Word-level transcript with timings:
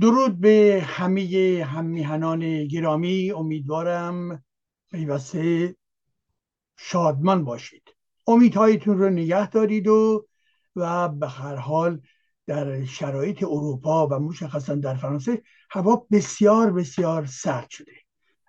درود 0.00 0.40
به 0.40 0.82
همه 0.86 1.64
هممیهنان 1.68 2.64
گرامی. 2.64 3.30
امیدوارم 3.30 4.44
پیوسته 4.90 5.76
شادمان 6.76 7.44
باشید. 7.44 7.82
امیدهایتون 8.26 8.98
رو 8.98 9.10
نگه 9.10 9.50
دارید 9.50 9.88
و 9.88 10.28
و 10.76 11.08
به 11.08 11.28
هر 11.28 11.56
حال 11.56 12.00
در 12.46 12.84
شرایط 12.84 13.42
اروپا 13.42 14.06
و 14.06 14.14
مشخصا 14.14 14.74
در 14.74 14.94
فرانسه 14.94 15.42
هوا 15.70 16.06
بسیار 16.12 16.72
بسیار 16.72 17.26
سرد 17.26 17.70
شده 17.70 17.92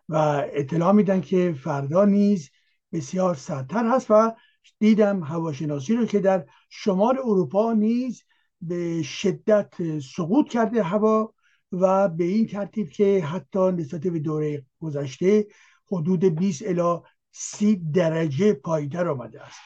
و 0.09 0.15
اطلاع 0.53 0.91
میدن 0.91 1.21
که 1.21 1.55
فردا 1.63 2.05
نیز 2.05 2.49
بسیار 2.91 3.35
سردتر 3.35 3.89
هست 3.89 4.07
و 4.09 4.35
دیدم 4.79 5.23
هواشناسی 5.23 5.95
رو 5.95 6.05
که 6.05 6.19
در 6.19 6.45
شمال 6.69 7.17
اروپا 7.17 7.73
نیز 7.73 8.23
به 8.61 9.03
شدت 9.03 9.99
سقوط 9.99 10.49
کرده 10.49 10.83
هوا. 10.83 11.33
و 11.71 12.09
به 12.09 12.23
این 12.23 12.47
ترتیب 12.47 12.89
که 12.89 13.23
حتی 13.25 13.71
نسبت 13.71 14.01
به 14.01 14.19
دوره 14.19 14.65
گذشته 14.79 15.47
حدود 15.91 16.25
20 16.25 16.63
الی 16.65 16.99
30 17.31 17.75
درجه 17.93 18.53
پایینتر 18.53 19.07
آمده 19.07 19.41
است. 19.41 19.59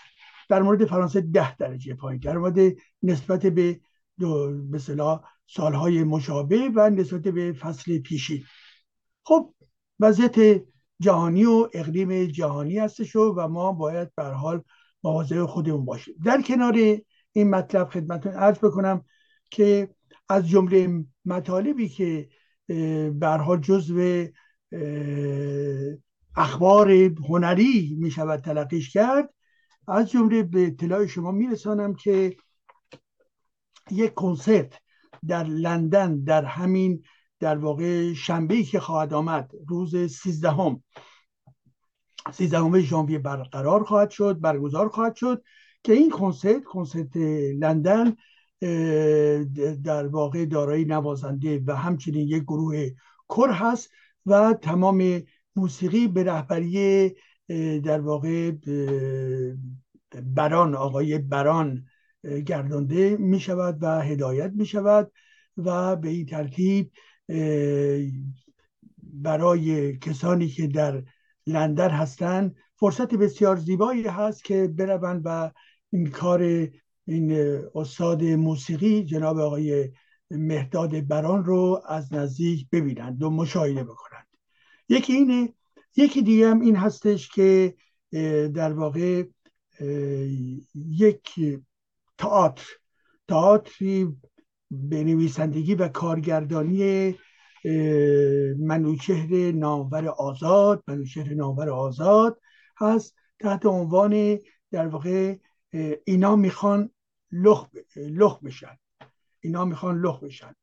در 0.49 0.61
مورد 0.61 0.85
فرانسه 0.85 1.21
10 1.21 1.55
درجه 1.55 1.93
پایینتر 1.93 2.37
آمده 2.37 2.75
نسبت 3.03 3.45
به 3.45 3.79
مثلا 4.71 5.21
سالهای 5.47 6.03
مشابه 6.03 6.69
و 6.75 6.89
نسبت 6.89 7.21
به 7.21 7.53
فصل 7.53 7.99
پیشین. 7.99 8.43
خب 9.23 9.53
وضعیت 9.99 10.63
جهانی 10.99 11.45
و 11.45 11.69
اقلیم 11.73 12.25
جهانی 12.25 12.79
هستش 12.79 13.15
و 13.15 13.47
ما 13.47 13.71
باید 13.71 14.15
به 14.15 14.23
حال 14.23 14.61
مواظب 15.03 15.45
خودمون 15.45 15.85
باشیم. 15.85 16.15
در 16.25 16.41
کنار 16.41 16.73
این 17.31 17.49
مطلب 17.49 17.89
خدمتتون 17.89 18.33
عرض 18.33 18.57
بکنم 18.57 19.05
که 19.51 19.89
از 20.29 20.47
جمله 20.47 21.05
مطالبی 21.25 21.89
که 21.89 22.29
حال 23.21 23.59
جزو 23.61 24.27
اخبار 26.35 26.91
هنری 27.29 27.97
می 27.99 28.11
شود 28.11 28.39
تلقیش 28.39 28.93
کرد. 28.93 29.33
از 29.87 30.11
جمله 30.11 30.43
به 30.43 30.67
اطلاع 30.67 31.05
شما 31.05 31.31
میرسانم 31.31 31.93
که 31.95 32.35
یک 33.91 34.13
کنسرت 34.13 34.73
در 35.27 35.43
لندن 35.43 36.23
در 36.23 36.45
همین 36.45 37.03
در 37.39 37.57
واقع 37.57 38.13
شنبه 38.13 38.63
که 38.63 38.79
خواهد 38.79 39.13
آمد 39.13 39.51
روز 39.67 39.95
سیزدهم 39.95 40.83
سیزدهم 42.31 42.79
ژانویه 42.79 43.19
برقرار 43.19 43.83
خواهد 43.83 44.09
شد 44.09 44.39
برگزار 44.39 44.89
خواهد 44.89 45.15
شد 45.15 45.43
که 45.83 45.93
این 45.93 46.09
کنسرت 46.09 46.63
کنسرت 46.63 47.17
لندن 47.59 48.15
در 49.83 50.07
واقع 50.07 50.45
دارای 50.45 50.85
نوازنده 50.85 51.61
و 51.65 51.75
همچنین 51.75 52.27
یک 52.27 52.43
گروه 52.43 52.89
کر 53.29 53.51
هست 53.51 53.89
و 54.25 54.53
تمام 54.61 55.21
موسیقی 55.55 56.07
به 56.07 56.23
رهبری 56.23 57.15
در 57.83 57.99
واقع 57.99 58.51
بران 60.23 60.75
آقای 60.75 61.17
بران 61.17 61.85
گردانده 62.45 63.17
می 63.17 63.39
شود 63.39 63.77
و 63.81 64.01
هدایت 64.01 64.51
می 64.55 64.65
شود 64.65 65.11
و 65.57 65.95
به 65.95 66.09
این 66.09 66.25
ترتیب 66.25 66.91
برای 68.97 69.97
کسانی 69.97 70.47
که 70.47 70.67
در 70.67 71.03
لندن 71.47 71.89
هستند 71.89 72.55
فرصت 72.75 73.13
بسیار 73.15 73.55
زیبایی 73.55 74.07
هست 74.07 74.43
که 74.43 74.67
بروند 74.67 75.21
و 75.25 75.51
این 75.91 76.09
کار 76.09 76.69
این 77.05 77.31
استاد 77.75 78.23
موسیقی 78.23 79.03
جناب 79.03 79.39
آقای 79.39 79.91
مهداد 80.31 81.07
بران 81.07 81.45
رو 81.45 81.81
از 81.87 82.13
نزدیک 82.13 82.69
ببینند 82.71 83.23
و 83.23 83.29
مشاهده 83.29 83.83
بکنند. 83.83 84.27
یکی 84.89 85.13
اینه 85.13 85.53
یکی 85.95 86.21
دیگه 86.21 86.49
هم 86.49 86.61
این 86.61 86.75
هستش 86.75 87.29
که 87.29 87.75
در 88.53 88.73
واقع 88.73 89.23
یک 90.75 91.39
تئاتر 92.17 92.65
تئاتری 93.27 94.17
به 94.71 95.03
نویسندگی 95.03 95.75
و 95.75 95.87
کارگردانی 95.87 97.15
منوچهر 98.59 99.51
نامور 99.51 100.07
آزاد 100.07 100.83
منوچهر 100.87 101.33
نامور 101.33 101.69
آزاد 101.69 102.39
هست 102.77 103.15
تحت 103.39 103.65
عنوان 103.65 104.39
در 104.71 104.87
واقع 104.87 105.35
اینا 106.05 106.35
می‌خوان 106.35 106.89
لخ, 107.33 107.67
لخ 107.95 108.39
بشن. 108.43 108.77
اینا 109.39 109.65
می‌خوان 109.65 110.01
لخ 110.01 110.23
بشن. 110.23 110.53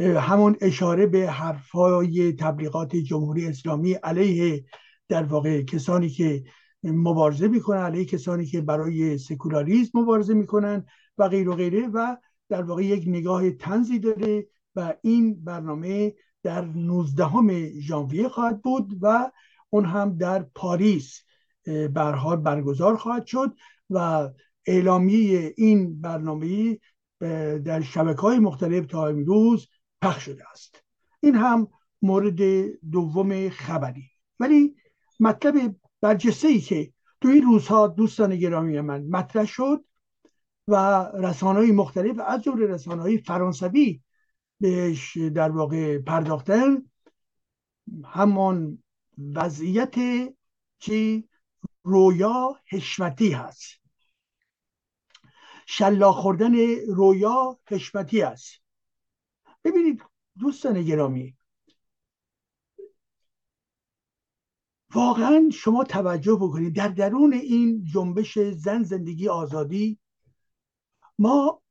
همون 0.00 0.56
اشاره 0.60 1.06
به 1.06 1.30
حرفای 1.30 2.32
تبلیغات 2.32 2.96
جمهوری 2.96 3.46
اسلامی 3.46 3.92
علیه 3.92 4.64
در 5.08 5.22
واقع 5.22 5.62
کسانی 5.62 6.08
که 6.08 6.44
مبارزه 6.82 7.48
می‌کنن 7.48 7.78
علیه 7.78 8.04
کسانی 8.04 8.46
که 8.46 8.60
برای 8.60 9.18
سکولاریزم 9.18 9.98
مبارزه 9.98 10.34
می‌کنن 10.34 10.86
و 11.18 11.28
غیر 11.28 11.48
و 11.48 11.54
غیره 11.54 11.88
و 11.88 12.16
در 12.48 12.62
واقع 12.62 12.84
یک 12.84 13.04
نگاه 13.06 13.50
تنزی 13.50 13.98
داره 13.98 14.46
و 14.76 14.94
این 15.02 15.44
برنامه 15.44 16.14
در 16.42 16.64
19 16.64 17.80
ژانویه 17.80 18.28
خواهد 18.28 18.62
بود 18.62 18.98
و 19.00 19.30
اون 19.70 19.84
هم 19.84 20.16
در 20.16 20.42
پاریس 20.54 21.22
برحال 21.92 22.36
برگزار 22.36 22.96
خواهد 22.96 23.26
شد 23.26 23.54
و 23.90 24.28
اعلامیه 24.66 25.54
این 25.56 26.00
برنامه 26.00 26.78
در 27.64 27.80
شبکه 27.80 28.20
های 28.20 28.38
مختلف 28.38 28.86
تا 28.86 29.06
امروز 29.06 29.68
پخش 30.02 30.24
شده 30.24 30.50
است. 30.50 30.84
این 31.20 31.34
هم 31.34 31.68
مورد 32.02 32.40
دوم 32.90 33.48
خبری. 33.48 34.10
ولی 34.40 34.76
مطلب 35.20 35.76
برجسته 36.00 36.48
ای 36.48 36.60
که 36.60 36.92
تو 37.20 37.28
این 37.28 37.42
روزها 37.42 37.86
دوستان 37.86 38.36
گرامی 38.36 38.80
من 38.80 39.06
مطرح 39.06 39.44
شد 39.44 39.84
و 40.68 40.74
رسانه 41.14 41.58
های 41.58 41.72
مختلف 41.72 42.18
از 42.26 42.42
جمله 42.42 42.66
رسانه 42.66 43.02
های 43.02 43.18
فرانسوی 43.18 44.00
بهش 44.60 45.16
در 45.16 45.50
واقع 45.50 45.98
پرداختن 45.98 46.82
همان 48.04 48.82
وضعیت 49.34 49.94
چی 50.78 51.28
رویا 51.82 52.56
حشمتی 52.66 53.32
هست. 53.32 53.83
شلا 55.66 56.12
خوردن 56.12 56.54
رویا 56.88 57.58
حشمتی 57.68 58.22
است. 58.22 58.64
ببینید 59.64 60.02
دوستان 60.38 60.82
گرامی 60.82 61.36
واقعا 64.94 65.50
شما 65.52 65.84
توجه 65.84 66.34
بکنید 66.34 66.76
در 66.76 66.88
درون 66.88 67.32
این 67.32 67.84
جنبش 67.84 68.38
زن 68.38 68.82
زندگی 68.82 69.28
آزادی 69.28 69.98
ما 71.18 71.62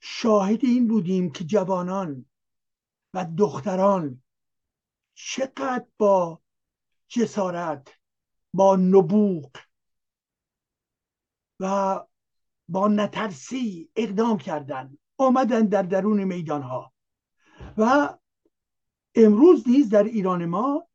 شاهد 0.00 0.64
این 0.64 0.88
بودیم 0.88 1.32
که 1.32 1.44
جوانان 1.44 2.26
و 3.14 3.26
دختران 3.38 4.22
چقدر 5.14 5.86
با 5.98 6.42
جسارت 7.08 7.88
با 8.54 8.76
نبوغ 8.76 9.50
و 11.60 12.00
با 12.70 12.88
نترسی 12.88 13.90
اقدام 13.96 14.38
کردن 14.38 14.98
آمدن 15.18 15.66
در 15.66 15.82
درون 15.82 16.24
میدان 16.24 16.62
ها 16.62 16.92
و 17.76 18.14
امروز 19.14 19.68
نیز 19.68 19.88
در 19.88 20.04
ایران 20.04 20.44
ما 20.44 20.86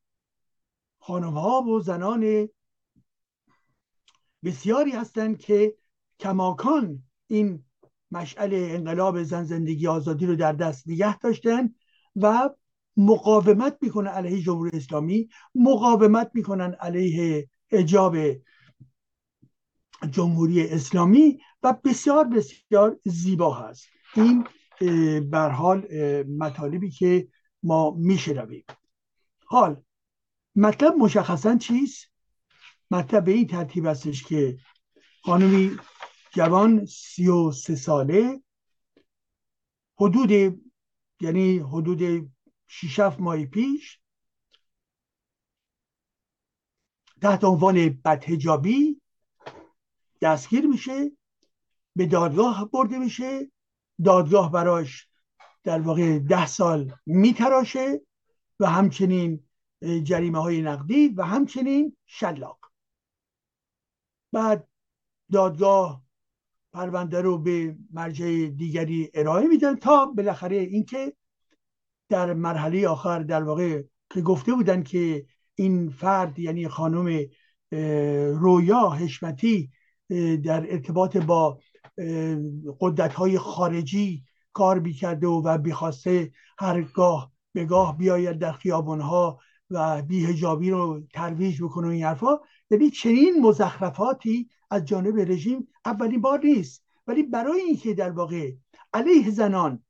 خانم 0.99 1.33
ها 1.33 1.61
و 1.61 1.79
زنان 1.79 2.49
بسیاری 4.43 4.91
هستند 4.91 5.37
که 5.37 5.77
کماکان 6.19 7.03
این 7.27 7.65
مشعل 8.11 8.53
انقلاب 8.53 9.23
زن 9.23 9.43
زندگی 9.43 9.87
آزادی 9.87 10.25
رو 10.25 10.35
در 10.35 10.53
دست 10.53 10.89
نگه 10.89 11.17
داشتن 11.17 11.75
و 12.15 12.49
مقاومت 12.97 13.77
می‌کنن 13.81 14.07
علیه 14.07 14.41
جمهوری 14.41 14.77
اسلامی 14.77 15.29
مقاومت 15.55 16.31
می‌کنن 16.33 16.73
علیه 16.73 17.49
اجاب 17.71 18.17
جمهوری 20.11 20.67
اسلامی 20.67 21.39
و 21.65 21.73
بسیار 21.73 22.25
بسیار 22.25 22.99
زیبا 23.05 23.53
هست. 23.53 23.87
این 24.15 24.47
بر 25.29 25.49
حال 25.49 25.87
مطالبی 26.23 26.89
که 26.89 27.27
ما 27.63 27.91
میشنویم. 27.91 28.65
حال 29.45 29.83
مطلب 30.55 30.93
مشخصا 30.95 31.57
چیست؟ 31.57 32.11
مطلب 32.91 33.23
به 33.23 33.31
این 33.31 33.47
ترتیب 33.47 33.85
هستش 33.85 34.23
که 34.23 34.57
خانمی 35.23 35.77
جوان 36.31 36.85
سی 36.85 37.27
و 37.27 37.51
سه 37.51 37.75
ساله 37.75 38.43
حدود 39.99 40.61
یعنی 41.21 41.57
حدود 41.57 42.31
شیش 42.67 42.99
ماه 42.99 43.45
پیش 43.45 43.99
تحت 47.21 47.43
عنوان 47.43 47.89
بدهجابی 47.89 49.01
دستگیر 50.21 50.65
میشه. 50.65 51.11
به 51.95 52.05
دادگاه 52.05 52.69
برده 52.71 52.97
میشه. 52.97 53.51
دادگاه 54.03 54.51
براش 54.51 55.07
در 55.63 55.81
واقع 55.81 56.19
ده 56.19 56.45
سال 56.45 56.91
میتراشه 57.05 58.01
و 58.59 58.69
همچنین 58.69 59.43
جریمه 60.03 60.41
های 60.41 60.61
نقدی 60.61 61.07
و 61.07 61.23
همچنین 61.23 61.97
شلاق. 62.05 62.59
بعد 64.31 64.67
دادگاه 65.31 66.05
پرونده 66.73 67.21
رو 67.21 67.37
به 67.37 67.77
مرجع 67.93 68.45
دیگری 68.45 69.11
ارائه 69.13 69.47
میدن 69.47 69.75
تا 69.75 70.05
بالاخره 70.05 70.55
اینکه 70.55 71.13
در 72.09 72.33
مرحله 72.33 72.87
آخر 72.87 73.19
در 73.19 73.43
واقع 73.43 73.83
که 74.09 74.21
گفته 74.21 74.53
بودن 74.53 74.83
که 74.83 75.25
این 75.55 75.89
فرد 75.89 76.39
یعنی 76.39 76.67
خانم 76.67 77.25
رویا 78.39 78.89
حشمتی 78.89 79.71
در 80.43 80.71
ارتباط 80.71 81.17
با 81.17 81.59
قدرت 82.79 83.13
های 83.13 83.37
خارجی 83.37 84.23
کار 84.53 84.79
بیکرده 84.79 85.27
و, 85.27 85.57
بیخواسته 85.57 86.31
هرگاه 86.59 87.31
به 87.53 87.65
گاه 87.65 87.97
بیاید 87.97 88.39
در 88.39 88.51
خیابان 88.51 89.01
ها 89.01 89.39
و 89.69 90.01
بیهجابی 90.01 90.69
رو 90.69 91.01
ترویج 91.13 91.63
بکنه 91.63 91.87
این 91.87 92.03
حرفا. 92.03 92.39
یعنی 92.69 92.89
چنین 92.89 93.41
مزخرفاتی 93.41 94.49
از 94.71 94.85
جانب 94.85 95.19
رژیم 95.19 95.67
اولین 95.85 96.21
بار 96.21 96.39
نیست. 96.43 96.83
ولی 97.07 97.23
برای 97.23 97.61
اینکه 97.61 97.93
در 97.93 98.11
واقع 98.11 98.51
علیه 98.93 99.31
زنان 99.31 99.83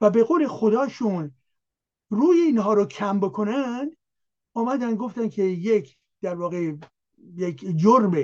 و 0.00 0.10
به 0.10 0.24
قول 0.24 0.46
خداشون 0.46 1.34
روی 2.10 2.40
اینها 2.40 2.72
رو 2.72 2.86
کم 2.86 3.20
بکنن 3.20 3.90
آمدن 4.54 4.94
گفتن 4.94 5.28
که 5.28 5.42
یک 5.42 5.96
در 6.22 6.34
واقع 6.34 6.72
یک 7.36 7.76
جرم 7.76 8.16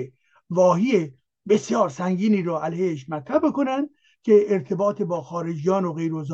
واهی 0.49 1.13
بسیار 1.49 1.89
سنگینی 1.89 2.41
رو 2.41 2.55
علیهش 2.55 3.09
مطرح 3.09 3.39
بکنن 3.39 3.89
که 4.23 4.45
ارتباط 4.47 5.01
با 5.01 5.21
خارجیان 5.21 5.85
و 5.85 5.93
غیر 5.93 6.13
و 6.13 6.25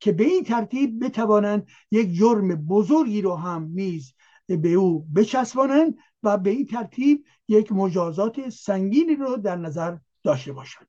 که 0.00 0.12
به 0.12 0.24
این 0.24 0.44
ترتیب 0.44 1.04
بتوانند 1.04 1.66
یک 1.90 2.12
جرم 2.12 2.54
بزرگی 2.54 3.22
رو 3.22 3.36
هم 3.36 3.70
نیز 3.74 4.14
به 4.46 4.72
او 4.72 5.06
بچسبانند 5.16 5.94
و 6.22 6.38
به 6.38 6.50
این 6.50 6.66
ترتیب 6.66 7.24
یک 7.48 7.72
مجازات 7.72 8.48
سنگینی 8.48 9.14
رو 9.14 9.36
در 9.36 9.56
نظر 9.56 9.96
داشته 10.22 10.52
باشند. 10.52 10.88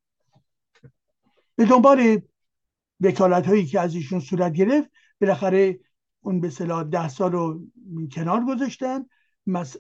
به 1.56 1.65
دنبال 1.65 2.21
وکالت 3.00 3.47
هایی 3.47 3.65
که 3.65 3.80
از 3.80 3.95
ایشون 3.95 4.19
صورت 4.19 4.54
گرفت 4.54 4.89
بالاخره 5.21 5.80
اون 6.21 6.42
به 6.42 6.50
صلاح 6.50 6.83
ده 6.83 7.09
سال 7.09 7.31
رو 7.31 7.62
کنار 8.12 8.45
گذاشتن 8.45 9.06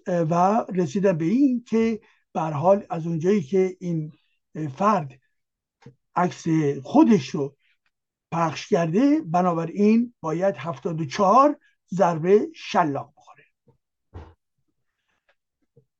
و 0.07 0.65
رسیدن 0.69 1.17
به 1.17 1.25
این 1.25 1.63
که 1.67 2.01
به 2.33 2.41
حال 2.41 2.85
از 2.89 3.07
اونجایی 3.07 3.43
که 3.43 3.77
این 3.79 4.13
فرد 4.77 5.19
عکس 6.15 6.45
خودش 6.83 7.29
رو 7.29 7.55
پخش 8.31 8.67
کرده 8.67 9.21
بنابراین 9.21 10.13
باید 10.21 10.55
74 10.57 11.59
ضربه 11.93 12.47
شلاق 12.55 13.13
بخوره. 13.17 13.45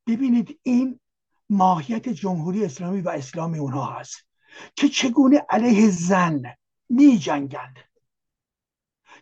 ببینید 0.07 0.59
این 0.63 0.99
ماهیت 1.49 2.09
جمهوری 2.09 2.65
اسلامی 2.65 3.01
و 3.01 3.09
اسلامی 3.09 3.59
اونها 3.59 3.85
هست 3.85 4.27
که 4.75 4.89
چگونه 4.89 5.45
علیه 5.49 5.89
زن 5.89 6.41
می 6.89 7.17
جنگند 7.17 7.75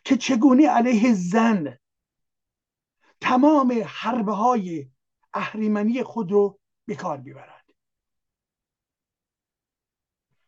که 0.04 0.18
چگونه 0.18 0.70
علیه 0.70 1.14
زن 1.14 1.78
تمام 3.22 3.84
حربه 3.86 4.34
های 4.34 4.90
اهریمنی 5.34 6.04
خود 6.04 6.32
رو 6.32 6.59
به 6.90 6.96
کار 6.96 7.18
می‌برند. 7.18 7.74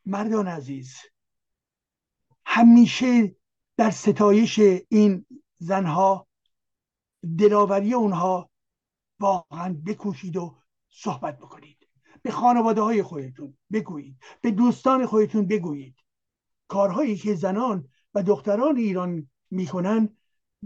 مردان 0.05 0.47
عزیز 0.47 0.95
همیشه 2.45 3.35
در 3.77 3.91
ستایش 3.91 4.59
این 4.89 5.25
زنها 5.57 6.27
دلاوری 7.37 7.93
اونها 7.93 8.49
واقعا 9.19 9.81
بکوشید 9.85 10.37
و 10.37 10.57
صحبت 10.89 11.37
بکنید. 11.37 11.87
به 12.21 12.31
خانواده 12.31 12.81
های 12.81 13.03
خودتون 13.03 13.57
بگویید. 13.71 14.17
به 14.41 14.51
دوستان 14.51 15.05
خودتون 15.05 15.47
بگویید. 15.47 15.95
کارهایی 16.67 17.17
که 17.17 17.35
زنان 17.35 17.89
و 18.13 18.23
دختران 18.23 18.77
ایران 18.77 19.29
می‌کنن 19.49 20.17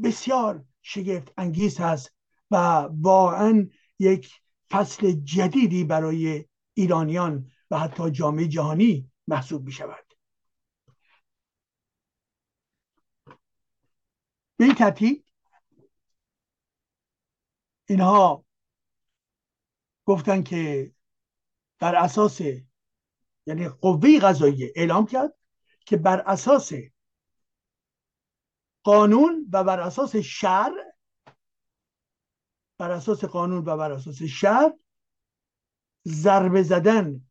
بسیار 0.04 0.66
شگفت 0.82 1.34
انگیز 1.38 1.80
هست 1.80 2.16
و 2.52 2.56
واقعا 2.92 3.70
یک 4.00 4.45
فصل 4.76 5.12
جدیدی 5.12 5.84
برای 5.84 6.46
ایرانیان 6.74 7.52
و 7.72 7.80
حتی 7.80 8.12
جامعه 8.12 8.48
جهانی 8.48 9.12
محسوب 9.28 9.66
می 9.66 9.72
شود 9.72 10.14
به 14.58 14.66
این 14.66 14.76
ترتیب 14.76 15.26
اینها 17.86 18.46
گفتن 20.06 20.44
که 20.44 20.92
بر 21.80 21.96
اساس 21.96 22.42
یعنی 23.46 23.70
قوه 23.70 24.20
قضاییه 24.20 24.74
اعلام 24.76 25.06
کرد 25.06 25.34
که 25.86 25.98
بر 25.98 26.20
اساس 26.20 26.72
قانون 28.84 29.50
و 29.54 29.64
بر 29.64 29.80
اساس 29.80 30.16
شرع 30.16 30.95
بر 32.78 32.92
اساس 32.92 33.24
قانون 33.26 33.58
و 33.66 33.78
بر 33.78 33.92
اساس 33.92 34.24
شرع 34.24 34.78
ضربه 36.08 36.64
زدن 36.64 37.22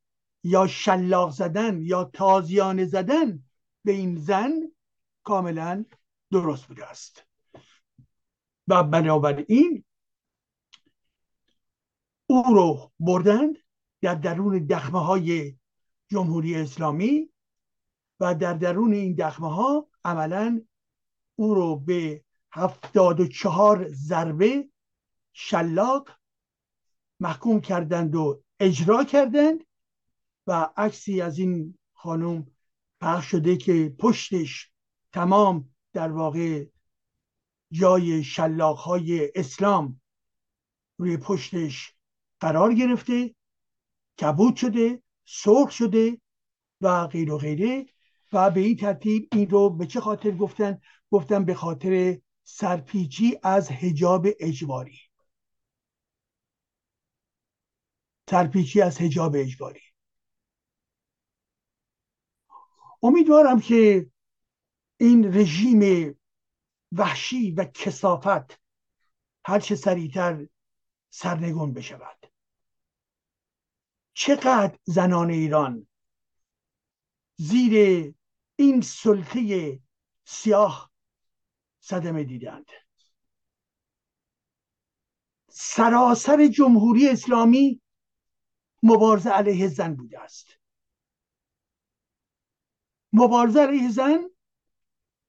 یا 0.45 0.67
شلاق 0.67 1.31
زدن 1.31 1.83
یا 1.83 2.05
تازیانه 2.05 2.85
زدن 2.85 3.45
به 3.85 3.93
این 3.93 4.17
زن 4.17 4.53
کاملا 5.23 5.85
درست 6.33 6.67
بوده 6.67 6.87
است. 6.87 7.27
و 8.69 8.83
بنابراین 8.83 9.85
او 12.27 12.43
رو 12.43 12.93
بردند 13.01 13.59
در 14.01 14.15
درون 14.15 14.67
دخمه 14.67 15.01
های 15.01 15.59
جمهوری 16.09 16.55
اسلامی 16.55 17.31
و 18.21 18.35
در 18.35 18.55
درون 18.55 18.93
این 18.93 19.15
دخمه 19.15 19.55
ها 19.55 19.89
عملا 20.05 20.63
او 21.37 21.55
رو 21.55 21.77
به 21.77 22.25
هفتاد 22.53 23.21
و 23.21 23.27
چهار 23.27 23.89
ضربه 23.89 24.69
شلاق 25.37 26.11
محکوم 27.21 27.61
کردند 27.61 28.15
و 28.15 28.43
اجرا 28.61 29.05
کردند 29.05 29.65
و 30.47 30.71
عکسی 30.77 31.21
از 31.21 31.39
این 31.39 31.79
خانم 31.95 32.47
پخش 33.01 33.27
شده 33.27 33.57
که 33.57 33.95
پشتش 33.99 34.71
تمام 35.13 35.71
در 35.93 36.13
واقع 36.13 36.67
جای 37.71 38.25
شلاق 38.25 38.79
های 38.79 39.33
اسلام 39.35 40.01
روی 40.99 41.17
پشتش 41.17 41.95
قرار 42.41 42.75
گرفته 42.75 43.35
کبود 44.21 44.57
شده 44.57 45.03
سرخ 45.25 45.71
شده 45.71 46.21
و 46.81 47.07
غیر 47.07 47.33
و 47.33 47.39
غیره 47.39 47.87
و 48.33 48.51
به 48.51 48.61
این 48.61 48.77
ترتیب 48.77 49.29
این 49.33 49.51
رو 49.51 49.71
به 49.71 49.87
چه 49.87 50.01
خاطر 50.01 50.31
گفتن؟ 50.31 50.81
گفتن 51.11 51.45
به 51.45 51.55
خاطر 51.55 52.19
سرپیچی 52.45 53.39
از 53.43 53.71
هجاب 53.71 54.27
اجباری. 54.41 54.99
سرپیچی 58.31 58.83
از 58.83 59.01
هجاب 59.01 59.35
اجباری. 59.37 59.83
امیدوارم 63.03 63.61
که 63.61 64.11
این 64.97 65.35
رژیم 65.35 66.15
وحشی 66.93 67.51
و 67.51 67.65
کسافت 67.65 68.61
هرچه 69.47 69.75
سریعتر 69.75 70.49
سرنگون 71.11 71.73
بشود. 71.73 72.27
چقدر 74.15 74.79
زنان 74.85 75.31
ایران 75.31 75.87
زیر 77.37 78.15
این 78.57 78.81
سلطه 78.81 79.81
سیاه 80.25 80.91
صدمه 81.81 82.25
دیدند. 82.25 82.67
سراسر 85.49 86.47
جمهوری 86.47 87.09
اسلامی 87.09 87.81
مبارزه 88.85 89.31
علیه 89.31 89.69
زن 89.69 89.95
بوده 89.95 90.21
است. 90.21 90.47
مبارزه 93.13 93.61
علیه 93.61 93.91
زن 93.91 94.25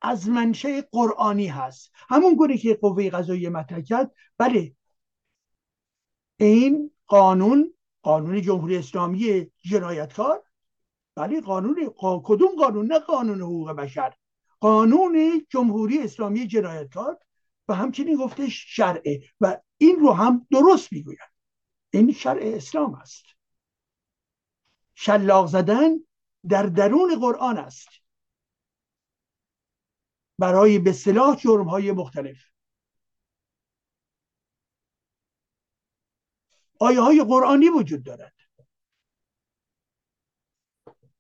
از 0.02 0.30
منشه 0.30 0.82
قرآنی 0.82 1.48
هست. 1.48 1.92
همون 1.96 2.36
گونه 2.36 2.58
که 2.58 2.74
قوه 2.74 3.10
قضایی 3.10 3.50
مطرح 3.50 4.06
بله 4.38 4.76
این 6.40 6.92
قانون 7.08 7.74
قانون 8.02 8.42
جمهوری 8.42 8.78
اسلامی 8.78 9.52
جنایتکار. 9.58 10.44
بله 11.16 11.42
قانون 11.42 11.94
کدوم 12.00 12.56
قانون؟ 12.58 12.86
نه 12.86 13.00
قانون 13.00 13.42
حقوق 13.42 13.72
بشر. 13.72 14.14
قانون 14.60 15.46
جمهوری 15.50 16.00
اسلامی 16.00 16.48
جنایتکار. 16.48 17.20
و 17.68 17.74
همچنین 17.74 18.16
گفته 18.16 18.50
شرعه 18.50 19.22
و 19.42 19.58
این 19.78 19.96
رو 20.00 20.12
هم 20.12 20.48
درست 20.52 20.94
می‌گوید. 20.94 21.20
این 21.94 22.12
شرع 22.12 22.42
اسلام 22.44 22.94
است. 22.94 23.35
شلاق 24.96 25.48
زدن 25.48 25.90
در 26.50 26.64
درون 26.64 27.20
قرآن 27.20 27.58
است. 27.58 27.88
برای 30.40 30.80
به 30.80 30.92
صلاح 30.94 31.36
جرم 31.36 31.70
های 31.70 31.92
مختلف. 31.92 32.38
آیه 36.80 37.02
های 37.02 37.24
قرآنی 37.24 37.70
وجود 37.70 38.04
دارد. 38.04 38.34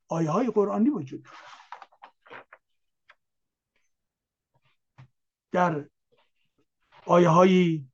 آیه 0.07 0.29
های 0.31 0.51
قرآنی 0.51 0.89
وجود 0.89 1.23
دارد. 1.23 1.55
در 5.51 5.89
آیه 7.05 7.29
هایی 7.29 7.91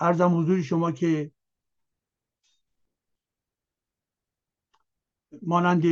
ارزم 0.00 0.38
حضور 0.38 0.62
شما 0.62 0.92
که 0.92 1.32
مانند 5.42 5.84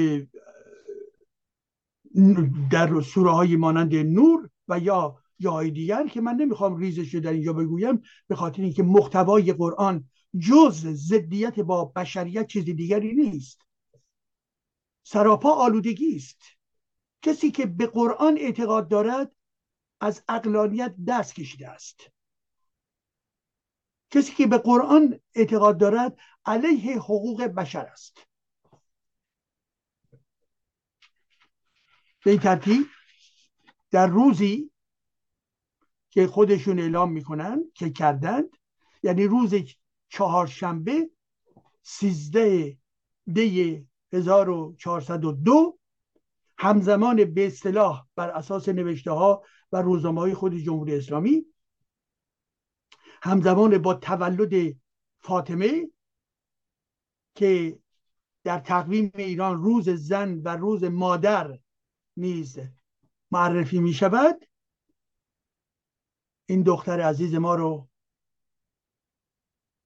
در 2.71 3.01
سوره 3.01 3.31
های 3.31 3.57
مانند 3.57 3.95
نور 3.95 4.51
و 4.69 4.79
یا 4.79 5.19
جای 5.41 5.71
دیگر 5.71 6.09
که 6.09 6.21
من 6.21 6.35
نمی‌خوام 6.35 6.77
ریزش 6.77 7.15
در 7.15 7.33
اینجا 7.33 7.53
بگویم 7.53 8.03
به 8.29 8.37
خاطر 8.37 8.63
اینکه 8.63 8.83
محتوای 8.83 9.53
قرآن 9.53 10.05
جز 10.39 10.87
ضدیت 10.87 11.61
با 11.61 11.85
بشریت 11.85 12.47
چیز 12.47 12.65
دیگری 12.65 13.15
نیست. 13.15 13.61
سراپا 15.03 15.51
آلودگی 15.51 16.17
است. 16.17 16.43
کسی 17.23 17.51
که 17.51 17.67
به 17.67 17.87
قرآن 17.87 18.39
اعتقاد 18.39 18.89
دارد 18.89 19.33
از 20.01 20.23
اقلانیت 20.29 20.95
دست 21.07 21.35
کشیده 21.35 21.69
است. 21.69 22.01
کسی 24.11 24.33
که 24.33 24.47
به 24.47 24.59
قرآن 24.59 25.21
اعتقاد 25.35 25.79
دارد 25.79 26.19
علیه 26.45 26.99
حقوق 26.99 27.43
بشر 27.45 27.87
است. 27.87 28.28
ترتیب 32.25 32.87
در 33.91 34.07
روزی 34.07 34.71
که 36.11 36.27
خودشون 36.27 36.79
اعلام 36.79 37.13
می‌کنن 37.13 37.65
که 37.75 37.91
کردند 37.91 38.49
یعنی 39.03 39.25
روز 39.25 39.55
چهارشنبه 40.09 41.11
سیزده 41.83 42.79
دی 43.33 43.87
1402 44.13 45.79
همزمان 46.59 47.25
به 47.25 47.47
اصطلاح 47.47 48.07
بر 48.17 48.31
اساس 48.31 48.69
نوشته 48.69 49.11
ها 49.11 49.43
و 49.73 49.83
روزنامه 49.83 50.21
های 50.21 50.35
خود 50.35 50.55
جمهوری 50.55 50.97
اسلامی 50.97 51.47
همزمان 53.23 53.79
با 53.79 53.95
تولد 53.95 54.77
فاطمه 55.19 55.91
که 57.35 57.79
در 58.45 58.59
تقویم 58.59 59.13
ایران 59.15 59.63
روز 59.63 59.89
زن 59.89 60.41
و 60.45 60.57
روز 60.57 60.85
مادر 60.85 61.59
نیز 62.19 62.59
معرفی 63.31 63.81
می 63.81 63.93
شود. 63.93 64.47
این 66.47 66.63
دختر 66.63 67.01
عزیز 67.01 67.35
ما 67.35 67.55
رو 67.55 67.89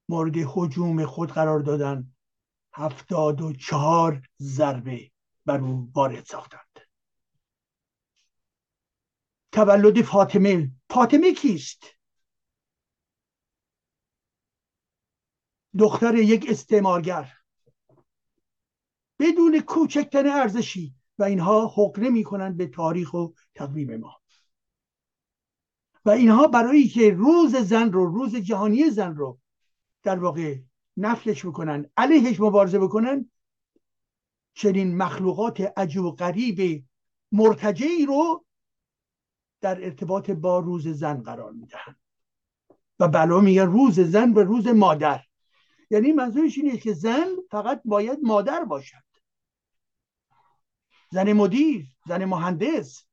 مورد 0.09 0.33
حجوم 0.37 1.05
خود 1.05 1.31
قرار 1.31 1.59
دادن. 1.59 2.15
هفتاد 2.73 3.41
و 3.41 3.53
چهار 3.53 4.21
ضربه 4.41 5.11
بر 5.45 5.59
او 5.59 5.91
وارد 5.95 6.25
ساختند. 6.25 6.79
تولد 9.51 10.01
فاطمه. 10.01 10.71
فاطمه 10.89 11.33
کیست؟ 11.33 11.83
دختر 15.79 16.15
یک 16.15 16.45
استعمارگر. 16.49 17.33
بدون 19.19 19.59
کوچکترین 19.59 20.33
ارزشی 20.33 20.95
و 21.19 21.23
اینها 21.23 21.67
حقنه 21.67 22.09
می‌کنند 22.09 22.57
به 22.57 22.67
تاریخ 22.67 23.13
و 23.13 23.27
تقویم 23.55 23.97
ما. 23.97 24.21
و 26.05 26.09
اینها 26.09 26.47
برای 26.47 26.87
که 26.87 27.11
روز 27.11 27.55
زن 27.55 27.91
رو 27.91 28.05
روز 28.05 28.35
جهانی 28.35 28.89
زن 28.89 29.15
رو 29.15 29.39
در 30.03 30.19
واقع 30.19 30.57
نفلش 30.97 31.45
بکنن 31.45 31.85
علیهش 31.97 32.39
مبارزه 32.39 32.79
بکنن 32.79 33.29
چنین 34.53 34.97
مخلوقات 34.97 35.61
عجیب 35.77 36.03
و 36.03 36.11
غریب 36.11 36.83
مرتجعی 37.31 38.05
رو 38.05 38.45
در 39.61 39.83
ارتباط 39.83 40.31
با 40.31 40.59
روز 40.59 40.87
زن 40.87 41.21
قرار 41.21 41.51
می‌دهند. 41.51 41.99
و 42.99 43.07
بلا 43.07 43.39
میگن 43.39 43.65
روز 43.65 43.99
زن 43.99 44.33
و 44.33 44.39
روز 44.39 44.67
مادر. 44.67 45.23
یعنی 45.89 46.11
منظورش 46.11 46.57
اینه 46.57 46.77
که 46.77 46.93
زن 46.93 47.27
فقط 47.51 47.81
باید 47.85 48.19
مادر 48.23 48.63
باشد. 48.63 49.03
زن 51.13 51.33
مدیر 51.33 51.85
زن 52.07 52.25
مهندس 52.25 53.05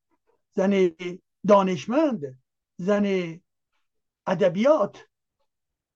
زن 0.53 0.91
دانشمند 1.49 2.39
زن 2.77 3.05
ادبیات 4.27 5.09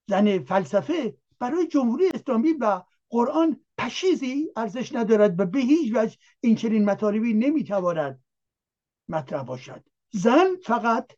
زن 0.06 0.38
فلسفه. 0.38 1.16
برای 1.38 1.66
جمهوری 1.66 2.04
اسلامی 2.14 2.52
و 2.52 2.82
قرآن 3.10 3.60
پشیزی 3.78 4.52
ارزش 4.56 4.94
ندارد 4.94 5.40
و 5.40 5.46
به 5.46 5.60
هیچ 5.60 5.92
وجه 5.94 6.16
این 6.40 6.54
چنین 6.54 6.84
مطالبی 6.84 7.34
نمی‌تواند 7.34 8.24
مطرح 9.08 9.42
باشد. 9.42 9.84
زن 10.10 10.56
فقط 10.64 11.12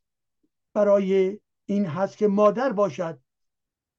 برای 0.74 1.40
این 1.64 1.86
هست 1.86 2.16
که 2.16 2.28
مادر 2.28 2.72
باشد 2.72 3.20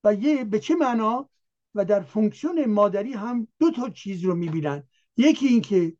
و 0.03 0.13
یه 0.13 0.44
به 0.44 0.60
چه 0.60 0.75
معنا 0.75 1.29
و 1.75 1.86
در 1.86 2.01
فونکسیون 2.01 2.65
مادری 2.65 3.13
هم 3.13 3.48
دو 3.60 3.72
تا 3.72 3.89
چیز 3.89 4.24
رو 4.24 4.36
می‌بینن. 4.36 4.84
یکی 5.17 5.48
اینکه 5.48 5.98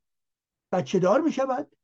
بچه 0.72 1.00
دار 1.00 1.22
بشود 1.22 1.78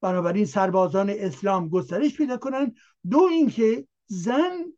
بنابراین 0.00 0.44
سربازان 0.44 1.10
اسلام 1.10 1.68
گسترش 1.68 2.16
پیدا 2.16 2.36
کنند. 2.36 2.76
دو 3.10 3.22
اینکه 3.22 3.88
زن 4.06 4.72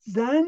زن 0.00 0.44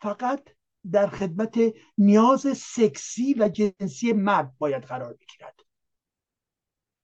فقط 0.00 0.48
در 0.92 1.06
خدمت 1.06 1.58
نیاز 1.98 2.58
سکسی 2.58 3.34
و 3.34 3.48
جنسی 3.48 4.12
مرد 4.12 4.58
باید 4.58 4.82
قرار 4.82 5.12
بگیرد. 5.12 5.60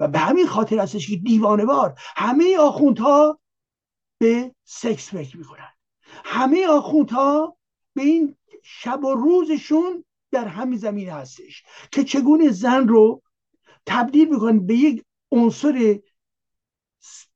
و 0.01 0.09
به 0.09 0.19
همین 0.19 0.47
خاطر 0.47 0.79
هستش 0.79 1.11
که 1.11 1.17
دیوانوار 1.17 1.95
همه 1.99 2.59
آخوندها 2.59 3.41
به 4.19 4.55
سکس 4.65 5.11
فکر 5.11 5.37
می‌کنن 5.37 5.73
همه 6.25 6.67
آخوندها 6.67 7.57
به 7.95 8.03
این 8.03 8.37
شب 8.63 9.05
و 9.05 9.15
روزشون 9.15 10.05
در 10.35 10.49
همین 10.49 10.79
زمینه 10.79 11.13
هستش 11.13 11.63
که 11.93 12.05
چگونه 12.05 12.51
زن 12.51 12.89
رو 12.89 13.23
تبدیل 13.87 14.29
می‌کنن 14.29 14.67
به 14.67 14.75
یک 14.75 15.05
عنصر 15.33 16.01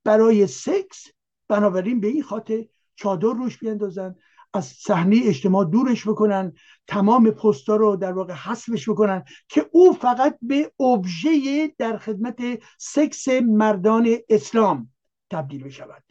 برای 0.03 0.47
سکس 0.47 1.07
بنابراین 1.47 1.99
به 1.99 2.07
این 2.07 2.23
خاطر 2.23 2.65
چادر 2.95 3.27
روش 3.27 3.57
بیندازن 3.57 4.15
از 4.53 4.65
صحنه 4.65 5.19
اجتماع 5.23 5.65
دورش 5.65 6.07
بکنن 6.07 6.53
تمام 6.87 7.31
پستا 7.31 7.75
رو 7.75 7.95
در 7.95 8.13
واقع 8.13 8.33
حذفش 8.33 8.89
بکنن 8.89 9.23
که 9.47 9.69
او 9.71 9.93
فقط 9.93 10.37
به 10.41 10.71
ابژه 10.79 11.67
در 11.77 11.97
خدمت 11.97 12.41
سکس 12.77 13.27
مردان 13.27 14.17
اسلام 14.29 14.93
تبدیل 15.29 15.63
بشود. 15.63 16.03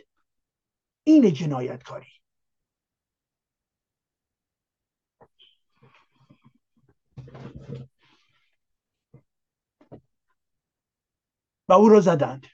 این 1.05 1.33
جنایتکاری. 1.33 2.18
و 11.69 11.73
او 11.73 11.89
رو 11.89 12.01
زدند. 12.01 12.47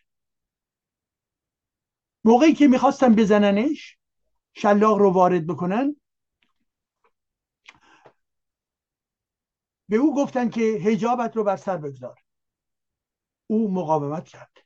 موقعی 2.24 2.54
که 2.54 2.68
می‌خواستن 2.68 3.14
بزننش 3.14 3.98
شلاق 4.52 4.98
رو 4.98 5.10
وارد 5.10 5.46
بکنن. 5.46 5.96
به 9.88 9.96
او 9.96 10.14
گفتن 10.16 10.50
که 10.50 10.60
هجابت 10.60 11.36
رو 11.36 11.44
بر 11.44 11.56
سر 11.56 11.76
بگذار. 11.76 12.20
او 13.46 13.74
مقاومت 13.74 14.28
کرد. 14.28 14.58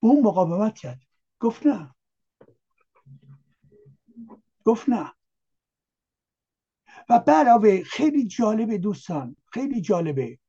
او 0.00 0.22
مقاومت 0.22 0.78
کرد. 0.78 1.00
گفت 1.40 1.66
نه. 1.66 1.94
گفت 4.64 4.88
نه. 4.88 5.12
و 7.08 7.22
علاوه 7.26 7.82
خیلی 7.82 8.26
جالبه 8.26 8.78
دوستان 8.78 9.36
خیلی 9.52 9.80
جالبه. 9.80 10.39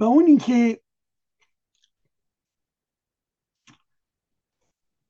و 0.00 0.04
اون 0.04 0.26
اینکه 0.26 0.80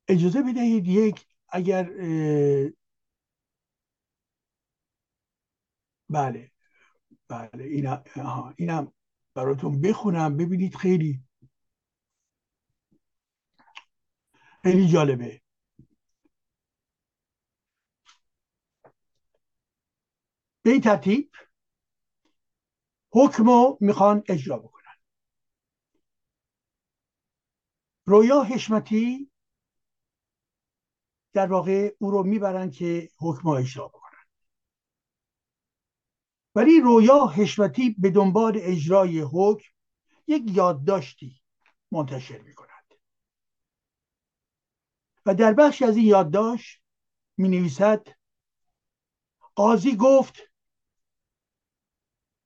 اجازه 0.08 0.42
بدهید 0.42 0.86
یک 0.86 1.26
اگر 1.48 1.84
بله 6.10 6.50
بله 7.28 7.64
اینا 7.64 8.04
اینم 8.56 8.92
براتون 9.34 9.80
بخونم. 9.80 10.36
ببینید 10.36 10.76
خیلی 10.76 11.22
خیلی 14.62 14.88
جالبه. 14.88 15.42
به 20.62 20.70
این 20.70 20.80
ترتیب 20.80 21.30
حکم 23.12 23.46
رو 23.46 23.78
می‌خوان 23.80 24.22
اجرا 24.28 24.58
بکنن. 24.58 24.77
رویا 28.08 28.42
حشمتی 28.42 29.30
در 31.32 31.46
واقع 31.46 31.94
او 31.98 32.10
رو 32.10 32.22
می‌برن 32.22 32.70
که 32.70 33.10
حکم 33.18 33.48
اجرا 33.48 33.88
بکنن. 33.88 34.24
ولی 36.54 36.80
رویا 36.80 37.26
حشمتی 37.26 37.96
به 37.98 38.10
دنبال 38.10 38.58
اجرای 38.62 39.20
حکم 39.20 39.70
یک 40.26 40.42
یادداشتی 40.46 41.42
منتشر 41.92 42.38
می 42.38 42.54
کند 42.54 42.94
و 45.26 45.34
در 45.34 45.52
بخشی 45.52 45.84
از 45.84 45.96
این 45.96 46.06
یادداشت 46.06 46.82
می 47.36 47.48
نویسد 47.48 48.06
قاضی 49.54 49.96
گفت 49.96 50.36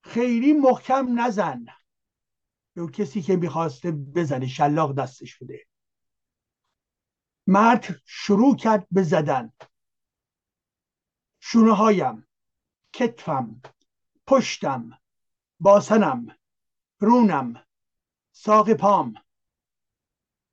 خیلی 0.05 0.53
محکم 0.53 1.21
نزن. 1.21 1.67
به 2.75 2.87
کسی 2.87 3.23
که 3.23 3.37
می‌خواسته 3.37 3.91
بزنه 3.91 4.47
شلاق 4.47 4.95
دستش 4.95 5.39
بده. 5.39 5.67
مرد 7.47 8.01
شروع 8.07 8.57
کرد 8.57 8.87
به 8.91 9.03
زدن. 9.03 9.53
شونه 11.41 11.73
هایم 11.73 12.29
کتفم 12.93 13.61
پشتم 14.27 14.99
باسنم 15.61 16.37
رونم 16.99 17.65
ساق 18.33 18.73
پام. 18.73 19.15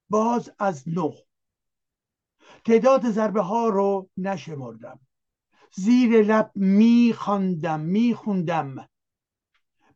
باز 0.09 0.51
از 0.59 0.89
نو. 0.89 1.11
تعداد 2.65 3.11
ضربه 3.11 3.41
ها 3.41 3.67
رو 3.67 4.09
نشمردم. 4.17 4.99
زیر 5.75 6.21
لب 6.21 6.51
می 6.55 7.13
خواندم 7.17 7.79
می 7.79 8.13
خوندم 8.13 8.89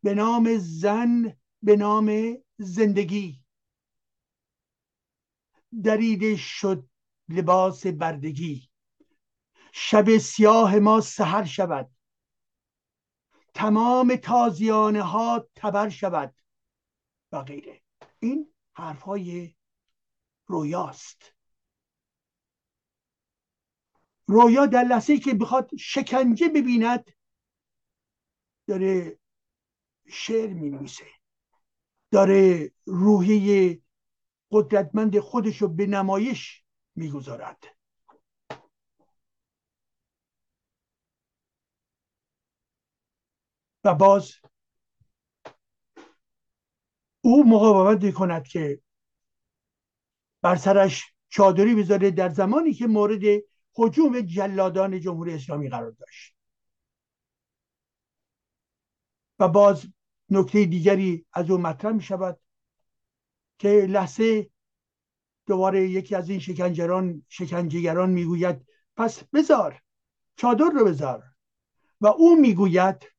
به 0.03 0.13
نام 0.13 0.57
زن 0.57 1.37
به 1.63 1.75
نام 1.75 2.37
زندگی. 2.57 3.43
دریده 5.83 6.35
شد 6.35 6.89
لباس 7.29 7.87
بردگی. 7.87 8.69
شب 9.73 10.17
سیاه 10.17 10.79
ما 10.79 11.01
سحر 11.01 11.45
شود. 11.45 11.91
تمام 13.53 14.15
تازیانه 14.15 15.01
ها 15.01 15.49
تبر 15.55 15.89
شود. 15.89 16.35
و 17.31 17.43
غیره. 17.43 17.81
این 18.19 18.53
حرفهای 18.73 19.55
رویاست. 20.45 21.33
رویا 24.27 24.65
در 24.65 24.83
لحظه 24.83 25.17
که 25.17 25.33
بخواد 25.33 25.75
شکنجه 25.75 26.49
ببیند 26.49 27.11
داره 28.67 29.19
شعر 30.07 30.53
می 30.53 30.69
نویسه 30.69 31.22
داره 32.13 32.71
روحیه 32.85 33.81
قدرتمند 34.51 35.19
خودش 35.19 35.61
رو 35.61 35.67
به 35.67 35.85
نمایش 35.85 36.63
می‌گذارد. 36.95 37.63
و 43.83 43.95
باز 43.95 44.33
او 47.21 47.43
مقاومت 47.49 48.13
کند 48.13 48.47
که 48.47 48.81
بر 50.41 50.55
سرش 50.55 51.03
چادری 51.29 51.75
بذاره 51.75 52.11
در 52.11 52.29
زمانی 52.29 52.73
که 52.73 52.87
مورد 52.87 53.21
حجوم 53.75 54.21
جلادان 54.21 54.99
جمهوری 54.99 55.33
اسلامی 55.33 55.69
قرار 55.69 55.91
داشت. 55.91 56.35
و 59.39 59.47
باز 59.47 59.87
نکته 60.33 60.65
دیگری 60.65 61.25
از 61.33 61.51
او 61.51 61.57
مطرح 61.57 61.91
می 61.91 62.01
شود 62.01 62.39
که 63.59 63.69
لحظه 63.69 64.49
دوباره 65.45 65.89
یکی 65.89 66.15
از 66.15 66.29
این 66.29 66.39
شکنجران 66.39 67.25
شکنجهگران 67.29 68.09
می‌گوید 68.09 68.65
پس 68.97 69.23
بذار 69.23 69.81
چادر 70.35 70.65
رو 70.65 70.85
بذار. 70.85 71.23
و 72.01 72.07
او 72.07 72.41
می‌گوید 72.41 73.11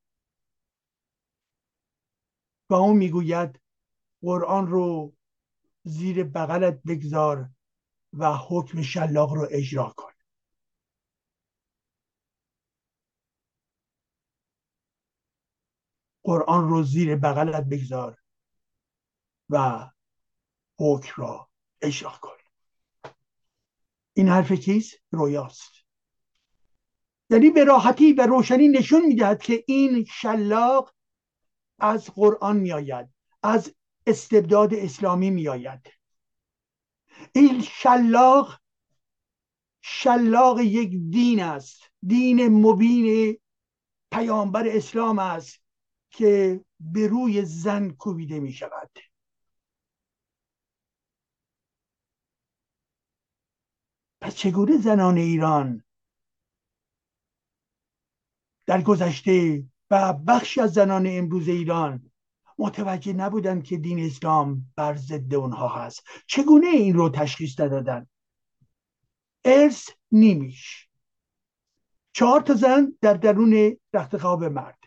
و 2.71 2.75
او 2.75 2.95
می‌گوید 2.95 3.61
قرآن 4.23 4.67
رو 4.67 5.15
زیر 5.85 6.25
بغلت 6.25 6.83
بگذار 6.83 7.51
و 8.13 8.37
حکم 8.37 8.83
شلاق 8.83 9.33
رو 9.33 9.49
اجرا 9.51 9.95
کن. 9.97 10.13
قرآن 16.25 16.69
رو 16.69 16.83
زیر 16.83 17.17
بغلت 17.17 17.65
بگذار 17.65 18.19
و 19.51 19.87
حکم 20.79 21.23
را 21.23 21.49
اجرا 21.83 22.11
کن. 22.11 22.37
این 24.15 24.29
حرف 24.29 24.53
کیست؟ 24.53 24.97
رویاست. 25.11 25.73
یعنی 27.31 27.51
به 27.51 27.65
راحتی 27.65 28.13
و 28.13 28.27
روشنی 28.27 28.69
نشون 28.69 29.07
می‌دهد 29.07 29.43
که 29.43 29.65
این 29.67 30.05
شلاق 30.05 30.95
از 31.79 32.11
قرآن 32.11 32.57
میآید 32.57 33.09
از 33.43 33.75
استبداد 34.07 34.75
اسلامی 34.75 35.31
میآید. 35.31 35.81
این 37.33 37.63
شلاق 37.63 38.61
شلاق 39.81 40.61
یک 40.61 41.11
دین 41.11 41.43
است. 41.43 41.83
دین 42.07 42.49
مبین 42.49 43.39
پیامبر 44.13 44.69
اسلام 44.69 45.19
است. 45.19 45.64
که 46.17 46.65
به 46.81 47.07
روی 47.09 47.45
زن 47.45 47.91
کوبیده 47.91 48.41
می 48.41 48.53
شود. 48.53 48.91
پس 54.21 54.35
چگونه 54.35 54.79
زنان 54.79 55.17
ایران 55.17 55.85
در 58.67 58.83
گذشته 58.83 59.65
و 59.91 60.13
بخشی 60.13 60.61
از 60.61 60.73
زنان 60.73 61.07
امروز 61.09 61.49
ایران 61.49 62.11
متوجه 62.59 63.13
نبودند 63.13 63.65
که 63.65 63.77
دین 63.77 64.01
اسلام 64.01 64.73
بر 64.77 64.97
ضد 64.97 65.35
اونها 65.35 65.69
هست؟ 65.69 66.03
چگونه 66.27 66.67
این 66.67 66.95
رو 66.95 67.09
تشخیص 67.09 67.61
دادن 67.61 68.07
ارث 69.45 69.91
نیمیش. 70.13 70.89
چهار 72.13 72.41
تا 72.41 72.55
زن 72.55 72.99
در 73.01 73.15
درون 73.15 73.77
رخت 73.95 74.17
خواب 74.17 74.45
مرد. 74.45 74.84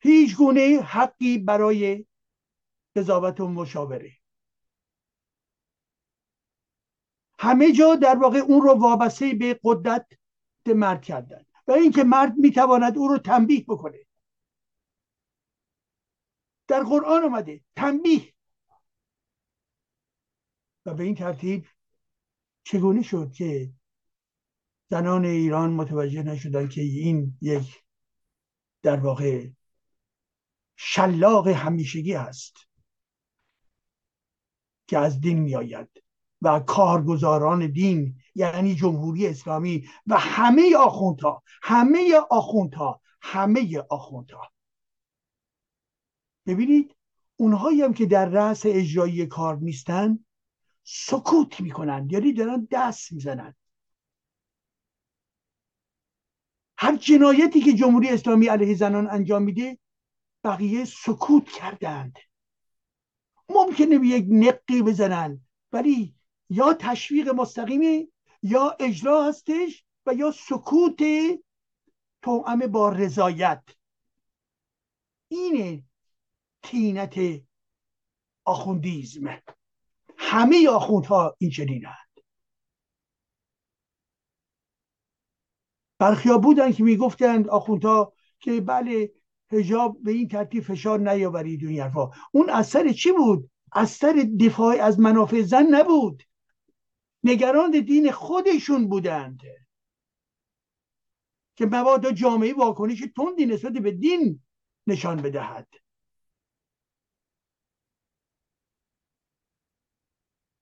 هیچ 0.00 0.36
گونه 0.36 0.80
حقی 0.86 1.38
برای 1.38 2.06
قضاوت 2.96 3.40
و 3.40 3.48
مشاوره. 3.48 4.12
همه 7.38 7.72
جا 7.72 7.94
در 7.94 8.16
واقع 8.16 8.38
اون 8.38 8.62
رو 8.62 8.74
وابسته 8.74 9.34
به 9.34 9.60
قدرت 9.64 10.06
مرد 10.66 11.02
کردن. 11.02 11.44
و 11.66 11.72
اینکه 11.72 12.04
مرد 12.04 12.36
می‌تواند 12.36 12.98
او 12.98 13.08
رو 13.08 13.18
تنبیه 13.18 13.64
بکنه. 13.68 13.98
در 16.68 16.82
قرآن 16.82 17.24
آمده 17.24 17.60
تنبیه. 17.76 18.34
و 20.86 20.94
به 20.94 21.04
این 21.04 21.14
ترتیب 21.14 21.66
چگونه 22.64 23.02
شد 23.02 23.32
که 23.32 23.72
زنان 24.90 25.24
ایران 25.24 25.72
متوجه 25.72 26.22
نشدن 26.22 26.68
که 26.68 26.80
این 26.80 27.38
یک 27.40 27.84
در 28.82 28.96
واقع 29.00 29.48
شلاق 30.80 31.48
همیشگی 31.48 32.14
است 32.14 32.56
که 34.86 34.98
از 34.98 35.20
دین 35.20 35.38
میآید 35.38 35.88
و 36.42 36.60
کارگزاران 36.60 37.66
دین 37.66 38.16
یعنی 38.34 38.74
جمهوری 38.74 39.26
اسلامی 39.26 39.88
و 40.06 40.16
همه 40.18 40.76
آخوندها 40.76 41.42
همه 41.62 42.20
آخوندها 42.30 43.00
همه 43.22 43.78
آخوندها. 43.90 44.52
ببینید 46.46 46.96
اونهایی 47.36 47.82
هم 47.82 47.94
که 47.94 48.06
در 48.06 48.28
رأس 48.28 48.62
اجرایی 48.66 49.26
کار 49.26 49.56
نیستن 49.56 50.24
سکوت 50.84 51.60
می‌کنن 51.60 52.08
یعنی 52.10 52.32
دارن 52.32 52.68
دست 52.70 53.12
می‌زنن. 53.12 53.54
هر 56.76 56.96
جنایتی 56.96 57.60
که 57.60 57.72
جمهوری 57.72 58.08
اسلامی 58.08 58.46
علیه 58.46 58.74
زنان 58.74 59.10
انجام 59.10 59.42
میده 59.42 59.78
بقیه 60.48 60.84
سکوت 60.84 61.48
کردند. 61.48 62.18
ممکنه 63.48 63.98
به 63.98 64.06
یک 64.06 64.26
نقی 64.30 64.82
بزنن 64.82 65.40
ولی 65.72 66.14
یا 66.50 66.74
تشویق 66.74 67.28
مستقیمه 67.28 68.08
یا 68.42 68.76
اجرا 68.80 69.24
هستش 69.24 69.84
و 70.06 70.14
یا 70.14 70.30
سکوت 70.30 71.02
توأم 72.22 72.58
با 72.58 72.88
رضایت. 72.88 73.62
اینه 75.28 75.84
تینت 76.62 77.42
آخوندیزم. 78.44 79.42
همه 80.18 80.68
آخوندها 80.68 81.36
این 81.38 81.50
چنینند 81.50 82.20
برخیا 85.98 86.38
بودن 86.38 86.72
که 86.72 86.82
می‌گفتند 86.82 87.48
آخوندها 87.48 88.12
که 88.40 88.60
بله 88.60 89.12
هجاب 89.52 90.02
به 90.02 90.10
این 90.10 90.28
ترتیب 90.28 90.62
فشار 90.62 91.00
نیاورید 91.00 91.64
این 91.64 91.80
حرفا. 91.80 92.10
اون 92.32 92.50
اثر 92.50 92.92
چی 92.92 93.12
بود؟ 93.12 93.50
اثر 93.72 94.26
دفاع 94.40 94.76
از 94.76 95.00
منافع 95.00 95.42
زن 95.42 95.66
نبود. 95.70 96.22
نگران 97.24 97.70
دین 97.70 98.10
خودشون 98.10 98.88
بودند. 98.88 99.40
که 101.56 101.66
مبادا 101.66 102.12
جامعه 102.12 102.54
واکنش 102.54 103.04
تندی 103.16 103.46
نسبت 103.46 103.72
به 103.72 103.90
دین 103.90 104.42
نشان 104.86 105.22
بدهد. 105.22 105.68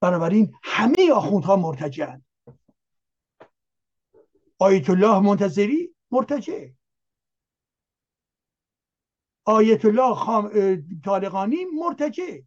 بنابراین 0.01 0.55
همه 0.63 1.13
آخوندها 1.13 1.57
مرتجعند. 1.57 2.25
آیت 4.59 4.91
الله 4.91 5.21
منتظری 5.21 5.95
مرتجع. 6.11 6.69
آیت 9.47 9.85
الله 9.85 10.15
خام... 10.15 10.51
طالقانی 11.05 11.65
مرتجع 11.65 12.41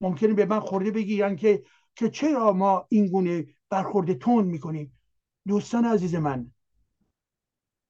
ممکنه 0.00 0.34
به 0.34 0.46
من 0.46 0.60
خورده 0.60 0.90
بگیرن 0.90 1.36
که 1.36 1.64
که 1.96 2.10
چرا 2.10 2.52
ما 2.52 2.86
این 2.88 3.06
گونه 3.06 3.46
برخورد 3.68 4.12
تون 4.12 4.44
می‌کنیم؟ 4.44 4.98
دوستان 5.46 5.84
عزیز 5.84 6.14
من 6.14 6.52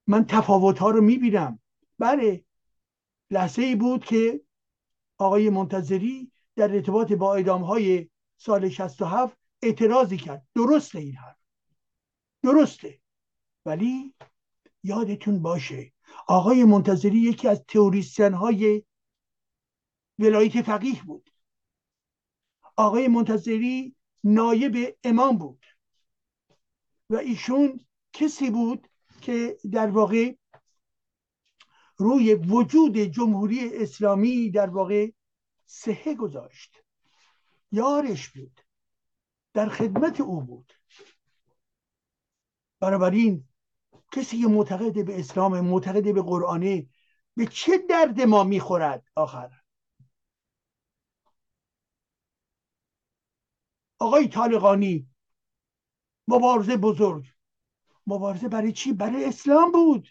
من 0.07 0.25
تفاوت 0.25 0.79
ها 0.79 0.89
رو 0.89 1.01
می‌بینم. 1.01 1.59
بله 1.99 2.45
لحظه 3.31 3.61
ای 3.61 3.75
بود 3.75 4.05
که 4.05 4.41
آقای 5.17 5.49
منتظری 5.49 6.31
در 6.55 6.71
ارتباط 6.71 7.13
با 7.13 7.35
اعدام 7.35 7.63
های 7.63 8.09
سال 8.37 8.69
67 8.69 9.37
اعتراضی 9.61 10.17
کرد. 10.17 10.47
درسته 10.55 10.99
این 10.99 11.15
حرف. 11.15 11.37
درسته. 12.43 13.01
ولی 13.65 14.13
یادتون 14.83 15.41
باشه 15.41 15.93
آقای 16.27 16.63
منتظری 16.63 17.17
یکی 17.17 17.47
از 17.47 17.63
تئوریسین 17.67 18.33
های 18.33 18.83
ولایت 20.19 20.61
فقیه 20.61 21.03
بود. 21.03 21.29
آقای 22.77 23.07
منتظری 23.07 23.95
نایب 24.23 24.97
امام 25.03 25.37
بود. 25.37 25.65
و 27.09 27.15
ایشون 27.15 27.85
کسی 28.13 28.49
بود 28.49 28.87
که 29.21 29.57
در 29.71 29.87
واقع 29.87 30.35
روی 31.97 32.33
وجود 32.33 32.97
جمهوری 32.97 33.77
اسلامی 33.77 34.51
در 34.51 34.69
واقع 34.69 35.11
سهه 35.65 36.15
گذاشت. 36.15 36.83
یارش 37.71 38.29
بود. 38.29 38.61
در 39.53 39.69
خدمت 39.69 40.21
او 40.21 40.41
بود. 40.41 40.73
بنابراین 42.79 43.47
کسی 44.11 44.41
که 44.41 44.47
معتقد 44.47 45.05
به 45.05 45.19
اسلام 45.19 45.61
معتقد 45.61 46.13
به 46.13 46.21
قرآنه 46.21 46.87
به 47.35 47.45
چه 47.45 47.77
درد 47.89 48.21
ما 48.21 48.43
می‌خورد؟ 48.43 49.07
آخر. 49.15 49.49
آقای 53.99 54.27
طالقانی 54.27 55.07
مبارزه 56.27 56.77
بزرگ. 56.77 57.25
مبارزه 58.07 58.47
برای 58.47 58.71
چی؟ 58.71 58.93
برای 58.93 59.25
اسلام 59.25 59.71
بود. 59.71 60.09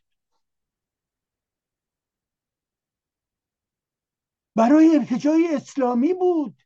برای 4.56 4.96
ارتجای 4.96 5.54
اسلامی 5.54 6.14
بود. 6.14 6.62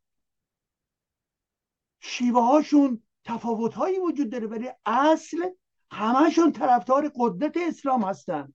شیوه 2.01 2.43
هاشون 2.43 3.03
تفاوت 3.25 3.75
هایی 3.75 3.99
وجود 3.99 4.31
داره 4.31 4.47
ولی 4.47 4.71
اصل 4.87 5.51
همشون 5.95 6.53
طرفدار 6.53 7.13
قدرت 7.17 7.57
اسلام 7.57 8.05
هستن. 8.05 8.55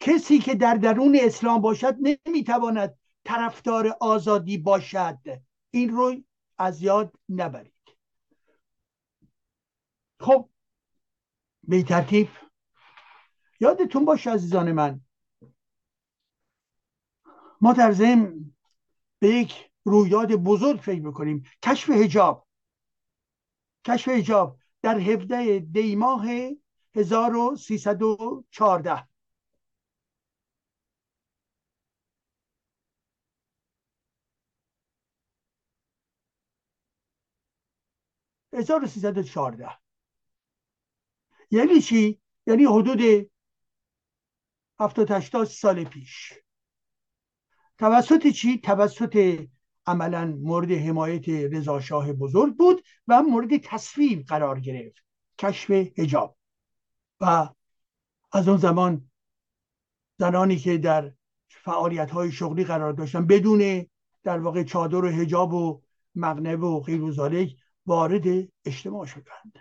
کسی 0.00 0.38
که 0.38 0.54
در 0.54 0.74
درون 0.74 1.18
اسلام 1.22 1.60
باشد 1.60 1.96
نمی‌تواند 2.00 2.98
طرفدار 3.24 3.96
آزادی 4.00 4.58
باشد. 4.58 5.18
این 5.70 5.90
رو 5.90 6.14
از 6.58 6.82
یاد 6.82 7.12
نبرید. 7.28 7.74
خب 10.20 10.50
به 11.62 11.82
ترتیب 11.82 12.28
یادتون 13.60 14.04
باشه 14.04 14.30
عزیزان 14.30 14.72
من. 14.72 15.00
ما 17.60 17.72
در 17.72 17.92
ضمن 17.92 18.53
به 19.24 19.30
یک 19.30 19.70
رویداد 19.84 20.32
بزرگ 20.32 20.80
فکر 20.80 21.00
می‌کنیم. 21.00 21.42
کشف 21.62 21.90
هجاب 21.90 22.48
کشف 23.86 24.08
هجاب 24.08 24.58
در 24.82 24.98
17 24.98 25.58
دی 25.58 25.96
ماه 25.96 26.26
1314 26.94 29.08
1314 38.52 39.68
یعنی 41.50 41.80
چی؟ 41.80 42.20
یعنی 42.46 42.64
حدود 42.64 43.30
70 44.80 45.44
سال 45.44 45.84
پیش. 45.84 46.43
توسط 47.78 48.26
چی؟ 48.26 48.58
توسط 48.58 49.46
عملا 49.86 50.26
مورد 50.26 50.70
حمایت 50.70 51.28
رضا 51.28 51.80
شاه 51.80 52.12
بزرگ 52.12 52.56
بود 52.56 52.84
و 53.08 53.22
مورد 53.22 53.56
تصویب 53.56 54.26
قرار 54.26 54.60
گرفت 54.60 55.04
کشف 55.38 55.70
هجاب 55.70 56.36
و 57.20 57.48
از 58.32 58.48
اون 58.48 58.56
زمان 58.56 59.10
زنانی 60.18 60.56
که 60.56 60.78
در 60.78 61.12
فعالیت 61.48 62.10
های 62.10 62.32
شغلی 62.32 62.64
قرار 62.64 62.92
داشتن 62.92 63.26
بدون 63.26 63.86
در 64.22 64.38
واقع 64.38 64.62
چادر 64.62 65.04
و 65.04 65.08
هجاب 65.08 65.54
و 65.54 65.82
مغنبه 66.14 66.66
و 66.66 66.80
غیر 66.80 67.02
و 67.02 67.46
وارد 67.86 68.48
اجتماع 68.64 69.06
شدند 69.06 69.58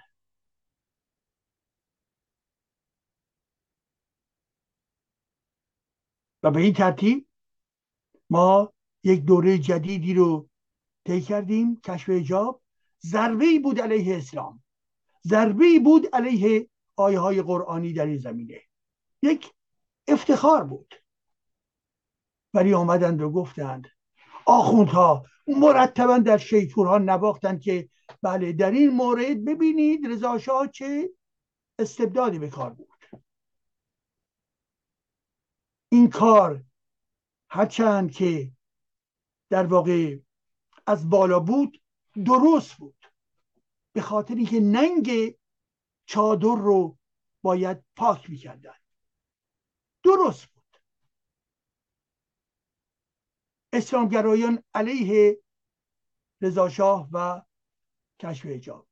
و 6.43 6.51
به 6.51 6.59
این 6.59 6.73
ترتیب 6.73 7.27
ما 8.33 8.73
یک 9.03 9.25
دوره 9.25 9.57
جدیدی 9.57 10.13
رو 10.13 10.49
طی 11.05 11.21
کردیم 11.21 11.81
کشف 11.81 12.09
حجاب. 12.09 12.61
ضربه 13.05 13.45
ای 13.45 13.59
بود 13.59 13.81
علیه 13.81 14.17
اسلام. 14.17 14.63
ضربه 15.27 15.65
ای 15.65 15.79
بود 15.79 16.15
علیه 16.15 16.69
آیه 16.95 17.19
های 17.19 17.41
قرآنی 17.41 17.93
در 17.93 18.05
این 18.05 18.17
زمینه. 18.17 18.61
یک 19.21 19.53
افتخار 20.07 20.63
بود. 20.63 20.95
ولی 22.53 22.73
آمدند 22.73 23.21
و 23.21 23.29
گفتند 23.29 23.87
آخوندها 24.45 25.25
مرتبا 25.47 26.17
در 26.17 26.37
شیطورها 26.37 26.97
نواختند 26.97 27.61
که 27.61 27.89
بله 28.21 28.53
در 28.53 28.71
این 28.71 28.89
مورد 28.89 29.45
ببینید 29.45 30.07
رضا 30.07 30.37
شاه 30.37 30.67
چه 30.67 31.09
استبدادی 31.79 32.39
به 32.39 32.49
کار 32.49 32.69
بود. 32.69 32.89
این 35.91 36.09
کار 36.09 36.63
هرچند 37.55 38.11
که 38.11 38.51
در 39.49 39.65
واقع 39.65 40.17
از 40.87 41.09
بالا 41.09 41.39
بود 41.39 41.81
درست 42.25 42.73
بود. 42.75 43.05
به 43.93 44.01
خاطر 44.01 44.35
اینکه 44.35 44.59
ننگ 44.59 45.35
چادر 46.05 46.55
رو 46.55 46.97
باید 47.41 47.83
پاک 47.95 48.29
می‌کردن. 48.29 48.75
درست 50.03 50.45
بود. 50.45 50.77
اسلامگرایان 53.73 54.63
علیه 54.73 55.39
رضاشاه 56.41 57.09
و 57.11 57.41
کشف 58.19 58.45
حجاب. 58.45 58.87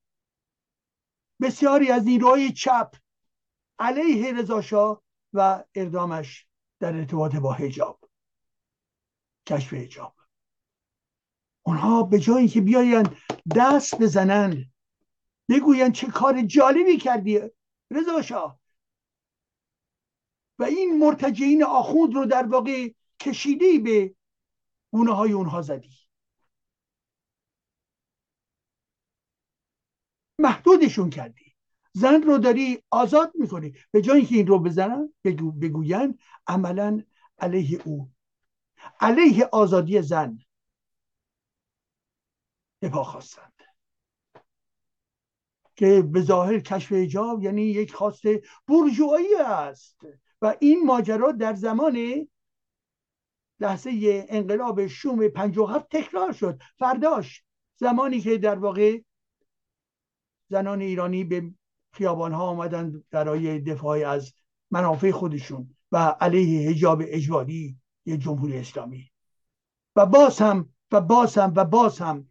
بسیاری 1.40 1.90
از 1.90 2.04
نیروهای 2.04 2.52
چپ 2.52 2.96
علیه 3.78 4.32
رضاشاه 4.32 5.02
و 5.32 5.64
اقدامش 5.74 6.46
در 6.80 6.96
ارتباط 6.96 7.36
با 7.36 7.52
حجاب. 7.52 8.01
کشف 9.46 9.74
حجاب 9.74 10.14
اونها 11.62 12.02
به 12.02 12.18
جای 12.18 12.38
اینکه 12.38 12.60
بیاین 12.60 13.06
دست 13.56 13.98
بزنن 13.98 14.72
بگوین 15.48 15.92
چه 15.92 16.06
کار 16.06 16.42
جالبی 16.42 16.96
کردی 16.96 17.40
رضا 17.90 18.22
شاه. 18.22 18.60
و 20.58 20.64
این 20.64 20.98
مرتجعین 20.98 21.64
آخوند 21.64 22.14
رو 22.14 22.26
در 22.26 22.46
واقع 22.46 22.88
کشیده 23.20 23.78
به 23.78 24.14
گونه 24.92 25.12
های 25.12 25.32
اونها 25.32 25.62
زدی. 25.62 25.90
محدودشون 30.38 31.10
کردی. 31.10 31.54
زن 31.92 32.22
رو 32.22 32.38
داری 32.38 32.82
آزاد 32.90 33.32
می‌کنی. 33.34 33.74
به 33.90 34.02
جای 34.02 34.18
اینکه 34.18 34.34
این 34.34 34.46
رو 34.46 34.58
بزنن 34.58 35.14
بگو 35.24 35.52
بگوین 35.52 36.18
عملا 36.46 37.02
علیه 37.38 37.82
او 37.84 38.10
علیه 39.00 39.48
آزادی 39.52 40.02
زن 40.02 40.38
به 42.80 42.90
خواستند. 42.90 43.52
که 45.76 46.02
به 46.02 46.20
ظاهر 46.22 46.60
کشف 46.60 46.92
ایجاب 46.92 47.42
یعنی 47.42 47.62
یک 47.62 47.94
خواست 47.94 48.22
برجوهایی 48.68 49.34
است. 49.34 50.00
و 50.42 50.56
این 50.60 50.86
ماجرا 50.86 51.32
در 51.32 51.54
زمان 51.54 52.28
لحظه 53.60 54.24
انقلاب 54.28 54.86
شوم 54.86 55.28
57 55.28 55.88
تکرار 55.90 56.32
شد. 56.32 56.60
فرداش 56.78 57.44
زمانی 57.76 58.20
که 58.20 58.38
در 58.38 58.58
واقع 58.58 59.00
زنان 60.50 60.80
ایرانی 60.80 61.24
به 61.24 61.50
خیابان 61.92 62.32
ها 62.32 62.46
آمدن 62.46 63.04
برای 63.10 63.60
دفاع 63.60 64.08
از 64.08 64.34
منافع 64.70 65.10
خودشون 65.10 65.76
و 65.92 65.96
علیه 66.20 66.70
حجاب 66.70 67.02
اجباری 67.06 67.81
یه 68.06 68.16
جمهوری 68.16 68.58
اسلامی. 68.58 69.10
و 69.96 70.06
باز 70.06 70.38
هم 70.38 70.74
و 70.92 71.00
باز 71.00 71.38
هم 71.38 71.52
و 71.56 71.64
باز 71.64 71.98
هم 71.98 72.28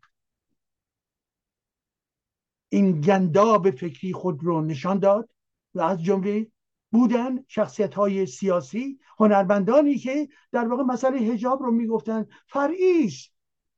این 2.69 3.01
گنداب 3.01 3.71
فکری 3.71 4.13
خود 4.13 4.43
رو 4.43 4.61
نشان 4.61 4.99
داد 4.99 5.29
و 5.73 5.81
از 5.81 6.03
جمله 6.03 6.51
بودن 6.91 7.45
شخصیت 7.47 7.93
های 7.93 8.25
سیاسی 8.25 8.99
هنرمندانی 9.19 9.97
که 9.97 10.29
در 10.51 10.67
واقع 10.67 10.83
مسئله 10.83 11.17
هجاب 11.17 11.63
رو 11.63 11.71
می‌گفتن 11.71 12.27
فرعی 12.47 13.05
است 13.05 13.31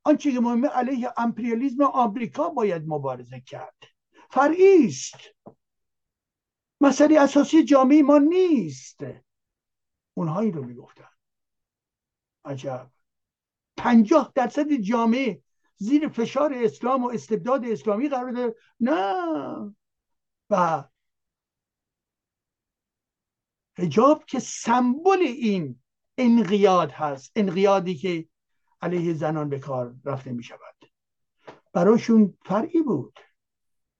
آنچه 0.03 0.31
که 0.31 0.39
مهمه 0.39 0.67
علیه 0.67 1.13
امپریالیزم 1.17 1.83
آمریکا 1.83 2.49
باید 2.49 2.83
مبارزه 2.87 3.39
کرد. 3.39 3.77
فرعی 4.29 4.85
است 4.85 5.15
مسئله 6.81 7.19
اساسی 7.19 7.63
جامعه 7.63 8.01
ما 8.01 8.17
نیست. 8.17 8.99
اونهایی 10.13 10.51
رو 10.51 10.63
می‌گفتن. 10.63 11.12
عجب. 12.45 12.91
پنجاه 13.77 14.31
درصد 14.35 14.71
جامعه 14.73 15.41
زیر 15.75 16.07
فشار 16.07 16.53
اسلام 16.53 17.03
و 17.03 17.09
استبداد 17.09 17.65
اسلامی 17.65 18.09
قرار 18.09 18.31
داره. 18.31 18.55
نه. 18.79 19.75
و 20.49 20.83
حجاب 23.77 24.25
که 24.25 24.39
سمبل 24.39 25.19
این 25.19 25.79
انقیاد 26.17 26.91
هست 26.91 27.31
انقیادی 27.35 27.95
که 27.95 28.27
علیه 28.81 29.13
زنان 29.13 29.49
به 29.49 29.59
کار 29.59 29.95
رفته 30.05 30.31
می 30.31 30.43
شود. 30.43 30.91
براشون 31.73 32.37
فرعی 32.45 32.81
بود. 32.81 33.19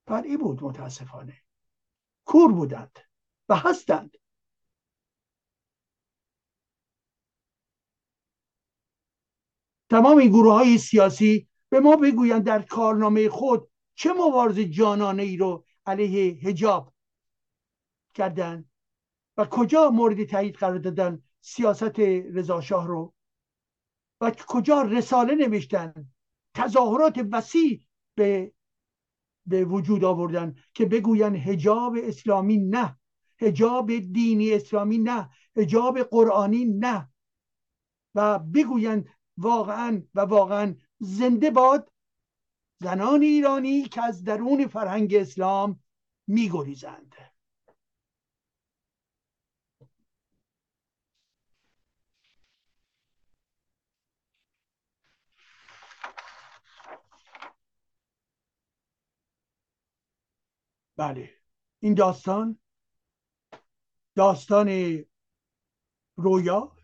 فرعی 0.07 0.37
بود 0.37 0.63
متاسفانه. 0.63 1.37
کور 2.25 2.51
بودند 2.51 2.99
و 3.49 3.55
هستند. 3.55 4.17
تمام 9.93 10.17
این 10.17 10.29
گروه 10.29 10.53
های 10.53 10.77
سیاسی 10.77 11.47
به 11.69 11.79
ما 11.79 11.95
بگویند 11.95 12.43
در 12.43 12.61
کارنامه 12.61 13.29
خود 13.29 13.69
چه 13.95 14.13
مبارز 14.13 14.59
جانانه 14.59 15.23
ای 15.23 15.37
رو 15.37 15.65
علیه 15.85 16.33
هجاب 16.33 16.93
کردن 18.13 18.65
و 19.37 19.45
کجا 19.45 19.89
مورد 19.89 20.23
تایید 20.23 20.55
قرار 20.55 20.77
دادن 20.77 21.21
سیاست 21.41 21.99
رضاشاه 21.99 22.87
رو 22.87 23.13
و 24.21 24.31
کجا 24.47 24.81
رساله 24.81 25.35
نوشتن 25.35 25.93
تظاهرات 26.53 27.27
وسیع 27.31 27.81
به 28.15 28.53
به 29.45 29.65
وجود 29.65 30.03
آوردن 30.03 30.55
که 30.73 30.85
بگوین 30.85 31.35
هجاب 31.35 31.97
اسلامی 32.03 32.57
نه 32.57 32.99
هجاب 33.41 33.91
دینی 33.99 34.53
اسلامی 34.53 34.97
نه 34.97 35.29
هجاب 35.57 35.99
قرآنی 35.99 36.65
نه 36.65 37.09
و 38.15 38.39
بگویند 38.39 39.09
واقعا 39.37 40.03
و 40.15 40.19
واقعا 40.21 40.75
زنده 40.99 41.51
باد 41.51 41.91
زنان 42.79 43.21
ایرانی 43.21 43.83
که 43.83 44.03
از 44.03 44.23
درون 44.23 44.67
فرهنگ 44.67 45.15
اسلام 45.15 45.83
میگریزند. 46.27 47.15
بله 60.97 61.29
این 61.79 61.93
داستان 61.93 62.59
داستان 64.15 64.69
رویا 66.15 66.75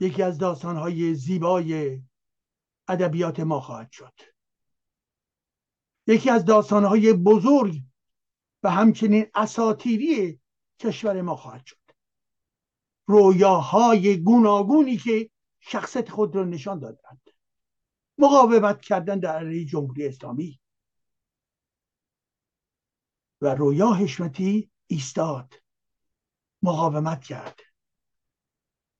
یکی 0.00 0.22
از 0.22 0.38
داستانهای 0.38 1.14
زیبای 1.14 2.02
ادبیات 2.88 3.40
ما 3.40 3.60
خواهد 3.60 3.90
شد. 3.92 4.12
یکی 6.06 6.30
از 6.30 6.44
داستانهای 6.44 7.12
بزرگ 7.12 7.82
و 8.62 8.70
همچنین 8.70 9.26
اساتیری 9.34 10.40
کشور 10.78 11.22
ما 11.22 11.36
خواهد 11.36 11.66
شد. 11.66 11.76
رویاهای 13.06 14.22
گوناگونی 14.22 14.96
که 14.96 15.30
شخصت 15.60 16.10
خود 16.10 16.36
را 16.36 16.44
نشان 16.44 16.78
دادند. 16.78 17.30
مقاومت 18.18 18.80
کردن 18.80 19.18
در 19.18 19.38
علیه 19.38 19.64
جمهوری 19.64 20.06
اسلامی. 20.06 20.60
و 23.40 23.54
رویا 23.54 23.92
حشمتی 23.92 24.70
ایستاد. 24.86 25.54
مقاومت 26.62 27.24
کرد. 27.24 27.67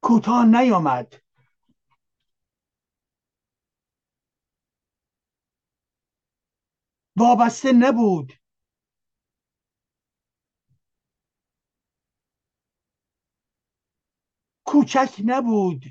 کوتاه 0.03 0.45
نیامد. 0.47 1.23
وابسته 7.17 7.73
نبود. 7.73 8.33
کوچک 14.65 15.23
نبود. 15.25 15.85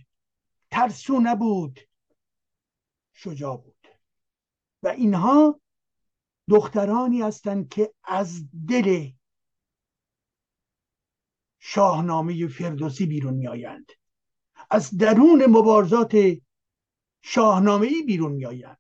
ترسو 0.72 1.20
نبود. 1.24 1.80
شجاع 3.14 3.58
بود. 3.58 3.88
و 4.84 4.88
اینها 4.88 5.62
دخترانی 6.50 7.22
هستند 7.22 7.70
که 7.70 7.94
از 8.04 8.44
دل 8.70 9.12
شاهنامه 11.60 12.48
فردوسی 12.48 13.06
بیرون 13.06 13.34
میآیند. 13.34 13.97
از 14.70 14.98
درون 14.98 15.46
مبارزات 15.46 16.16
شاهنامه 17.22 17.88
ای 17.88 18.04
بیرون 18.04 18.32
میآیند 18.32 18.80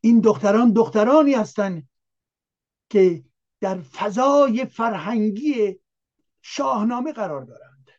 این 0.00 0.20
دختران 0.20 0.72
دخترانی 0.72 1.34
هستند 1.34 1.88
که 2.90 3.24
در 3.60 3.80
فضای 3.80 4.64
فرهنگی 4.64 5.80
شاهنامه 6.42 7.12
قرار 7.12 7.44
دارند. 7.44 7.90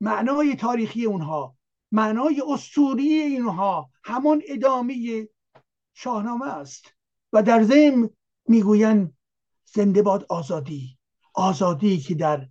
معنای 0.00 0.56
تاریخی 0.56 1.04
اونها 1.04 1.56
معنای 1.92 2.42
اسطوری 2.48 3.12
اینها 3.12 3.90
همان 4.04 4.42
ادامه 4.46 5.28
شاهنامه 5.94 6.46
است 6.46 6.94
و 7.32 7.42
در 7.42 7.62
ضمن 7.62 8.10
می‌گویند 8.48 9.16
زنده 9.64 10.02
باد 10.02 10.26
آزادی. 10.28 10.98
آزادی 11.34 11.98
که 11.98 12.14
در 12.14 12.48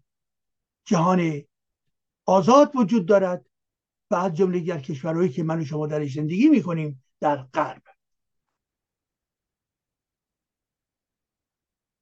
جهان 0.85 1.41
آزاد 2.25 2.71
وجود 2.75 3.05
دارد 3.05 3.45
و 4.11 4.15
از 4.15 4.33
جمله 4.33 4.59
دیگر 4.59 4.79
کشورهایی 4.79 5.29
که 5.29 5.43
من 5.43 5.59
و 5.59 5.65
شما 5.65 5.87
درش 5.87 6.13
زندگی 6.13 6.49
می‌کنیم 6.49 7.03
در 7.19 7.37
غرب. 7.37 7.83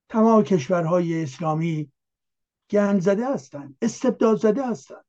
تمام 0.10 0.44
کشورهای 0.44 1.24
اسلامی 1.24 1.92
گند 2.70 3.02
زده 3.02 3.34
هستند 3.34 3.78
استبداد 3.82 4.38
زده 4.38 4.68
هستند. 4.68 5.06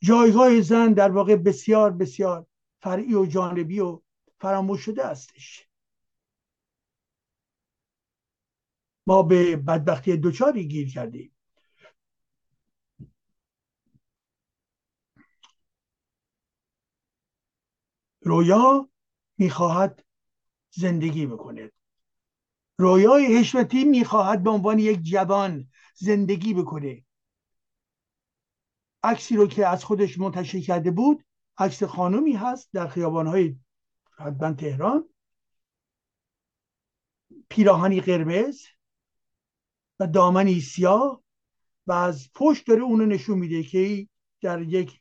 جایگاه 0.00 0.60
زن 0.60 0.92
در 0.92 1.10
واقع 1.10 1.36
بسیار 1.36 1.90
بسیار 1.90 2.46
فرعی 2.82 3.14
و 3.14 3.26
جانبی 3.26 3.80
و 3.80 4.00
فراموش 4.40 4.80
شده 4.80 5.06
هستش. 5.06 5.67
ما 9.08 9.22
به 9.22 9.56
بدبختی 9.56 10.16
دوچاری 10.16 10.68
گیر 10.68 10.92
کردیم؟ 10.92 11.32
رویا 18.20 18.88
می‌خواهد 19.38 20.04
زندگی 20.70 21.26
بکنه. 21.26 21.72
رویای 22.78 23.38
حشمتی 23.38 23.84
می‌خواهد 23.84 24.42
به 24.42 24.50
عنوان 24.50 24.78
یک 24.78 25.02
جوان 25.02 25.70
زندگی 25.94 26.54
بکنه. 26.54 27.04
عکسی 29.02 29.36
رو 29.36 29.46
که 29.46 29.66
از 29.66 29.84
خودش 29.84 30.18
منتشر 30.18 30.60
کرده 30.60 30.90
بود 30.90 31.24
عکس 31.58 31.82
خانومی 31.82 32.32
هست 32.32 32.72
در 32.72 32.88
خیابانهای 32.88 33.56
حتما 34.18 34.52
تهران. 34.52 35.08
پیراهنی 37.48 38.00
قرمز. 38.00 38.77
و 40.00 40.06
دامنی 40.06 40.60
سیاه 40.60 41.22
و 41.86 41.92
از 41.92 42.28
پشت 42.34 42.66
داره 42.66 42.82
اونو 42.82 43.06
نشون 43.06 43.38
میده 43.38 43.62
که 43.62 44.08
در 44.40 44.62
یک 44.62 45.00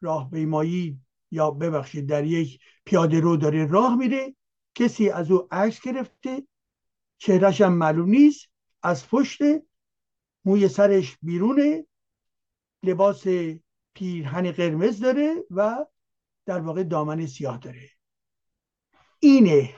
راه 0.00 0.30
بیمایی 0.30 1.00
یا 1.30 1.50
ببخشید 1.50 2.08
در 2.08 2.24
یک 2.24 2.60
پیاده 2.84 3.20
رو 3.20 3.36
داره 3.36 3.66
راه 3.66 3.96
میره 3.96 4.34
کسی 4.74 5.10
از 5.10 5.30
او 5.30 5.48
عکس 5.50 5.80
گرفته. 5.80 6.46
چهرش 7.18 7.60
هم 7.60 7.72
معلوم 7.72 8.10
نیست. 8.10 8.48
از 8.82 9.08
پشت 9.08 9.40
موی 10.44 10.68
سرش 10.68 11.18
بیرونه. 11.22 11.86
لباس 12.82 13.24
پیرهن 13.94 14.52
قرمز 14.52 15.00
داره 15.00 15.44
و 15.50 15.86
در 16.46 16.60
واقع 16.60 16.82
دامن 16.82 17.26
سیاه 17.26 17.58
داره. 17.58 17.90
اینه 19.20 19.74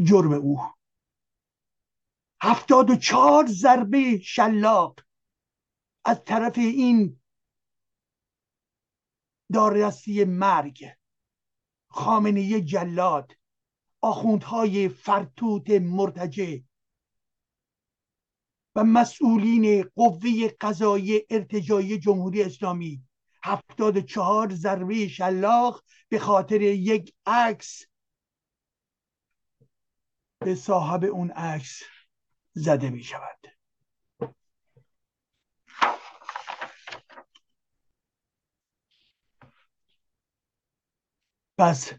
جرم 0.00 0.32
او. 0.32 0.60
هفتاد 2.42 2.90
و 2.90 2.96
چهار 2.96 3.46
ضربه 3.46 4.18
شلاق 4.18 5.00
از 6.04 6.24
طرف 6.24 6.58
این 6.58 7.20
دارستی 9.52 10.24
مرگ. 10.24 10.84
خامنه 11.88 12.60
جلاد 12.60 13.32
آخوندهای 14.00 14.88
فرتوت 14.88 15.70
مرتجه 15.70 16.64
و 18.74 18.84
مسئولین 18.84 19.82
قوه 19.82 20.48
قضایی 20.60 21.20
ارتجایی 21.30 21.98
جمهوری 21.98 22.42
اسلامی. 22.42 23.02
هفتاد 23.44 24.00
چهار 24.00 24.54
ضربه 24.54 25.08
شلاق 25.08 25.84
به 26.08 26.18
خاطر 26.18 26.60
یک 26.62 27.14
عکس. 27.26 27.82
به 30.40 30.54
صاحب 30.54 31.04
اون 31.04 31.30
عکس. 31.30 31.82
زده 32.56 32.90
می 32.90 33.02
شود. 33.02 33.46
پس 41.58 41.92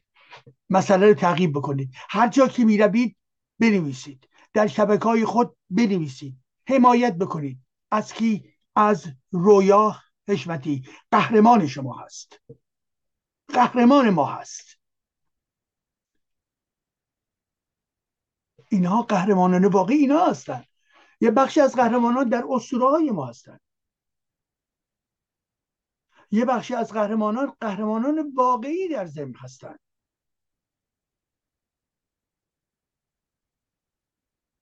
مسئله 0.70 1.08
رو 1.08 1.13
تعقیب 1.13 1.52
بکنید. 1.58 1.91
هر 2.10 2.28
جا 2.28 2.48
که 2.48 2.65
می 2.65 2.78
روید 2.78 3.17
بنویسید. 3.60 4.30
در 4.54 4.67
شبکه 4.67 5.04
های 5.04 5.26
خود 5.26 5.58
بنویسید. 5.70 6.38
حمایت 6.67 7.15
بکنید. 7.17 7.60
از 7.91 8.13
کی؟ 8.13 8.54
از 8.76 9.08
رویا 9.32 9.96
حشمتی. 10.28 10.89
قهرمان 11.12 11.67
شما 11.67 12.00
هست. 12.00 12.41
قهرمان 13.48 14.10
ما 14.10 14.26
هست. 14.26 14.76
اینها 18.71 19.01
قهرمانان 19.01 19.65
واقعی 19.65 19.97
اینا 19.97 20.25
هستن. 20.25 20.63
یه 21.21 21.32
بخشی 21.32 21.62
از 21.62 21.75
قهرمانان 21.75 22.30
در 22.30 22.43
اسطوره 22.49 22.89
های 22.89 23.12
ما 23.12 23.25
هستن. 23.25 23.60
یه 26.32 26.45
بخشی 26.45 26.75
از 26.75 26.93
قهرمانان 26.93 27.53
قهرمانان 27.62 28.34
واقعی 28.36 28.89
در 28.89 29.06
زمین 29.06 29.36
هستند 29.36 29.80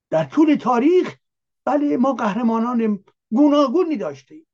در 0.10 0.26
طول 0.26 0.56
تاریخ 0.56 1.18
بله 1.66 1.98
ما 1.98 2.14
قهرمانان 2.14 3.04
گوناگونی 3.32 3.98
داشتیم. 3.98 4.48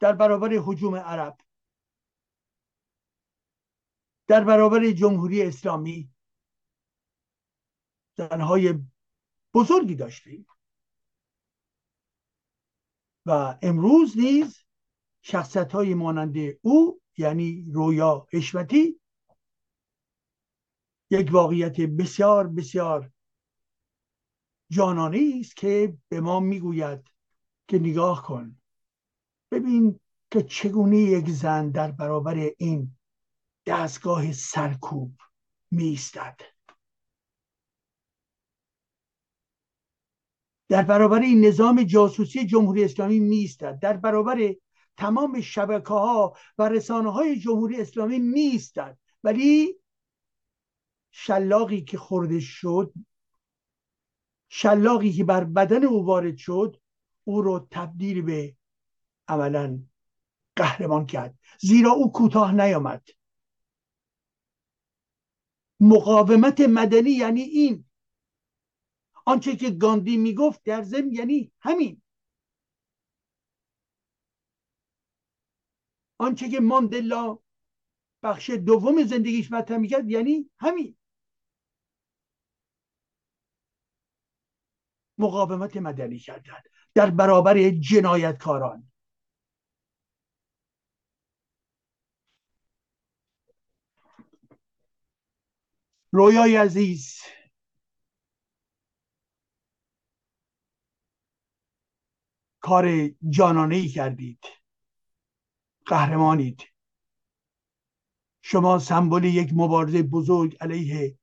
در 0.00 0.12
برابر 0.12 0.48
حجوم 0.64 0.96
عرب. 0.96 1.49
در 4.30 4.44
برابر 4.44 4.90
جمهوری 4.90 5.42
اسلامی 5.42 6.10
زنهای 8.16 8.74
بزرگی 9.54 9.94
داشتیم. 9.94 10.46
و 13.26 13.58
امروز 13.62 14.18
نیز 14.18 14.64
شخصت 15.22 15.72
های 15.72 15.94
مانند 15.94 16.36
او 16.62 17.00
یعنی 17.16 17.70
رویا 17.72 18.26
حشمتی 18.32 19.00
یک 21.10 21.28
واقعیت 21.32 21.80
بسیار 21.80 22.46
بسیار 22.46 23.10
جانانه 24.70 25.36
است 25.40 25.56
که 25.56 25.98
به 26.08 26.20
ما 26.20 26.40
می‌گوید 26.40 27.10
که 27.68 27.78
نگاه 27.78 28.22
کن. 28.22 28.60
ببین 29.50 30.00
که 30.30 30.42
چگونه 30.42 30.96
یک 30.96 31.30
زن 31.30 31.70
در 31.70 31.90
برابر 31.90 32.34
این 32.58 32.96
دستگاه 33.66 34.32
سرکوب 34.32 35.12
میستد 35.70 36.40
در 40.68 40.82
برابر 40.82 41.20
این 41.20 41.44
نظام 41.44 41.82
جاسوسی 41.82 42.46
جمهوری 42.46 42.84
اسلامی 42.84 43.20
میستد 43.20 43.78
در 43.78 43.96
برابر 43.96 44.54
تمام 44.96 45.40
شبکه 45.40 45.88
ها 45.88 46.36
و 46.58 46.68
رسانه 46.68 47.12
های 47.12 47.36
جمهوری 47.36 47.80
اسلامی 47.80 48.18
میستد 48.18 48.98
ولی 49.24 49.80
شلاقی 51.10 51.80
که 51.80 51.98
خورده 51.98 52.40
شد 52.40 52.92
شلاقی 54.48 55.12
که 55.12 55.24
بر 55.24 55.44
بدن 55.44 55.84
او 55.84 56.06
وارد 56.06 56.36
شد 56.36 56.80
او 57.24 57.42
رو 57.42 57.68
تبدیل 57.70 58.22
به 58.22 58.56
عملا 59.28 59.80
قهرمان 60.56 61.06
کرد. 61.06 61.38
زیرا 61.60 61.90
او 61.90 62.12
کوتاه 62.12 62.52
نیامد. 62.52 63.02
مقاومت 65.80 66.60
مدنی 66.60 67.10
یعنی 67.10 67.40
این. 67.42 67.84
آنچه 69.24 69.56
که 69.56 69.70
گاندی 69.70 70.16
می‌گفت 70.16 70.62
در 70.64 70.82
ضمن 70.82 71.12
یعنی 71.12 71.52
همین. 71.60 72.02
آنچه 76.18 76.48
که 76.48 76.60
ماندلا 76.60 77.38
بخش 78.22 78.50
دوم 78.50 79.04
زندگیش 79.04 79.52
مطرح 79.52 79.76
می‌کرد 79.78 80.10
یعنی 80.10 80.50
همین. 80.58 80.96
مقاومت 85.18 85.76
مدنی 85.76 86.18
کردن 86.18 86.52
در 86.94 87.10
برابر 87.10 87.70
جنایتکاران. 87.70 88.89
رویای 96.12 96.56
عزیز. 96.56 97.20
کار 102.60 103.08
جانانه 103.28 103.76
ای 103.76 103.88
کردید. 103.88 104.44
قهرمانید. 105.86 106.62
شما 108.42 108.78
سمبل 108.78 109.24
یک 109.24 109.50
مبارزه 109.54 110.02
بزرگ 110.02 110.56
علیه 110.60 111.18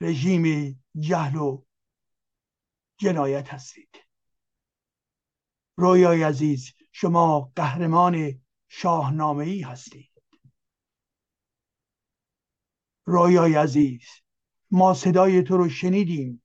رژیم 0.00 0.74
جهل 0.98 1.36
و 1.36 1.64
جنایت 2.98 3.48
هستید. 3.48 3.96
رویای 5.76 6.22
عزیز 6.22 6.72
شما 6.92 7.52
قهرمان 7.56 8.40
شاهنامه 8.68 9.44
ای 9.44 9.62
هستید. 9.62 10.09
رویای 13.10 13.54
عزیز 13.54 14.02
ما 14.70 14.94
صدای 14.94 15.42
تو 15.42 15.56
رو 15.56 15.68
شنیدیم. 15.68 16.42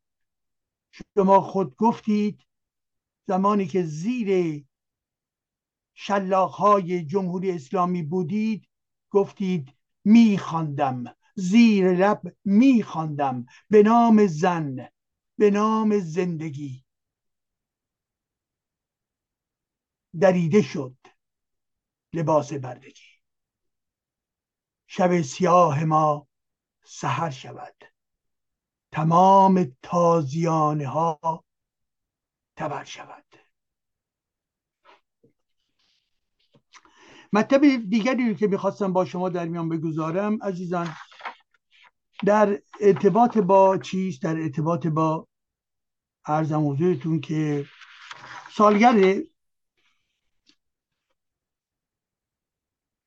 شما 0.91 1.41
خود 1.41 1.75
گفتید 1.75 2.45
زمانی 3.27 3.65
که 3.65 3.83
زیر 3.83 4.65
شلاقهای 5.93 7.05
جمهوری 7.05 7.51
اسلامی 7.51 8.03
بودید 8.03 8.67
گفتید 9.09 9.73
میخواندم 10.03 11.03
زیر 11.35 11.93
لب 11.93 12.21
میخواندم. 12.45 13.45
به 13.69 13.83
نام 13.83 14.27
زن 14.27 14.89
به 15.37 15.51
نام 15.51 15.99
زندگی. 15.99 16.85
دریده 20.19 20.61
شد 20.61 20.97
لباس 22.13 22.53
بردگی. 22.53 23.15
شب 24.87 25.21
سیاه 25.21 25.83
ما 25.83 26.27
سحر 26.85 27.29
شود. 27.29 27.75
تمام 28.91 29.75
تازیانه 29.81 30.87
ها 30.87 31.43
تبر 32.55 32.83
شود. 32.83 33.25
مطلب 37.33 37.61
دیگری 37.89 38.35
که 38.35 38.47
می‌خواستم 38.47 38.93
با 38.93 39.05
شما 39.05 39.29
در 39.29 39.45
میان 39.45 39.69
بگذارم 39.69 40.43
عزیزان 40.43 40.95
در 42.25 42.61
ارتباط 42.79 43.37
با 43.37 43.77
چیست؟ 43.77 44.21
در 44.23 44.35
ارتباط 44.35 44.87
با 44.87 45.27
ارزم 46.25 46.69
حضورتون 46.69 47.21
که 47.21 47.65
سالگر 48.51 49.21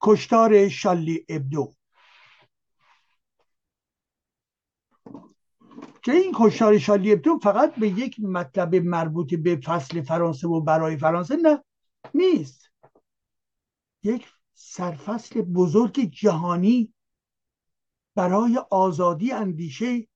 کشتار 0.03 0.69
شالی 0.69 1.27
ابدو. 1.29 1.78
که 6.03 6.13
این 6.13 6.33
کشتار 6.35 6.79
شالی 6.79 7.13
ابدو 7.13 7.39
فقط 7.39 7.75
به 7.75 7.89
یک 7.89 8.21
مطلب 8.21 8.75
مربوط 8.75 9.35
به 9.35 9.57
فصل 9.57 10.03
فرانسه 10.03 10.49
و 10.49 10.61
برای 10.61 10.97
فرانسه 10.97 11.37
نه 11.37 11.65
نیست. 12.15 12.71
یک 14.03 14.27
سرفصل 14.55 15.43
بزرگ 15.43 16.01
جهانی 16.01 16.95
برای 18.15 18.61
آزادی 18.71 19.33
اندیشه 19.33 20.09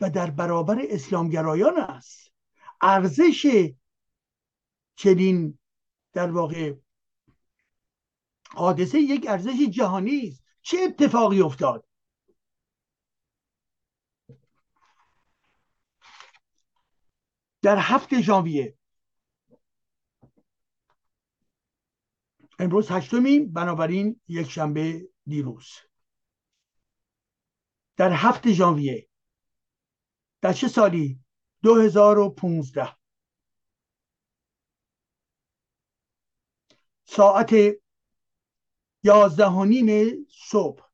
و 0.00 0.10
در 0.10 0.30
برابر 0.30 0.78
اسلامگرایان 0.88 1.78
است. 1.80 2.32
ارزش 2.80 3.70
چنین 4.96 5.58
در 6.12 6.30
واقع 6.30 6.74
حادثه 8.50 8.98
یک 8.98 9.26
ارزش 9.28 9.60
جهانی 9.70 10.28
است. 10.28 10.44
چه 10.62 10.78
اتفاقی 10.80 11.40
افتاد؟ 11.40 11.87
در 17.62 17.78
هفت 17.78 18.20
ژانویه. 18.20 18.78
امروز 22.58 22.90
هشتمیم 22.90 23.52
بنابراین 23.52 24.20
یک 24.28 24.50
شنبه 24.50 25.08
دیروز. 25.26 25.68
در 27.96 28.12
هفت 28.12 28.52
ژانویه. 28.52 29.08
در 30.40 30.52
چه 30.52 30.68
سالی؟ 30.68 31.24
2015 31.62 32.96
ساعت 37.04 37.54
یازده 39.02 39.46
و 39.46 39.64
نیم 39.64 40.16
صبح. 40.30 40.88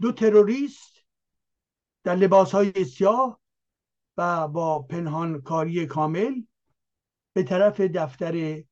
دو 0.00 0.12
تروریست 0.12 0.94
در 2.02 2.16
لباس 2.16 2.52
های 2.52 2.84
سیاه 2.84 3.43
و 4.16 4.48
با 4.48 4.82
پنهان 4.82 5.40
کاری 5.40 5.86
کامل 5.86 6.42
به 7.32 7.42
طرف 7.42 7.80
دفتر 7.80 8.64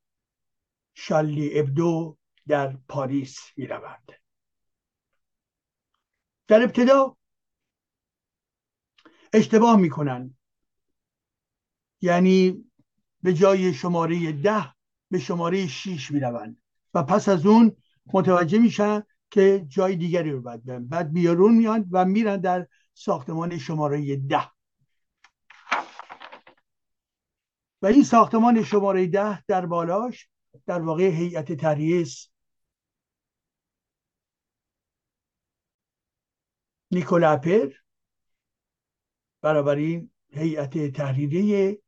شالی 0.95 1.59
ابدو 1.59 2.19
در 2.49 2.77
پاریس 2.89 3.41
می 3.57 3.67
روند. 3.67 4.13
در 6.47 6.63
ابتدا 6.63 7.17
اشتباه 9.33 9.77
می‌کنن 9.77 10.35
یعنی 12.01 12.65
به 13.23 13.35
جای 13.35 13.75
شماره 13.75 14.33
ده 14.33 14.75
به 15.11 15.19
شماره 15.19 15.67
6 15.67 16.11
می‌روند 16.11 16.63
و 16.95 17.03
پس 17.03 17.29
از 17.29 17.47
اون 17.47 17.77
متوجه 18.13 18.59
میشن 18.59 19.03
که 19.31 19.67
جای 19.69 19.97
دیگری 19.97 20.31
رو 20.31 20.41
باید 20.41 20.89
بعد 20.89 21.13
بیارون 21.13 21.55
میان 21.55 21.89
و 21.91 22.05
میرن 22.05 22.37
در 22.37 22.67
ساختمان 22.95 23.59
شماره 23.59 24.17
ده. 24.17 24.51
و 27.83 27.87
این 27.87 28.05
ساختمان 28.05 28.63
شماره 28.63 29.07
ده 29.07 29.45
در 29.45 29.67
بالاش 29.67 30.29
در 30.67 30.81
واقع 30.81 31.03
هیئت 31.03 31.53
تحریه 31.53 32.07
نیکولا 36.91 37.37
پر 37.37 37.69
این 39.77 40.11
هیئت 40.33 40.93
تحریریه 40.93 41.83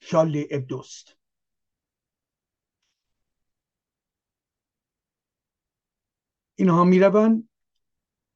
شال 0.00 0.44
ابدوست. 0.50 1.16
اینها 6.54 6.84
می‌روند 6.84 7.48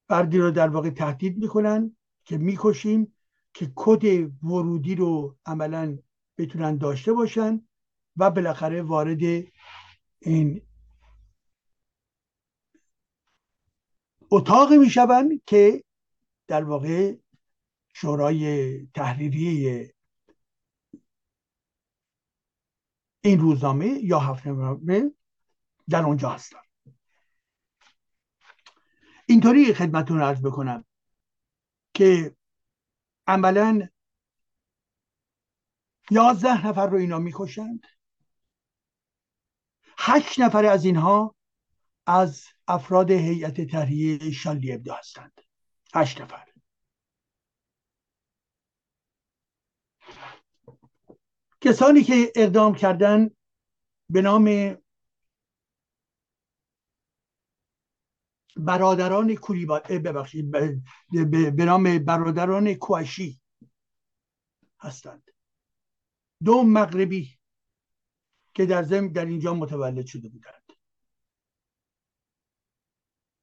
فردی 0.09 0.39
رو 0.39 0.51
در 0.51 0.69
واقع 0.69 0.91
تهدید 0.91 1.39
می‌کنن 1.39 1.97
که 2.25 2.39
می‌کشیم 2.39 3.15
که 3.55 3.73
کد 3.77 4.05
ورودی 4.45 4.95
رو 4.95 5.39
عملا 5.47 5.99
بتونن 6.39 6.77
داشته 6.77 7.13
باشن 7.13 7.69
و 8.17 8.31
بالاخره 8.31 8.83
وارد 8.83 9.23
این 10.21 10.63
اتاق 14.31 14.73
می‌شوند 14.73 15.45
که 15.47 15.85
در 16.47 16.65
واقع 16.65 17.17
شورای 17.95 18.87
تحریری 18.87 19.89
این 23.21 23.41
روزنامه 23.41 23.87
یا 23.87 24.19
هفتنامه 24.19 25.13
در 25.89 26.03
اونجا 26.03 26.31
هستن. 26.31 26.59
اینطوری 29.27 29.75
خدمتون 29.75 30.23
ارز 30.23 30.43
بکنم 30.43 30.85
که 31.95 32.37
عملا 33.27 33.89
یازده 36.11 36.67
نفر 36.67 36.87
رو 36.87 36.97
اینا 36.99 37.19
می‌کشند 37.19 37.87
هشت 39.99 40.41
نفر 40.41 40.65
از 40.65 40.85
اینها 40.85 41.37
از 42.07 42.45
افراد 42.69 43.11
هیئت 43.11 43.61
تحریه 43.61 44.31
شالی 44.31 44.73
ابدا 44.73 44.95
هستند. 44.95 45.41
هشت 45.95 46.21
نفر. 46.21 46.49
کسانی 51.61 52.03
که 52.03 52.33
اقدام 52.37 52.75
کردن 52.75 53.31
به 54.11 54.23
نام 54.23 54.77
برادران 58.57 59.35
کوریبا 59.35 59.79
ببخشید 59.79 60.51
به 61.57 61.65
نام 61.65 61.99
برادران 61.99 62.75
کواشی 62.75 63.41
هستند. 64.81 65.31
دو 66.45 66.63
مغربی 66.63 67.39
که 68.55 68.67
در 68.67 68.83
زم 68.83 69.09
در 69.09 69.25
اینجا 69.25 69.55
متولد 69.55 70.07
شده 70.07 70.29
بودند. 70.29 70.63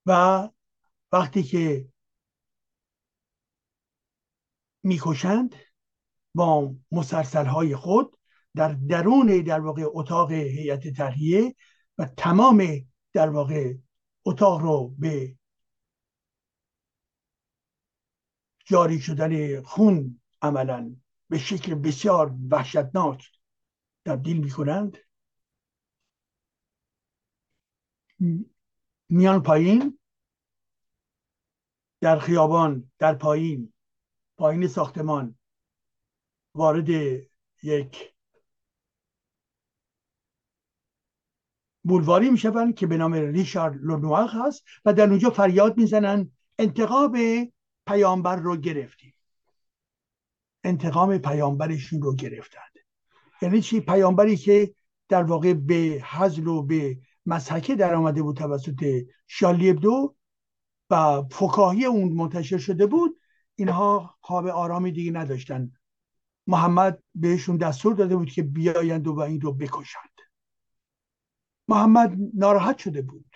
و 0.05 0.49
وقتی 1.12 1.43
که 1.43 1.89
می‌کشند 4.84 5.55
با 6.36 6.76
مسرسل 6.91 7.45
های 7.45 7.76
خود 7.76 8.18
در 8.55 8.74
درون 8.74 9.41
در 9.41 9.60
واقع 9.60 9.84
اتاق 9.86 10.32
هیئت 10.32 10.88
تحریه 10.88 11.55
و 11.97 12.05
تمام 12.05 12.64
در 13.14 13.30
واقع 13.30 13.74
اتاق 14.30 14.61
رو 14.61 14.88
به 14.88 15.38
جاری 18.65 18.99
شدن 18.99 19.61
خون 19.61 20.21
عملا 20.41 20.95
به 21.30 21.38
شکل 21.38 21.75
بسیار 21.75 22.36
وحشتناک 22.51 23.32
تبدیل 24.05 24.43
می 24.43 24.51
کنند 24.51 24.97
میان 29.09 29.43
پایین 29.43 29.99
در 32.01 32.19
خیابان 32.19 32.91
در 32.97 33.15
پایین 33.15 33.73
پایین 34.38 34.67
ساختمان 34.67 35.39
وارد 36.55 36.89
یک 37.63 38.13
بولواری 41.90 42.30
می‌شوند 42.30 42.76
که 42.76 42.88
به 42.88 42.98
نام 42.98 43.14
ریشارد 43.14 43.78
لونواخ 43.82 44.36
هست 44.36 44.64
و 44.86 44.94
در 44.94 45.10
اونجا 45.10 45.30
فریاد 45.30 45.78
می‌زنن 45.78 46.32
انتقام 46.60 47.20
پیامبر 47.88 48.36
رو 48.36 48.58
گرفتیم. 48.58 49.14
انتقام 50.64 51.18
پیامبرشون 51.18 52.02
رو 52.02 52.16
گرفتند. 52.16 52.72
یعنی 53.42 53.62
چی؟ 53.62 53.80
پیامبری 53.80 54.36
که 54.36 54.74
در 55.10 55.24
واقع 55.24 55.54
به 55.54 56.04
حزل 56.10 56.48
و 56.48 56.64
به 56.64 56.98
مسحکه 57.26 57.76
در 57.76 57.96
آمده 57.96 58.22
بود 58.22 58.38
توسط 58.38 59.06
شالی 59.28 59.74
دو 59.74 60.16
و 60.90 61.24
فکاهی 61.32 61.86
اون 61.86 62.12
منتشر 62.12 62.58
شده 62.58 62.86
بود 62.86 63.20
اینها 63.56 64.16
خواب 64.22 64.48
آرامی 64.48 64.92
دیگه 64.92 65.12
نداشتن. 65.12 65.72
محمد 66.48 67.04
بهشون 67.16 67.58
دستور 67.58 67.96
داده 67.96 68.16
بود 68.16 68.32
که 68.32 68.44
بیایند 68.44 69.08
و 69.08 69.20
این 69.20 69.42
رو 69.42 69.54
بکشند. 69.54 70.18
محمد 71.70 72.17
ناراحت 72.34 72.78
شده 72.78 73.01
بود 73.01 73.36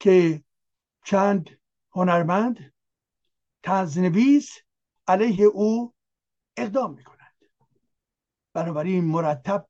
که 0.00 0.42
چند 1.04 1.50
هنرمند 1.92 2.72
تزنویز 3.62 4.50
علیه 5.08 5.44
او 5.46 5.94
اقدام 6.56 6.94
می‌کنند. 6.94 7.34
بنابراین 8.54 9.04
مرتب 9.04 9.68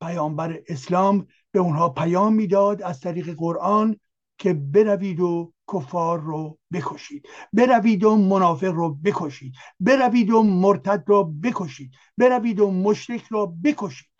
پیامبر 0.00 0.62
اسلام 0.68 1.26
به 1.50 1.58
اونها 1.58 1.88
پیام 1.88 2.34
می‌داد 2.34 2.82
از 2.82 3.00
طریق 3.00 3.34
قرآن 3.34 4.00
که 4.38 4.54
بروید 4.54 5.20
و 5.20 5.52
کفار 5.72 6.20
رو 6.20 6.58
بکشید. 6.72 7.28
بروید 7.52 8.04
و 8.04 8.16
منافق 8.16 8.72
رو 8.72 8.94
بکشید. 8.94 9.54
بروید 9.80 10.30
و 10.30 10.42
مرتد 10.42 11.04
رو 11.06 11.24
بکشید. 11.24 11.90
بروید 12.18 12.60
و 12.60 12.70
مشرک 12.70 13.24
رو 13.30 13.46
بکشید. 13.64 14.15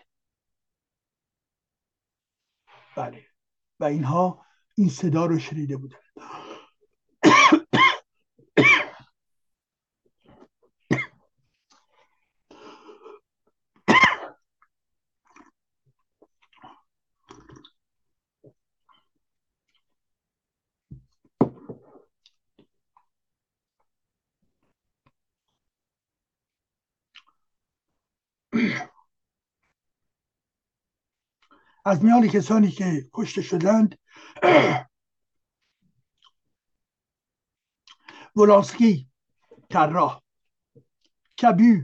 بله. 2.97 3.27
و 3.81 3.85
اینها 3.85 4.47
این 4.75 4.89
صدا 4.89 5.27
رو 5.27 5.39
شنیده 5.39 5.77
بودن. 5.77 5.99
از 31.87 32.05
میان 32.05 32.29
کسانی 32.29 32.71
که 32.71 33.09
کشته 33.13 33.43
شدند 33.43 33.99
ولانسکی 38.37 39.11
طراح 39.71 40.23
کبیو 41.43 41.83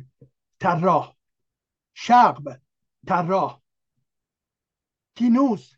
طراح 0.61 1.17
شقب 1.95 2.63
طراح 3.07 3.63
تینوس 5.17 5.73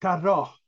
طراح. 0.00 0.58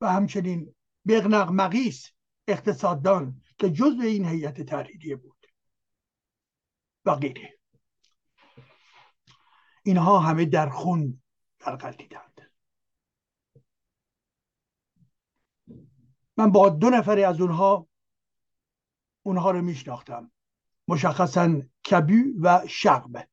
و 0.00 0.12
همچنین 0.12 0.74
بغنق 1.08 1.50
مقیس 1.50 2.10
اقتصاددان 2.48 3.42
که 3.58 3.70
جزء 3.70 4.02
این 4.02 4.24
هیئت 4.24 4.60
تحریریه 4.62 5.16
بود 5.16 5.46
و 7.04 7.14
غیره. 7.14 7.63
اینها 9.84 10.18
همه 10.18 10.44
در 10.44 10.68
خون 10.68 11.22
غرقیدند 11.60 12.52
من 16.36 16.50
با 16.52 16.68
دو 16.68 16.90
نفری 16.90 17.24
از 17.24 17.40
اونها 17.40 17.88
اونها 19.22 19.50
رو 19.50 19.62
میشناختم. 19.62 20.32
مشخصا 20.88 21.62
کبی 21.90 22.22
و 22.42 22.66
شقب 22.68 23.28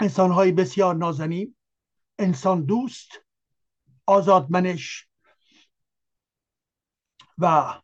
انسانهای 0.00 0.52
بسیار 0.52 0.94
نازنین 0.94 1.56
انسان 2.18 2.64
دوست 2.64 3.10
آزادمنش 4.06 5.08
و 7.38 7.74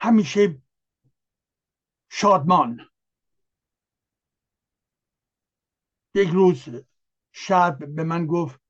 همیشه 0.00 0.62
شادمان. 2.10 2.91
یک 6.14 6.28
روز 6.28 6.64
شب 7.32 7.78
به 7.94 8.04
من 8.04 8.26
گفت 8.26 8.60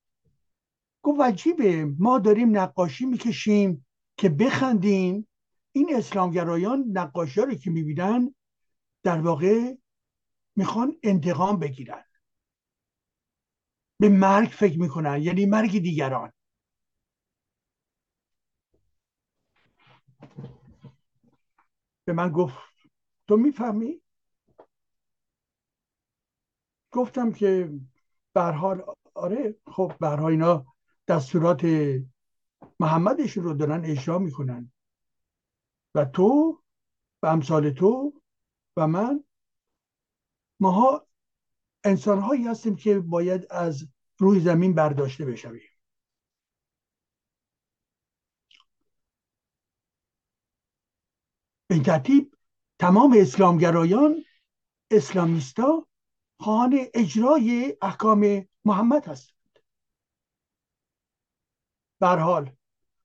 گفت 1.02 1.20
عجیبه 1.20 1.84
ما 1.98 2.18
داریم 2.18 2.58
نقاشی 2.58 3.06
می‌کشیم 3.06 3.86
که 4.16 4.28
بخندیم. 4.28 5.28
این 5.72 5.96
اسلامگرایان 5.96 6.84
نقاشی 6.92 7.40
رو 7.40 7.54
که 7.54 7.70
می‌بینن 7.70 8.34
در 9.02 9.20
واقع 9.20 9.74
می‌خوان 10.56 10.96
انتقام 11.02 11.58
بگیرن. 11.58 12.04
به 14.00 14.08
مرگ 14.08 14.48
فکر 14.48 14.80
می‌کنن 14.80 15.22
یعنی 15.22 15.46
مرگ 15.46 15.78
دیگران. 15.78 16.32
به 22.04 22.12
من 22.12 22.30
گفت 22.30 22.54
تو 23.28 23.36
می‌فهمی؟ 23.36 24.01
گفتم 26.92 27.32
که 27.32 27.70
برحال 28.34 28.84
آره 29.14 29.56
خب 29.66 29.92
برها 30.00 30.28
اینا 30.28 30.66
دستورات 31.08 31.66
محمدش 32.80 33.32
رو 33.32 33.54
دارن 33.54 33.84
اجرا 33.84 34.18
می‌کنن. 34.18 34.72
و 35.94 36.04
تو 36.04 36.62
و 37.22 37.26
امثال 37.26 37.70
تو 37.70 38.12
و 38.76 38.86
من 38.86 39.24
ماها 40.60 41.06
انسان 41.84 42.18
هایی 42.18 42.46
هستیم 42.46 42.76
که 42.76 42.98
باید 43.00 43.46
از 43.50 43.88
روی 44.18 44.40
زمین 44.40 44.74
برداشته 44.74 45.24
بشویم. 45.24 45.62
به 51.66 51.74
این 51.74 51.84
ترتیب 51.84 52.34
تمام 52.78 53.16
اسلامگرایان 53.18 54.24
اسلامیستا 54.90 55.86
خواهان 56.42 56.78
اجرای 56.94 57.76
احکام 57.82 58.48
محمد 58.64 59.08
هستند. 59.08 59.58
حال 62.00 62.56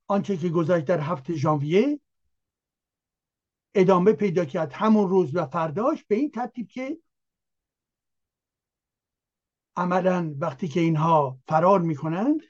آنچه 0.07 0.37
که 0.37 0.49
گذشت 0.49 0.85
در 0.85 0.99
هفته 0.99 1.35
ژانویه 1.35 1.99
ادامه 3.75 4.13
پیدا 4.13 4.45
کرد. 4.45 4.73
همون 4.73 5.09
روز 5.09 5.35
و 5.35 5.45
فرداش 5.45 6.03
به 6.03 6.15
این 6.15 6.31
ترتیب 6.31 6.67
که 6.67 6.97
عملا 9.75 10.35
وقتی 10.39 10.67
که 10.67 10.79
اینها 10.79 11.39
فرار 11.47 11.81
می‌کنند 11.81 12.41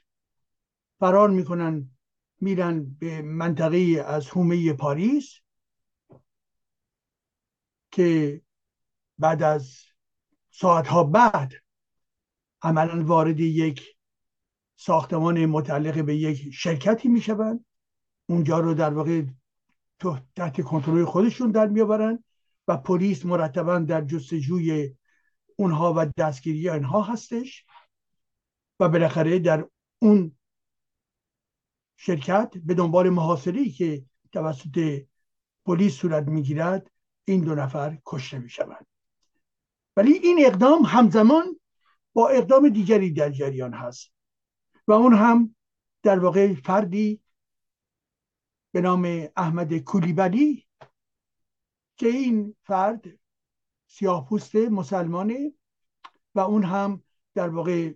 فرار 0.98 1.30
می‌کنن 1.30 1.90
میرن 2.40 2.84
به 2.84 3.22
منطقه 3.22 4.04
از 4.06 4.28
هومه 4.28 4.72
پاریس 4.72 5.40
که 7.90 8.40
بعد 9.18 9.42
از 9.42 9.87
ساعتها 10.60 11.04
بعد 11.04 11.52
عملا 12.62 13.04
وارد 13.04 13.40
یک 13.40 13.96
ساختمان 14.76 15.46
متعلق 15.46 16.04
به 16.04 16.16
یک 16.16 16.54
شرکتی 16.54 17.08
می‌شوند. 17.08 17.64
اونجا 18.28 18.58
رو 18.58 18.74
در 18.74 18.94
واقع 18.94 19.22
تحت 20.36 20.60
کنترل 20.60 21.04
خودشون 21.04 21.50
در 21.50 21.66
میآورند 21.66 22.24
و 22.68 22.76
پلیس 22.76 23.26
مرتبا 23.26 23.78
در 23.78 24.04
جستجوی 24.04 24.94
اونها 25.56 25.94
و 25.96 26.06
دستگیری 26.18 26.70
اینها 26.70 27.02
هستش 27.02 27.64
و 28.80 28.88
بالاخره 28.88 29.38
در 29.38 29.68
اون 29.98 30.36
شرکت 31.96 32.52
به 32.64 32.74
دنبال 32.74 33.10
محاصره 33.10 33.68
که 33.70 34.04
توسط 34.32 35.06
پلیس 35.66 35.94
صورت 35.94 36.28
می‌گیرد 36.28 36.90
این 37.24 37.40
دو 37.40 37.54
نفر 37.54 37.98
کشته 38.06 38.38
می‌شوند. 38.38 38.86
ولی 39.98 40.12
این 40.12 40.46
اقدام 40.46 40.82
همزمان 40.82 41.60
با 42.12 42.28
اقدام 42.28 42.68
دیگری 42.68 43.12
در 43.12 43.30
جریان 43.30 43.74
هست 43.74 44.12
و 44.88 44.92
اون 44.92 45.14
هم 45.14 45.56
در 46.02 46.18
واقع 46.18 46.54
فردی 46.54 47.22
به 48.72 48.80
نام 48.80 49.28
احمد 49.36 49.78
کولیبلی 49.78 50.66
که 51.96 52.06
این 52.06 52.56
فرد 52.62 53.04
سیاه 53.86 54.28
پوست 54.28 54.56
مسلمانه 54.56 55.52
و 56.34 56.40
اون 56.40 56.64
هم 56.64 57.02
در 57.34 57.48
واقع 57.48 57.94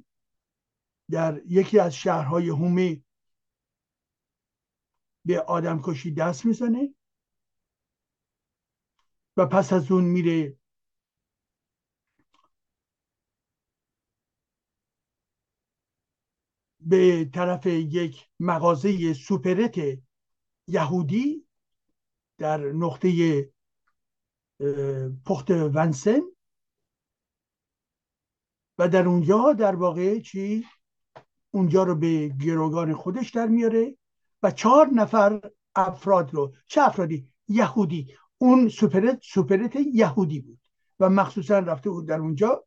در 1.10 1.42
یکی 1.46 1.78
از 1.78 1.94
شهرهای 1.94 2.48
هومه 2.48 3.02
به 5.24 5.40
آدم 5.40 5.80
کشی 5.82 6.14
دست 6.14 6.46
می‌زنه 6.46 6.94
و 9.36 9.46
پس 9.46 9.72
از 9.72 9.92
اون 9.92 10.04
میره 10.04 10.61
به 16.86 17.24
طرف 17.24 17.66
یک 17.66 18.28
مغازه 18.40 19.12
سوپرت 19.12 19.78
یهودی 20.68 21.46
در 22.38 22.72
نقطه 22.72 23.52
پورت 25.26 25.50
ونسن. 25.50 26.20
و 28.78 28.88
در 28.88 29.08
اونجا 29.08 29.52
در 29.52 29.74
واقع 29.74 30.20
چی؟ 30.20 30.66
اونجا 31.50 31.82
رو 31.82 31.94
به 31.94 32.28
گروگان 32.28 32.94
خودش 32.94 33.30
در 33.30 33.46
میاره 33.46 33.96
و 34.42 34.50
چهار 34.50 34.86
نفر 34.86 35.40
افراد 35.74 36.34
رو 36.34 36.52
چه 36.66 36.82
افرادی؟ 36.82 37.32
یهودی. 37.48 38.16
اون 38.38 38.68
سوپرت 38.68 39.18
سوپرت 39.22 39.76
یهودی 39.76 40.40
بود 40.40 40.58
و 41.00 41.10
مخصوصا 41.10 41.58
رفته 41.58 41.90
بود 41.90 42.08
در 42.08 42.18
اونجا. 42.18 42.64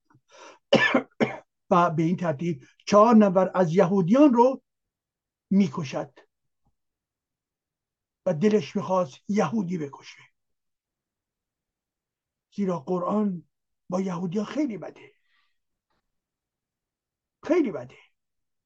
و 1.69 1.89
به 1.89 2.03
این 2.03 2.17
ترتیب 2.17 2.63
چهار 2.85 3.15
نفر 3.15 3.51
از 3.55 3.75
یهودیان 3.75 4.33
رو 4.33 4.61
می‌کشد 5.49 6.19
و 8.25 8.33
دلش 8.33 8.75
می‌خواست 8.75 9.17
یهودی 9.27 9.77
بکشه. 9.77 10.21
زیرا 12.55 12.79
قرآن 12.79 13.43
با 13.89 14.01
یهودی 14.01 14.43
خیلی 14.43 14.77
بده. 14.77 15.11
خیلی 17.43 17.71
بده. 17.71 17.95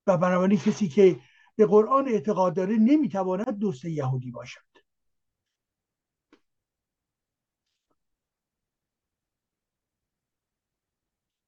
و 0.08 0.18
بنابراین 0.18 0.60
کسی 0.60 0.88
که 0.90 1.20
به 1.56 1.66
قرآن 1.66 2.08
اعتقاد 2.08 2.56
داره 2.56 2.76
نمی‌تواند 2.76 3.58
دوست 3.60 3.86
یهودی 3.86 4.32
باشد. 4.32 4.62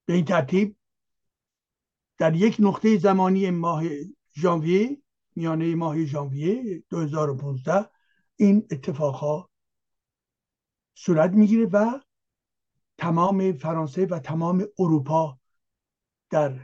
به 0.06 0.14
این 0.14 0.26
ترتیب 0.26 0.76
در 2.22 2.36
یک 2.36 2.55
نقطه 2.59 2.97
زمانی 2.97 3.49
ماه 3.49 3.84
ژانویه 4.38 5.01
میانه 5.36 5.76
ماه 5.76 6.05
ژانویه 6.05 6.84
2015 6.89 7.89
این 8.36 8.67
اتفاقها 8.72 9.49
صورت 10.95 11.32
می‌گیره 11.32 11.65
و 11.65 11.99
تمام 12.97 13.51
فرانسه 13.53 14.05
و 14.05 14.19
تمام 14.19 14.67
اروپا 14.80 15.39
در 16.30 16.59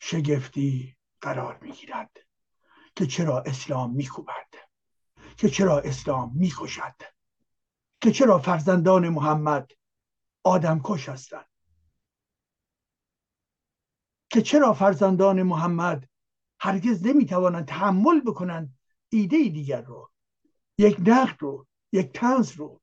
شگفتی 0.00 0.96
قرار 1.20 1.58
می‌گیرد 1.62 2.16
که 2.96 3.06
چرا 3.06 3.40
اسلام 3.40 3.94
میکوبد 3.94 4.54
که 5.36 5.48
چرا 5.48 5.78
اسلام 5.78 6.32
می‌کشد 6.34 7.02
که 8.00 8.12
چرا 8.12 8.38
فرزندان 8.38 9.08
محمد 9.08 9.70
آدمکش 10.44 11.08
هستند. 11.08 11.51
که 14.32 14.42
چرا 14.42 14.72
فرزندان 14.72 15.42
محمد 15.42 16.08
هرگز 16.60 17.06
نمی‌توانند 17.06 17.68
تحمل 17.68 18.20
بکنند 18.20 18.78
ایده 19.08 19.36
دیگر 19.36 19.82
رو 19.82 20.10
یک 20.78 20.96
نقد 21.00 21.36
رو 21.42 21.66
یک 21.92 22.12
تنز 22.12 22.52
رو. 22.52 22.80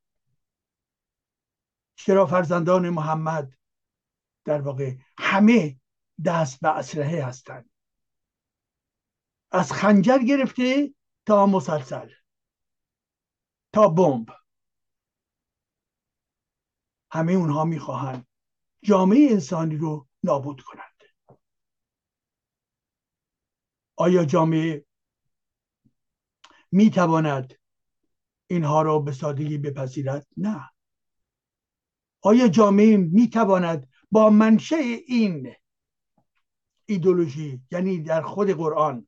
چرا 1.95 2.25
فرزندان 2.25 2.89
محمد 2.89 3.53
در 4.45 4.61
واقع 4.61 4.95
همه 5.19 5.79
دست 6.25 6.59
به 6.59 6.69
اسلحه 6.69 7.25
هستند؟ 7.25 7.69
از 9.51 9.71
خنجر 9.71 10.17
گرفته 10.17 10.93
تا 11.25 11.45
مسلسل 11.45 12.09
تا 13.73 13.89
بمب. 13.89 14.27
همه 17.11 17.33
اونها 17.33 17.65
می‌خواهند 17.65 18.27
جامعه 18.83 19.27
انسانی 19.31 19.77
رو 19.77 20.07
نابود 20.23 20.61
کنند. 20.61 20.88
آیا 23.99 24.25
جامعه 24.25 24.85
می‌تواند 26.71 27.53
اینها 28.47 28.81
را 28.81 28.99
به 28.99 29.11
سادگی 29.11 29.57
بپذیرد؟ 29.57 30.27
نه. 30.37 30.69
آیا 32.21 32.47
جامعه 32.47 32.97
می‌تواند 32.97 33.89
با 34.11 34.29
منشه 34.29 34.75
این 35.07 35.53
ایدولوژی 36.85 37.61
یعنی 37.71 37.99
در 37.99 38.21
خود 38.21 38.49
قرآن 38.49 39.07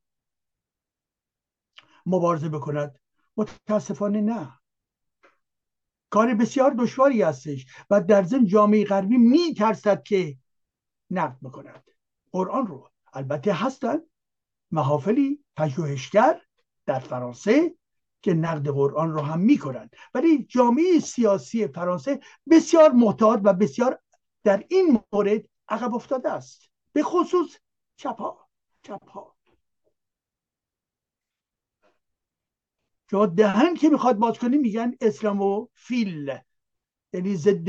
مبارزه 2.06 2.50
بکند؟ 2.50 3.00
متاسفانه 3.38 4.22
نه. 4.22 4.60
کار 6.10 6.34
بسیار 6.34 6.72
دشواری 6.72 7.22
هستش 7.22 7.66
و 7.90 8.02
در 8.02 8.24
ضمن 8.24 8.46
جامعه 8.46 8.86
غربی 8.86 9.18
میترسد 9.18 10.04
که 10.04 10.38
نقد 11.10 11.38
بکند. 11.42 11.84
قرآن 12.32 12.68
رو. 12.68 12.92
البته 13.14 13.54
هستند 13.54 14.11
محافلی 14.72 15.44
پژوهشگر 15.56 16.42
در 16.86 17.00
فرانسه 17.00 17.76
که 18.22 18.34
نقد 18.34 18.68
قرآن 18.68 19.12
رو 19.12 19.22
هم 19.22 19.40
می‌کنند 19.40 19.96
ولی 20.14 20.44
جامعه 20.44 21.00
سیاسی 21.00 21.68
فرانسه 21.68 22.20
بسیار 22.50 22.92
محتاط 22.92 23.40
و 23.44 23.54
بسیار 23.54 24.00
در 24.44 24.66
این 24.70 25.00
مورد 25.14 25.42
عقب 25.70 25.96
افتاده 25.96 26.32
است. 26.32 26.70
به 26.94 27.04
خصوص 27.04 27.58
چپا 27.96 28.48
چپا 28.84 29.36
شما 33.12 33.26
دهن 33.26 33.74
که 33.76 33.90
می‌خواد 33.90 34.16
باز 34.16 34.40
کنی 34.40 34.58
میگن 34.58 34.96
اسلامو 35.02 35.68
فیل 35.74 36.38
یعنی 37.14 37.36
ضد 37.36 37.66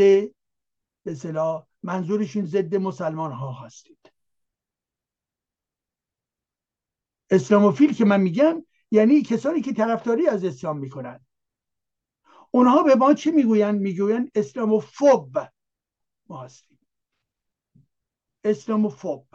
به 1.05 1.15
صلاح 1.15 1.67
منظورش 1.83 2.37
این 2.37 2.47
ضد 2.47 2.75
مسلمان 2.75 3.33
ها 3.33 3.53
هستید. 3.53 4.13
اسلاموفیل 7.33 7.95
که 7.95 8.05
من 8.05 8.21
میگم 8.21 8.65
یعنی 8.91 9.23
کسانی 9.23 9.61
که 9.61 9.73
طرفداری 9.73 10.27
از 10.27 10.45
اسلام 10.45 10.79
می‌کنن. 10.79 11.27
اونها 12.51 12.83
به 12.83 12.95
ما 12.95 13.15
چی 13.15 13.31
می‌گوین 13.31 13.71
می‌گوین 13.71 14.31
اسلاموفوب 14.35 15.39
ما 16.29 16.43
هستیم. 16.43 16.79
اسلاموفوب. 18.45 19.27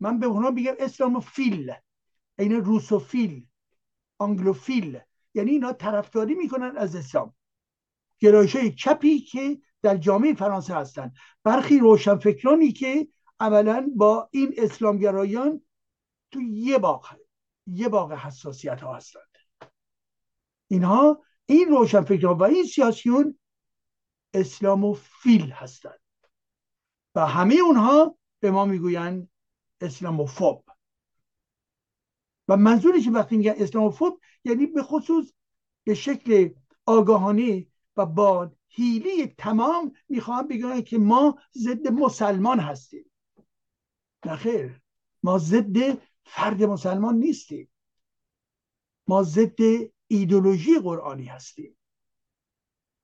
من 0.00 0.18
به 0.18 0.26
اونها 0.26 0.50
میگم 0.50 0.74
اسلاموفیل. 0.78 1.72
این 2.38 2.52
روسوفیل 2.52 3.46
آنگلوفیل. 4.18 5.00
یعنی 5.34 5.50
اینا 5.50 5.72
طرفداری 5.72 6.34
می‌کنن 6.34 6.76
از 6.76 6.96
اسلام. 6.96 7.34
گرایش 8.18 8.56
چپی 8.56 9.20
که 9.20 9.58
در 9.82 9.96
جامعه 9.96 10.34
فرانسه 10.34 10.74
هستند 10.74 11.14
برخی 11.44 11.78
روشنفکرانی 11.78 12.72
که 12.72 13.08
اولا 13.40 13.90
با 13.96 14.28
این 14.32 14.54
اسلامگرایان 14.56 15.60
تو 16.34 16.40
یه 16.40 16.78
باغ 16.78 17.16
یه 17.66 17.88
باغ 17.88 18.12
حساسیت 18.12 18.80
ها 18.80 18.94
هستند. 18.94 19.38
اینها 20.68 21.24
این 21.46 21.68
روشنفکران 21.68 22.38
و 22.38 22.42
این 22.42 22.64
سیاسیون 22.64 23.38
اسلاموفیل 24.34 25.50
هستند. 25.50 26.00
و 27.14 27.26
همه 27.26 27.54
اونها 27.54 28.18
به 28.40 28.50
ما 28.50 28.64
می‌گویند 28.64 29.30
اسلاموفوب. 29.80 30.64
و 32.48 32.56
منظوری 32.56 33.02
که 33.02 33.10
وقتی 33.10 33.36
میگن 33.36 33.54
اسلاموفوب 33.56 34.20
یعنی 34.44 34.66
به 34.66 34.82
خصوص 34.82 35.32
به 35.84 35.94
شکل 35.94 36.50
آگاهانه 36.86 37.66
و 37.96 38.06
با 38.06 38.52
هیلی 38.68 39.26
تمام 39.26 39.92
می‌خواهم 40.08 40.48
بگن 40.48 40.80
که 40.80 40.98
ما 40.98 41.38
ضد 41.58 41.88
مسلمان 41.88 42.60
هستیم. 42.60 43.10
نخیر 44.26 44.80
ما 45.22 45.38
ضد 45.38 45.98
فرد 46.24 46.62
مسلمان 46.62 47.16
نیستیم. 47.16 47.68
ما 49.08 49.22
ضد 49.22 49.58
ایدولوژی 50.06 50.78
قرآنی 50.78 51.24
هستیم. 51.24 51.76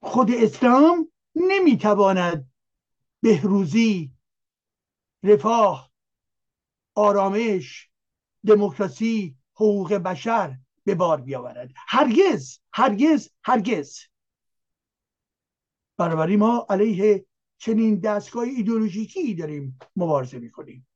خود 0.02 0.30
اسلام 0.30 1.12
نمی‌تواند 1.34 2.50
بهروزی 3.22 4.12
رفاه 5.22 5.90
آرامش 6.94 7.90
دموکراسی 8.46 9.36
حقوق 9.54 9.92
بشر 9.92 10.58
به 10.84 10.94
بار 10.94 11.20
بیاورد. 11.20 11.70
هرگز 11.76 12.58
هرگز 12.72 13.30
هرگز. 13.44 13.98
بنابراین 15.96 16.38
ما 16.38 16.66
علیه 16.68 17.26
چنین 17.58 17.98
دستگاه 18.00 18.44
ایدولوژیکی 18.44 19.34
داریم 19.34 19.78
مبارزه 19.96 20.38
می‌کنیم. 20.38 20.88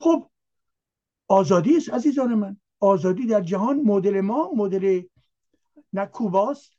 خب 0.00 0.30
آزادی 1.28 1.76
است 1.76 1.90
عزیزان 1.90 2.34
من. 2.34 2.56
آزادی 2.80 3.26
در 3.26 3.40
جهان 3.40 3.80
مدل 3.80 4.20
ما 4.20 4.50
مدل 4.56 5.02
نه 5.92 6.06
کوباست 6.06 6.72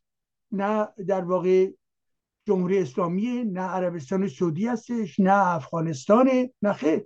نه 0.51 0.87
در 1.07 1.21
واقع 1.21 1.71
جمهوری 2.47 2.79
اسلامی 2.79 3.43
نه 3.43 3.61
عربستان 3.61 4.27
سعودی 4.27 4.67
هستش 4.67 5.19
نه 5.19 5.47
افغانستان 5.55 6.49
نه 6.61 6.73
خیر. 6.73 7.05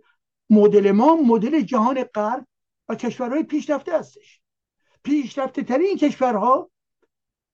مدل 0.49 0.91
ما 0.91 1.15
مدل 1.15 1.61
جهان 1.61 2.03
غرب 2.03 2.47
و 2.89 2.95
کشورهای 2.95 3.43
پیشرفته 3.43 3.99
هستش. 3.99 4.41
پیشرفته 5.03 5.63
ترین 5.63 5.97
کشورها 5.97 6.71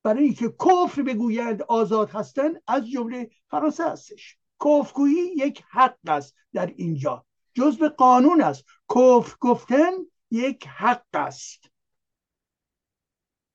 برای 0.04 0.24
اینکه 0.24 0.50
کفر 0.50 1.02
بگویند 1.02 1.62
آزاد 1.62 2.10
هستند 2.10 2.62
از 2.68 2.90
جمله 2.90 3.30
فرانسه 3.50 3.92
هستش. 3.92 4.38
کفرگویی 4.66 5.34
یک 5.36 5.64
حق 5.70 5.98
است 6.08 6.36
در 6.54 6.74
اینجا. 6.76 7.26
جزء 7.56 7.89
قانون 7.89 8.41
است. 8.41 8.66
کفر 8.95 9.36
گفتن 9.39 9.91
یک 10.32 10.68
حق 10.68 11.06
است. 11.14 11.70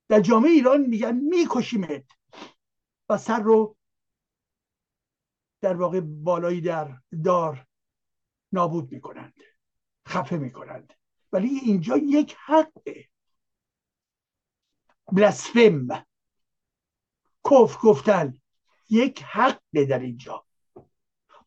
در 0.08 0.20
جامعه 0.20 0.50
ایران 0.50 0.80
میگن 0.80 1.14
میکشیمت. 1.14 2.04
و 3.08 3.18
سر 3.18 3.40
رو 3.40 3.76
در 5.60 5.76
واقع 5.76 6.00
بالایی 6.00 6.60
در 6.60 6.98
دار 7.24 7.66
نابود 8.52 8.92
می‌کنند. 8.92 9.40
خفه 10.08 10.36
می‌کنند. 10.36 10.92
ولی 11.32 11.48
اینجا 11.48 11.96
یک 11.96 12.36
حقه. 12.46 13.08
بلسفم 15.12 16.06
کف 17.50 17.78
گفتن 17.82 18.40
یک 18.90 19.22
حقه 19.22 19.84
در 19.84 19.98
اینجا. 19.98 20.46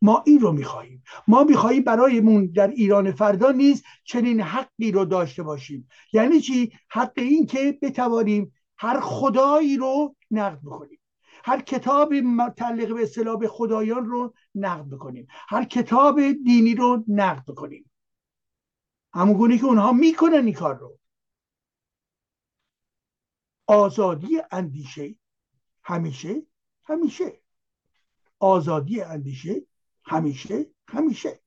ما 0.03 0.23
این 0.25 0.39
رو 0.39 0.51
می‌خواهیم. 0.51 1.03
ما 1.27 1.43
می‌خواهیم 1.43 1.83
برایمون 1.83 2.45
در 2.45 2.67
ایران 2.67 3.11
فردا 3.11 3.51
نیز 3.51 3.83
چنین 4.03 4.41
حقی 4.41 4.91
رو 4.91 5.05
داشته 5.05 5.43
باشیم. 5.43 5.87
یعنی 6.13 6.41
چی؟ 6.41 6.71
حق 6.89 7.13
این 7.15 7.45
که 7.45 7.79
بتوانیم 7.81 8.53
هر 8.77 8.99
خدایی 8.99 9.77
رو 9.77 10.15
نقد 10.31 10.59
بکنیم. 10.59 10.99
هر 11.43 11.61
کتاب 11.61 12.13
متعلق 12.13 12.93
به 12.93 13.03
اصطلاح 13.03 13.47
خدایان 13.47 14.05
رو 14.05 14.33
نقد 14.55 14.89
بکنیم. 14.89 15.27
هر 15.31 15.63
کتاب 15.63 16.21
دینی 16.31 16.75
رو 16.75 17.03
نقد 17.07 17.43
بکنیم. 17.51 17.91
همون 19.13 19.37
گونه 19.37 19.57
که 19.57 19.65
اونها 19.65 19.91
می‌کنن 19.91 20.45
این 20.45 20.53
کار 20.53 20.77
رو. 20.77 20.99
آزادی 23.67 24.41
اندیشه 24.51 25.15
همیشه 25.83 26.43
همیشه. 26.83 27.41
آزادی 28.39 29.01
اندیشه 29.01 29.65
همیشه 30.05 30.65
همیشه. 30.87 31.39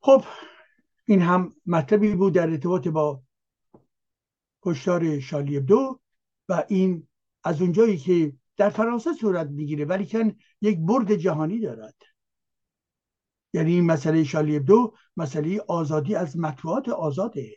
خب 0.00 0.24
این 1.04 1.22
هم 1.22 1.54
مطلبی 1.66 2.14
بود 2.14 2.34
در 2.34 2.50
ارتباط 2.50 2.88
با 2.88 3.22
کشتار 4.62 5.20
شالی 5.20 5.60
دو 5.60 6.00
و 6.48 6.64
این 6.68 7.08
از 7.44 7.62
اونجایی 7.62 7.96
که 7.96 8.32
در 8.56 8.70
فرانسه 8.70 9.12
صورت 9.12 9.46
می‌گیره 9.46 9.84
ولی 9.84 10.06
کن 10.06 10.36
یک 10.60 10.78
برد 10.78 11.14
جهانی 11.14 11.60
دارد. 11.60 11.94
یعنی 13.52 13.72
این 13.72 13.86
مسئله 13.86 14.24
شالی 14.24 14.60
دو 14.60 14.94
مسئله 15.16 15.60
آزادی 15.68 16.14
از 16.14 16.38
مطبوعات 16.38 16.88
آزاده. 16.88 17.56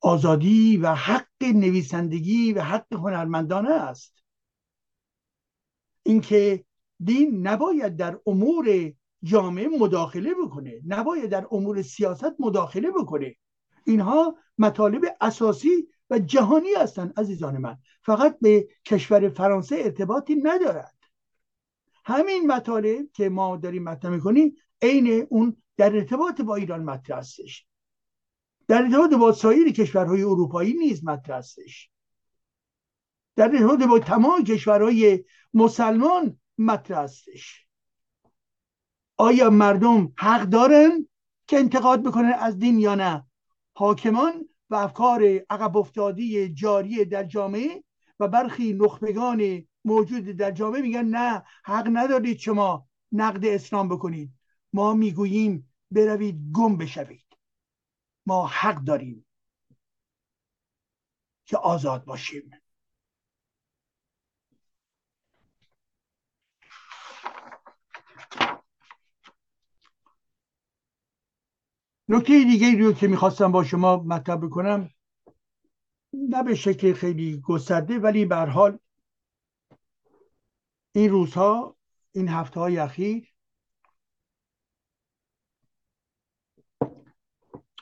آزادی 0.00 0.76
و 0.76 0.94
حق 0.94 1.42
نویسندگی 1.42 2.52
و 2.52 2.62
حق 2.62 2.92
هنرمندانه 2.92 3.70
است. 3.70 4.24
اینکه 6.02 6.64
دین 7.04 7.46
نباید 7.46 7.96
در 7.96 8.18
امور 8.26 8.92
جامعه 9.22 9.68
مداخله 9.68 10.34
بکنه 10.44 10.80
نباید 10.86 11.30
در 11.30 11.46
امور 11.50 11.82
سیاست 11.82 12.34
مداخله 12.38 12.90
بکنه. 12.90 13.36
اینها 13.86 14.36
مطالب 14.58 15.04
اساسی 15.20 15.88
و 16.10 16.18
جهانی 16.18 16.74
هستند 16.76 17.20
عزیزان 17.20 17.58
من. 17.58 17.78
فقط 18.02 18.38
به 18.40 18.68
کشور 18.84 19.28
فرانسه 19.28 19.76
ارتباطی 19.76 20.34
ندارد. 20.34 20.94
همین 22.04 22.46
مطالب 22.46 23.06
که 23.12 23.28
ما 23.28 23.56
داریم 23.56 23.84
مطرح 23.84 24.10
می‌کنیم 24.10 24.56
عین 24.82 25.26
اون 25.30 25.56
در 25.76 25.96
ارتباط 25.96 26.40
با 26.40 26.56
ایران 26.56 26.84
مطرح 26.84 27.18
هستش. 27.18 27.67
در 28.68 28.82
ارتباط 28.82 29.14
با 29.14 29.32
سایر 29.32 29.72
کشورهای 29.72 30.22
اروپایی 30.22 30.74
نیز 30.74 31.04
مطرح 31.04 31.38
هستش. 31.38 31.90
در 33.36 33.44
ارتباط 33.44 33.82
با 33.82 33.98
تمام 33.98 34.44
کشورهای 34.44 35.24
مسلمان 35.54 36.40
مطرح 36.58 36.98
هستش. 36.98 37.66
آیا 39.16 39.50
مردم 39.50 40.12
حق 40.16 40.42
دارن 40.42 41.08
که 41.46 41.58
انتقاد 41.58 42.02
بکنن 42.02 42.32
از 42.32 42.58
دین 42.58 42.78
یا 42.78 42.94
نه؟ 42.94 43.26
حاکمان 43.74 44.48
و 44.70 44.74
افکار 44.74 45.22
عقب 45.50 45.76
افتادی 45.76 46.48
جاری 46.48 47.04
در 47.04 47.24
جامعه 47.24 47.84
و 48.20 48.28
برخی 48.28 48.72
نخبگان 48.72 49.64
موجود 49.84 50.24
در 50.24 50.50
جامعه 50.50 50.82
میگن 50.82 51.04
نه 51.04 51.42
حق 51.64 51.88
ندارید 51.92 52.38
شما 52.38 52.86
نقد 53.12 53.44
اسلام 53.44 53.88
بکنید. 53.88 54.30
ما 54.72 54.94
می‌گوییم 54.94 55.72
بروید 55.90 56.52
گم 56.52 56.76
بشوید. 56.76 57.27
ما 58.28 58.46
حق 58.46 58.84
داریم 58.84 59.26
که 61.44 61.56
آزاد 61.56 62.04
باشیم. 62.04 62.50
نکته 72.08 72.44
دیگه 72.44 72.78
رو 72.78 72.92
که 72.92 73.08
می‌خواستم 73.08 73.52
با 73.52 73.64
شما 73.64 73.96
مطرح 73.96 74.36
بکنم 74.36 74.90
نه 76.12 76.42
به 76.42 76.54
شکل 76.54 76.92
خیلی 76.92 77.40
گسترده 77.40 77.98
ولی 77.98 78.24
به 78.24 78.36
حال 78.36 78.78
این 80.92 81.10
روزها 81.10 81.76
این 82.12 82.28
هفته 82.28 82.60
های 82.60 82.78
اخیر 82.78 83.37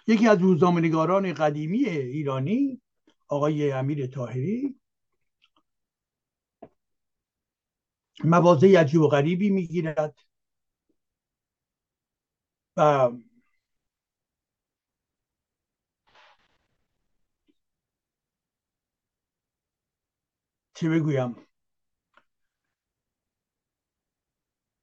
یکی 0.06 0.28
از 0.28 0.38
روزنامه‌نگاران 0.38 1.32
قدیمی 1.32 1.84
ایرانی 1.84 2.80
آقای 3.28 3.72
امیر 3.72 4.06
تاهری 4.06 4.80
موازه 8.24 8.78
عجیب 8.80 9.00
و 9.00 9.08
غریبی 9.08 9.50
می‌گیرد. 9.50 10.18
و 12.76 13.10
چه 20.74 20.88
بگویم؟ 20.88 21.36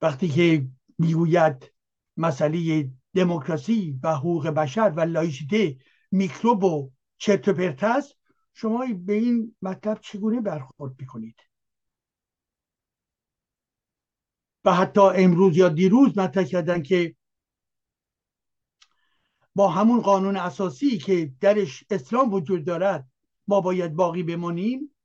وقتی 0.01 0.27
که 0.29 0.67
می‌گوید 0.99 1.73
مسئله 2.17 2.89
دموکراسی 3.15 3.99
و 4.03 4.15
حقوق 4.15 4.47
بشر 4.47 4.93
و 4.95 4.99
لایسیته 5.01 5.77
میکروب 6.11 6.63
و 6.63 6.91
چرت 7.17 7.47
و 7.47 7.53
پرت 7.53 7.83
است 7.83 8.17
شما 8.53 8.85
به 9.05 9.13
این 9.13 9.55
مطلب 9.61 9.99
چگونه 10.01 10.41
برخورد 10.41 10.95
می‌کنید؟ 10.99 11.35
و 14.65 14.73
حتی 14.73 15.01
امروز 15.01 15.57
یا 15.57 15.69
دیروز 15.69 16.17
مطرح 16.17 16.43
کردن 16.43 16.81
که 16.81 17.15
با 19.55 19.67
همون 19.67 20.01
قانون 20.01 20.37
اساسی 20.37 20.97
که 20.97 21.31
درش 21.39 21.83
اسلام 21.89 22.33
وجود 22.33 22.65
دارد 22.65 23.07
ما 23.47 23.61
باید 23.61 23.95
باقی 23.95 24.23
بمانیم؟ 24.23 24.95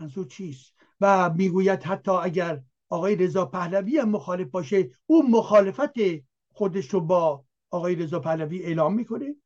منظور 0.00 0.26
چیست؟ 0.26 0.74
و 1.00 1.30
می‌گوید 1.30 1.82
حتی 1.82 2.10
اگر 2.10 2.62
آقای 2.88 3.16
رضا 3.16 3.46
پهلوی 3.46 3.98
هم 3.98 4.08
مخالف 4.08 4.50
باشه 4.50 4.90
او 5.06 5.30
مخالفت 5.30 5.92
خودش 6.54 6.88
رو 6.90 7.00
با 7.00 7.44
آقای 7.70 7.94
رضا 7.94 8.20
پهلوی 8.20 8.62
اعلام 8.62 8.94
می‌کنه. 8.94 9.36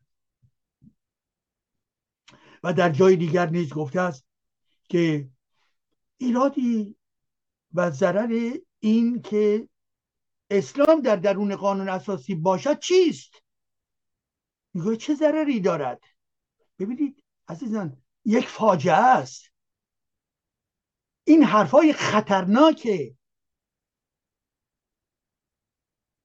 و 2.62 2.72
در 2.72 2.90
جای 2.90 3.16
دیگر 3.16 3.50
نیز 3.50 3.72
گفته 3.72 4.00
است 4.00 4.26
که 4.88 5.28
ایرادی 6.16 6.96
و 7.74 7.90
ضرر 7.90 8.58
این 8.80 9.22
که 9.22 9.68
اسلام 10.50 11.00
در 11.00 11.16
درون 11.16 11.56
قانون 11.56 11.88
اساسی 11.88 12.34
باشد 12.34 12.78
چیست؟ 12.78 13.32
میگه 14.74 14.96
چه 14.96 15.14
ضرری 15.14 15.60
دارد؟ 15.60 16.00
ببینید 16.78 17.24
عزیزان 17.48 18.02
یک 18.24 18.48
فاجعه 18.48 18.94
است. 18.94 19.52
این 21.24 21.42
حرفای 21.42 21.92
خطرناکه. 21.92 23.17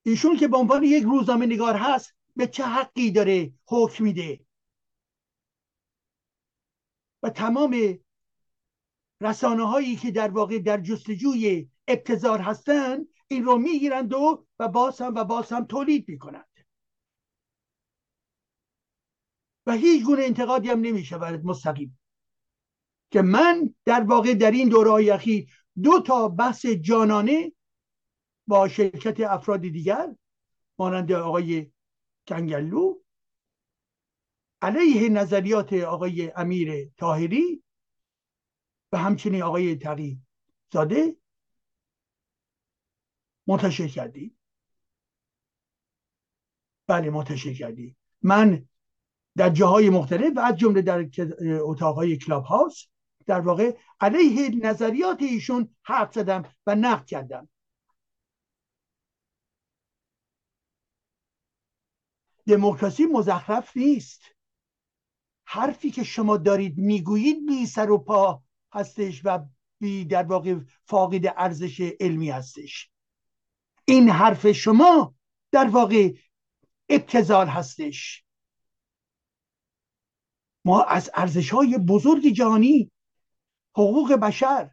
ایشون 0.04 0.38
که 0.38 0.48
به 0.48 0.58
عنوان 0.58 0.84
یک 0.84 1.04
روزنامه 1.04 1.46
نگار 1.46 1.76
هست 1.76 2.16
به 2.36 2.48
چه 2.48 2.64
حقی 2.64 3.12
داره 3.12 3.54
حکم 3.68 4.04
میده؟ 4.04 4.46
و 7.24 7.30
تمام 7.30 8.00
رسانه 9.22 9.68
هایی 9.68 9.96
که 9.96 10.12
در 10.12 10.30
واقع 10.30 10.60
در 10.60 10.82
جستجوی 10.82 11.70
ابتزار 11.88 12.40
هستند 12.40 13.08
این 13.28 13.44
رو 13.44 13.58
می‌گیرند 13.58 14.14
و 14.14 14.46
و 14.60 14.68
باز 14.68 15.02
هم 15.02 15.16
و 15.16 15.24
باز 15.24 15.52
هم 15.52 15.66
تولید 15.66 16.10
می‌کنند. 16.10 16.50
و 19.66 19.72
هیچ 19.74 20.06
گونه 20.06 20.24
انتقادی 20.24 20.70
هم 20.70 20.80
نمی‌شود 20.80 21.46
مستقیم. 21.46 22.00
که 23.12 23.22
من 23.22 23.76
در 23.86 24.02
واقع 24.02 24.34
در 24.34 24.52
این 24.52 24.70
دوره 24.70 25.14
اخیر 25.14 25.50
دو 25.84 26.00
تا 26.00 26.28
بحث 26.28 26.66
جانانه 26.66 27.52
با 28.48 28.68
شرکت 28.68 29.20
افراد 29.20 29.62
دیگر 29.62 30.16
مانند 30.80 31.12
آقای 31.12 31.72
کنگلو 32.28 32.96
علیه 34.62 35.10
نظریات 35.10 35.74
آقای 35.74 36.32
امیر 36.32 36.92
تاهری 36.98 37.64
و 38.92 38.98
همچنین 38.98 39.44
آقای 39.44 39.76
تقی 39.76 40.22
زاده 40.74 41.18
منتشر 43.48 43.88
کردی 43.88 44.36
بله 46.88 47.10
منتشر 47.10 47.54
کردی 47.54 47.96
من 48.22 48.68
در 49.38 49.50
جاهای 49.50 49.90
مختلف 49.90 50.38
و 50.38 50.40
از 50.40 50.56
جمله 50.56 50.82
در 50.82 51.10
اتاقهای 51.62 52.18
کلاب 52.18 52.44
هاوس 52.44 52.86
در 53.26 53.40
واقع 53.40 53.78
علیه 54.00 54.50
نظریات 54.56 55.22
ایشون 55.22 55.76
حرف 55.84 56.14
زدم 56.14 56.44
و 56.68 56.76
نقد 56.76 57.06
کردم. 57.06 57.50
دموکراسی 62.48 63.06
مزخرف 63.06 63.78
نیست. 63.78 64.22
حرفی 65.46 65.92
که 65.92 66.04
شما 66.04 66.38
دارید 66.38 66.78
می‌گویید 66.78 67.46
بی 67.46 67.66
سر 67.66 67.92
و 67.92 67.98
پا 67.98 68.44
هستش 68.74 69.22
و 69.24 69.40
بی 69.80 70.06
در 70.06 70.24
واقع 70.24 70.56
فاقد 70.86 71.34
ارزش 71.38 71.82
علمی 72.00 72.30
هستش. 72.30 72.92
این 73.86 74.10
حرف 74.10 74.52
شما 74.52 75.16
در 75.52 75.68
واقع 75.68 76.14
ابتزال 76.90 77.48
هستش. 77.48 78.26
ما 80.66 80.84
از 80.84 81.12
ارزش 81.14 81.54
های 81.54 81.78
بزرگ 81.78 82.28
جهانی 82.28 82.92
حقوق 83.76 84.14
بشر 84.14 84.72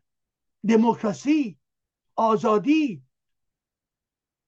دموکراسی 0.68 1.58
آزادی 2.16 3.02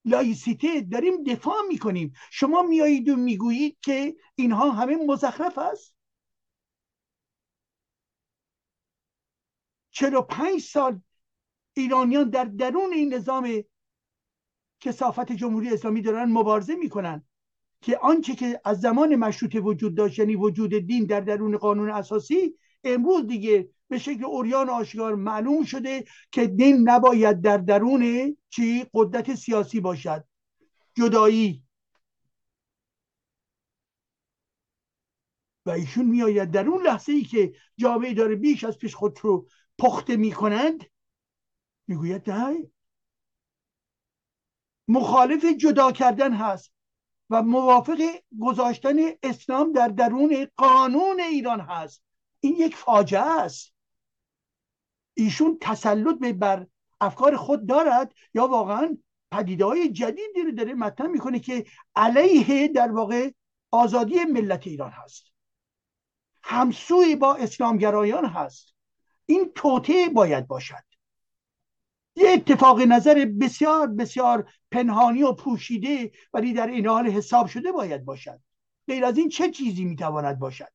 لایسیته 0.05 0.81
داریم 0.81 1.25
دفاع 1.25 1.57
می‌کنیم. 1.69 2.13
شما 2.31 2.63
میایید 2.63 3.09
و 3.09 3.17
می‌گویید 3.17 3.77
که 3.81 4.17
اینها 4.35 4.71
همه 4.71 4.97
مزخرف 4.97 5.59
است. 5.59 5.95
چرا 9.91 10.23
پنج 10.23 10.61
سال 10.61 11.01
ایرانیان 11.75 12.31
در 12.31 12.45
درون 12.45 12.93
این 12.93 13.15
نظام 13.15 13.63
کسافت 14.81 15.33
جمهوری 15.33 15.69
اسلامی 15.69 16.03
دارن 16.03 16.33
مبارزه 16.33 16.75
می‌کنن 16.75 17.25
که 17.81 17.99
آنچه 17.99 18.35
که 18.35 18.61
از 18.65 18.81
زمان 18.81 19.17
مشروطه 19.17 19.61
وجود 19.61 19.95
داشت 19.95 20.19
یعنی 20.19 20.37
وجود 20.37 20.75
دین 20.75 21.05
در 21.05 21.21
درون 21.21 21.57
قانون 21.57 21.91
اساسی 21.91 22.59
امروز 22.85 23.27
دیگه 23.27 23.71
به 23.93 23.99
شکل 23.99 24.25
اوریان 24.25 24.69
آشکار 24.69 25.15
معلوم 25.15 25.65
شده 25.65 26.05
که 26.31 26.47
دین 26.47 26.89
نباید 26.89 27.41
در 27.41 27.59
درون 27.59 28.37
چی؟ 28.51 28.87
قدرت 28.95 29.35
سیاسی 29.35 29.81
باشد. 29.81 30.25
جدایی. 30.95 31.65
و 35.67 35.71
ایشون 35.71 36.05
میآید 36.05 36.51
در 36.51 36.67
اون 36.67 36.83
لحظه 36.83 37.13
ای 37.13 37.23
که 37.23 37.55
جامعه 37.77 38.15
داره 38.15 38.37
بیش 38.37 38.65
از 38.65 38.79
پیش 38.79 38.95
خود 38.95 39.19
رو 39.23 39.47
پخته 39.79 40.17
می‌کنند 40.17 40.85
می‌گوید 41.87 42.31
نه. 42.31 42.71
مخالف 44.89 45.45
جدا 45.45 45.93
کردن 45.93 46.33
هست 46.33 46.73
و 47.31 47.43
موافق 47.43 48.01
گذاشتن 48.41 48.97
اسلام 49.23 49.73
در 49.73 49.89
درون 49.89 50.47
قانون 50.57 51.21
ایران 51.21 51.61
هست. 51.61 52.03
این 52.41 52.57
یک 52.59 52.77
فاجعه 52.77 53.41
است. 53.41 53.72
ایشون 55.15 55.59
تسلط 55.61 56.19
به 56.19 56.33
بر 56.33 56.67
افکار 57.01 57.37
خود 57.37 57.67
دارد؟ 57.67 58.13
یا 58.35 58.47
واقعا 58.47 58.99
پدیده 59.31 59.65
های 59.65 59.93
جدیدی 59.93 60.43
رو 60.45 60.53
داره 60.53 60.75
مطرح 60.75 61.07
می‌کنه 61.07 61.39
که 61.39 61.65
علیه 61.97 62.69
در 62.69 62.93
واقع 62.93 63.31
آزادی 63.71 64.25
ملت 64.25 64.67
ایران 64.67 64.91
هست. 64.91 65.25
همسوی 66.43 67.17
با 67.17 67.35
اسلامگرایان 67.35 68.25
هست. 68.25 68.75
این 69.27 69.53
توطعه 69.55 70.09
باید 70.09 70.47
باشد. 70.47 70.85
یه 72.17 72.31
اتفاق 72.31 72.81
نظر 72.81 73.25
بسیار 73.41 73.87
بسیار 73.87 74.53
پنهانی 74.71 75.23
و 75.23 75.33
پوشیده 75.33 76.13
ولی 76.33 76.53
در 76.53 76.67
این 76.67 76.87
حال 76.87 77.07
حساب 77.07 77.47
شده 77.47 77.73
باید 77.73 78.05
باشد. 78.05 78.41
غیر 78.87 79.05
از 79.05 79.19
این 79.19 79.29
چه 79.29 79.51
چیزی 79.51 79.85
می‌تواند 79.85 80.39
باشد؟ 80.39 80.73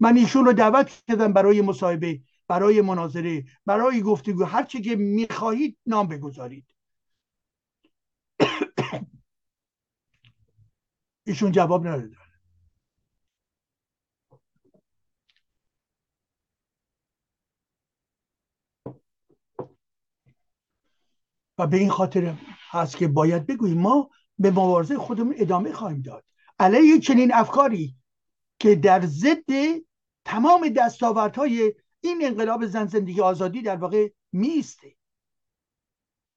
من 0.00 0.16
ایشون 0.16 0.44
رو 0.44 0.52
دعوت 0.52 1.02
کردم 1.08 1.32
برای 1.32 1.62
مصاحبه 1.62 2.20
برای 2.48 2.80
مناظره 2.80 3.44
برای 3.66 4.02
گفتگو 4.02 4.44
هر 4.44 4.62
چه 4.64 4.80
که 4.80 4.96
می‌خواهید 4.96 5.78
نام 5.86 6.08
بگذارید. 6.08 6.66
ایشون 11.26 11.52
جواب 11.52 11.86
ندادن 11.86 12.16
و 21.58 21.66
به 21.66 21.76
این 21.76 21.90
خاطر 21.90 22.34
هست 22.70 22.96
که 22.96 23.08
باید 23.08 23.46
بگوییم 23.46 23.78
ما 23.78 24.10
به 24.38 24.50
مبارزه 24.50 24.98
خودمون 24.98 25.34
ادامه 25.38 25.72
خواهیم 25.72 26.02
داد. 26.02 26.24
علیه 26.58 27.00
چنین 27.00 27.34
افکاری 27.34 27.96
که 28.58 28.74
در 28.74 29.06
ضد 29.06 29.50
تمام 30.24 30.68
دستاوردهای 30.68 31.74
این 32.00 32.24
انقلاب 32.24 32.66
زن 32.66 32.86
زندگی 32.86 33.20
آزادی 33.20 33.62
در 33.62 33.76
واقع 33.76 34.08
میسته 34.32 34.96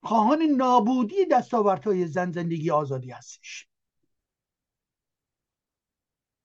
خواهان 0.04 0.42
نابودی 0.42 1.26
دستاوردهای 1.26 2.08
زن 2.08 2.32
زندگی 2.32 2.72
آزادی 2.72 3.12
هستش. 3.12 3.68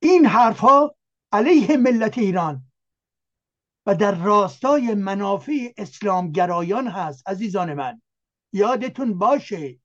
این 0.03 0.27
حرفها 0.27 0.97
علیه 1.33 1.77
ملت 1.77 2.19
ایران 2.19 2.73
و 3.87 3.95
در 3.95 4.15
راستای 4.15 4.95
منافع 4.95 5.73
اسلامگرایان 5.77 6.89
هست 6.89 7.29
عزیزان 7.29 7.75
من. 7.75 8.03
یادتون 8.53 9.19
باشه. 9.19 9.81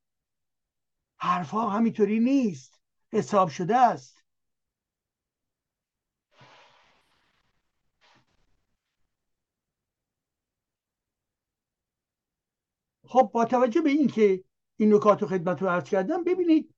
حرفها 1.17 1.69
همینطوری 1.69 2.19
نیست. 2.19 2.81
حساب 3.13 3.49
شده 3.49 3.77
است. 3.77 4.18
خب 13.09 13.31
با 13.33 13.45
توجه 13.45 13.81
به 13.81 13.89
اینکه 13.89 14.43
این 14.75 14.93
نکات 14.93 15.21
رو 15.21 15.27
خدمت 15.27 15.61
رو 15.61 15.67
عرض 15.67 15.83
کردم 15.83 16.23
ببینید 16.23 16.75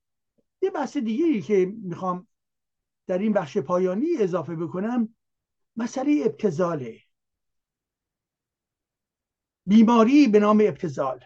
یه 0.62 0.70
بحث 0.70 0.98
دیگه 0.98 1.42
که 1.42 1.66
می‌خوام 1.66 2.28
در 3.08 3.18
این 3.18 3.34
بخش 3.34 3.58
پایانی 3.58 4.08
اضافه 4.20 4.56
بکنم 4.56 5.16
مسئله 5.76 6.24
ابتزاله. 6.26 7.02
بیماری 9.66 10.28
به 10.28 10.40
نام 10.40 10.64
ابتزال. 10.68 11.24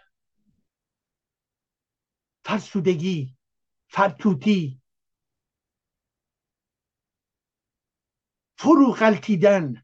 فرسودگی 2.45 3.37
فرتوتی. 3.87 4.81
فرو 8.57 8.91
غلطیدن. 8.91 9.83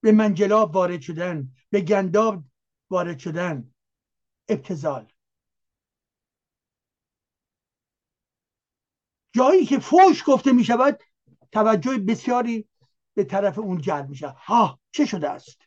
به 0.00 0.12
منجلاب 0.12 0.74
وارد 0.74 1.00
شدن. 1.00 1.54
به 1.70 1.80
گنداب 1.80 2.44
وارد 2.90 3.18
شدن. 3.18 3.73
ابتزال 4.48 5.12
جایی 9.34 9.66
که 9.66 9.78
فوش 9.78 10.22
گفته 10.26 10.52
می 10.52 10.64
شود 10.64 11.00
توجه 11.52 11.98
بسیاری 11.98 12.68
به 13.14 13.24
طرف 13.24 13.58
اون 13.58 13.80
جلب 13.80 14.08
می 14.08 14.16
شود. 14.16 14.36
ها 14.36 14.80
چه 14.90 15.06
شده 15.06 15.30
است؟ 15.30 15.58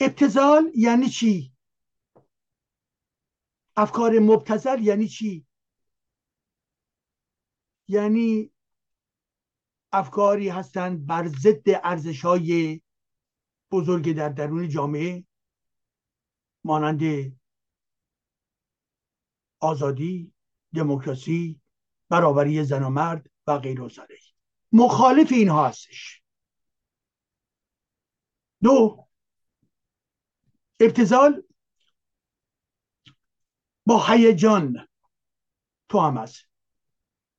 ابتزال 0.00 0.72
یعنی 0.74 1.08
چی؟ 1.08 1.52
افکار 3.76 4.18
مبتزل 4.18 4.82
یعنی 4.82 5.08
چی؟ 5.08 5.46
یعنی 7.88 8.53
افکاری 9.94 10.48
هستند 10.48 11.06
بر 11.06 11.28
ضد 11.28 11.64
ارزش 11.84 12.24
های 12.24 12.80
بزرگ 13.70 14.12
در 14.12 14.28
درون 14.28 14.68
جامعه 14.68 15.24
مانند 16.64 17.00
آزادی 19.60 20.32
دموکراسی 20.74 21.60
برابری 22.08 22.64
زن 22.64 22.82
و 22.82 22.90
مرد 22.90 23.30
و 23.46 23.58
غیر 23.58 23.80
و 23.80 23.90
مخالف 24.72 25.32
اینها 25.32 25.68
هستش. 25.68 26.22
دو 28.62 29.06
ابتزال 30.80 31.42
با 33.86 34.06
هیجان 34.08 34.88
تو 35.88 36.00
هم 36.00 36.16
هست. 36.18 36.53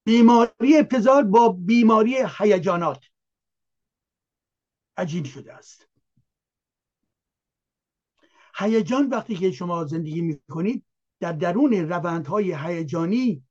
بیماری 0.05 0.77
ابتزال 0.79 1.23
با 1.23 1.49
بیماری 1.49 2.15
هیجانات 2.39 3.05
عجیب 4.97 5.25
شده 5.25 5.53
است. 5.53 5.89
هیجان 8.55 9.09
وقتی 9.09 9.35
که 9.35 9.51
شما 9.51 9.85
زندگی 9.85 10.21
می‌کنید 10.21 10.85
در 11.19 11.31
درون 11.31 11.73
روندهای 11.73 12.53
هیجانی 12.53 13.43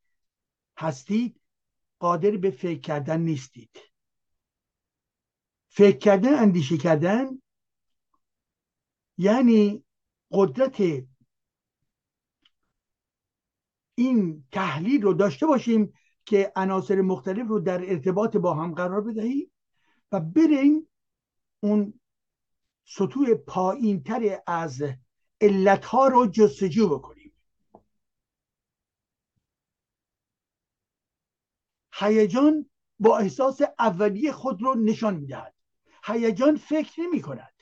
هستید 0.78 1.40
قادر 1.98 2.30
به 2.30 2.50
فکر 2.50 2.80
کردن 2.80 3.20
نیستید. 3.20 3.78
فکر 5.68 5.98
کردن 5.98 6.34
اندیشه 6.34 6.76
کردن 6.76 7.42
یعنی 9.18 9.84
قدرت 10.30 10.82
این 13.94 14.44
تحلیل 14.52 15.02
رو 15.02 15.14
داشته 15.14 15.46
باشیم 15.46 15.92
که 16.26 16.52
عناصر 16.56 17.00
مختلف 17.00 17.48
رو 17.48 17.60
در 17.60 17.90
ارتباط 17.90 18.36
با 18.36 18.54
هم 18.54 18.74
قرار 18.74 19.00
بدهیم 19.00 19.50
و 20.12 20.20
بریم 20.20 20.88
اون 21.60 22.00
سطوح 22.84 23.34
پایینتر 23.34 24.42
از 24.46 24.82
علتها 25.40 26.08
رو 26.08 26.26
جستجو 26.26 26.88
بکنیم. 26.88 27.32
هیجان 31.92 32.70
با 32.98 33.18
احساس 33.18 33.60
اولیه 33.78 34.32
خود 34.32 34.62
رو 34.62 34.74
نشان 34.74 35.14
می‌دهد. 35.14 35.54
هیجان 36.04 36.56
فکر 36.56 37.00
نمی 37.00 37.22
کند 37.22 37.54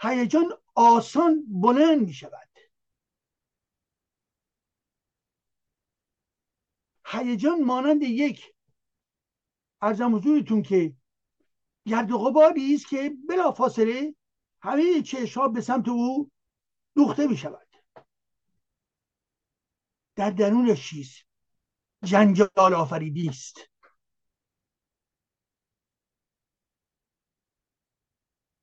هیجان 0.00 0.52
آسان 0.74 1.44
بلند 1.48 2.00
می 2.00 2.12
شود 2.12 2.45
هیجان 7.18 7.64
مانند 7.64 8.02
یک 8.02 8.54
ارزم 9.82 10.14
حضورتون 10.14 10.62
که 10.62 10.96
گرد 11.86 12.12
و 12.12 12.18
غباری 12.18 12.74
است 12.74 12.88
که 12.88 13.16
بلا 13.28 13.52
فاصله 13.52 14.14
همه 14.62 15.02
چشم 15.02 15.52
به 15.52 15.60
سمت 15.60 15.88
او 15.88 16.30
دوخته 16.96 17.26
می 17.26 17.36
شود 17.36 17.68
در 20.16 20.30
درونش 20.30 20.88
چیست 20.88 21.26
جنجال 22.04 22.74
آفریدی 22.74 23.28
است. 23.28 23.60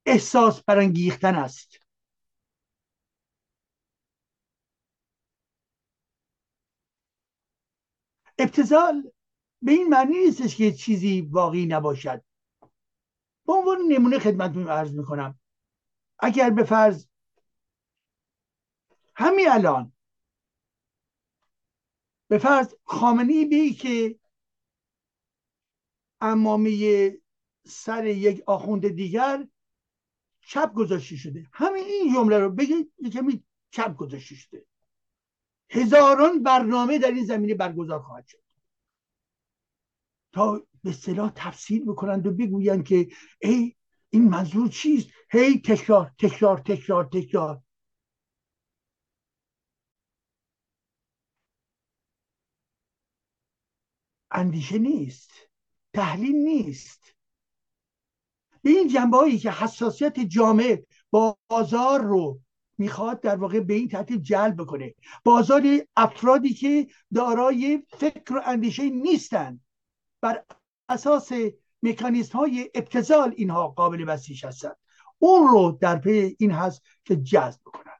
احساس 0.05 0.63
برانگیختن 0.63 1.35
است. 1.35 1.82
ابتزال 8.37 9.11
به 9.61 9.71
این 9.71 9.87
معنی 9.87 10.19
نیستش 10.19 10.55
که 10.55 10.71
چیزی 10.71 11.21
واقعی 11.21 11.65
نباشد. 11.65 12.23
به 13.45 13.53
عنوان 13.53 13.77
نمونه 13.87 14.19
خدمتتون 14.19 14.67
عرض 14.67 14.93
می‌کنم. 14.93 15.39
اگر 16.19 16.49
به 16.49 16.63
فرض 16.63 17.07
همین 19.15 19.49
الان 19.49 19.93
به 22.27 22.37
فرض 22.37 22.75
خامنی 22.83 23.45
بی 23.45 23.73
که 23.73 24.19
امامه 26.21 27.11
سر 27.65 28.05
یک 28.05 28.43
آخوند 28.47 28.87
دیگر 28.87 29.47
چپ 30.41 30.73
گذاشته 30.73 31.15
شده. 31.15 31.47
همین 31.53 31.83
این 31.83 32.13
جمله 32.13 32.39
رو 32.39 32.49
بگید 32.49 32.93
کمی 33.13 33.43
چپ 33.71 33.95
گذاشته 33.95 34.35
شده. 34.35 34.65
هزاران 35.73 36.43
برنامه 36.43 36.99
در 36.99 37.11
این 37.11 37.25
زمینه 37.25 37.55
برگزار 37.55 37.99
خواهد 38.01 38.27
شد. 38.27 38.43
تا 40.33 40.67
به 40.83 40.91
صلاح 40.91 41.31
تفسیر 41.35 41.85
بکنند 41.85 42.27
و 42.27 42.31
بگویند 42.31 42.85
که 42.87 43.07
ای 43.41 43.75
این 44.09 44.29
منظور 44.29 44.69
چیست؟ 44.69 45.09
هی 45.31 45.61
تکرار 45.61 46.11
تکرار 46.19 46.57
تکرار 46.57 47.05
تکرار. 47.05 47.61
اندیشه 54.31 54.77
نیست 54.77 55.31
تحلیل 55.93 56.35
نیست. 56.35 57.15
به 58.61 58.69
این 58.69 58.87
جنبه 58.87 59.17
هایی 59.17 59.39
که 59.39 59.51
حساسیت 59.51 60.19
جامعه 60.19 60.85
بازار 61.09 62.01
رو 62.01 62.41
می‌خواد 62.77 63.21
در 63.21 63.35
واقع 63.35 63.59
به 63.59 63.73
این 63.73 63.87
ترتیب 63.87 64.21
جلب 64.21 64.61
بکنه. 64.61 64.95
بازار 65.23 65.63
افرادی 65.95 66.53
که 66.53 66.87
دارای 67.13 67.83
فکر 67.97 68.33
و 68.33 68.41
اندیشه 68.45 68.89
نیستند 68.89 69.61
بر 70.21 70.43
اساس 70.89 71.31
مکانیزم 71.83 72.37
های 72.37 72.71
ابتزال 72.75 73.33
اینها 73.37 73.67
قابل 73.67 74.05
بسیج 74.05 74.45
هستند 74.45 74.75
اون 75.19 75.47
رو 75.47 75.77
در 75.81 75.97
پی 75.97 76.35
این 76.39 76.51
هست 76.51 76.81
که 77.05 77.15
جذب 77.15 77.59
کنند 77.63 77.93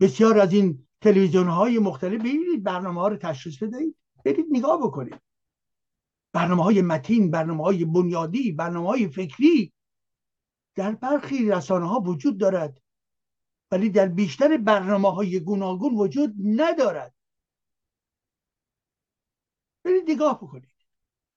بسیار 0.00 0.40
از 0.40 0.52
این 0.52 0.86
تلویزیون 1.00 1.48
های 1.48 1.78
مختلف 1.78 2.20
ببینید 2.20 2.62
برنامه 2.62 3.00
ها 3.00 3.08
رو 3.08 3.16
تشخیص 3.16 3.62
بدهید. 3.62 3.96
برید 4.24 4.46
نگاه 4.50 4.78
بکنید. 4.78 5.20
برنامه 6.32 6.64
های 6.64 6.82
متین 6.82 7.30
برنامه 7.30 7.64
های 7.64 7.84
بنیادی 7.84 8.52
برنامه 8.52 8.88
های 8.88 9.08
فکری 9.08 9.72
در 10.76 10.94
برخی 10.94 11.48
رسانه 11.48 11.88
ها 11.88 12.00
وجود 12.00 12.38
دارد 12.38 12.80
ولی 13.70 13.90
در 13.90 14.08
بیشتر 14.08 14.56
برنامه 14.56 15.10
های 15.10 15.40
گوناگون 15.40 15.94
وجود 15.94 16.34
ندارد. 16.44 17.14
برید 19.84 20.10
نگاه 20.10 20.38
بکنید. 20.38 20.74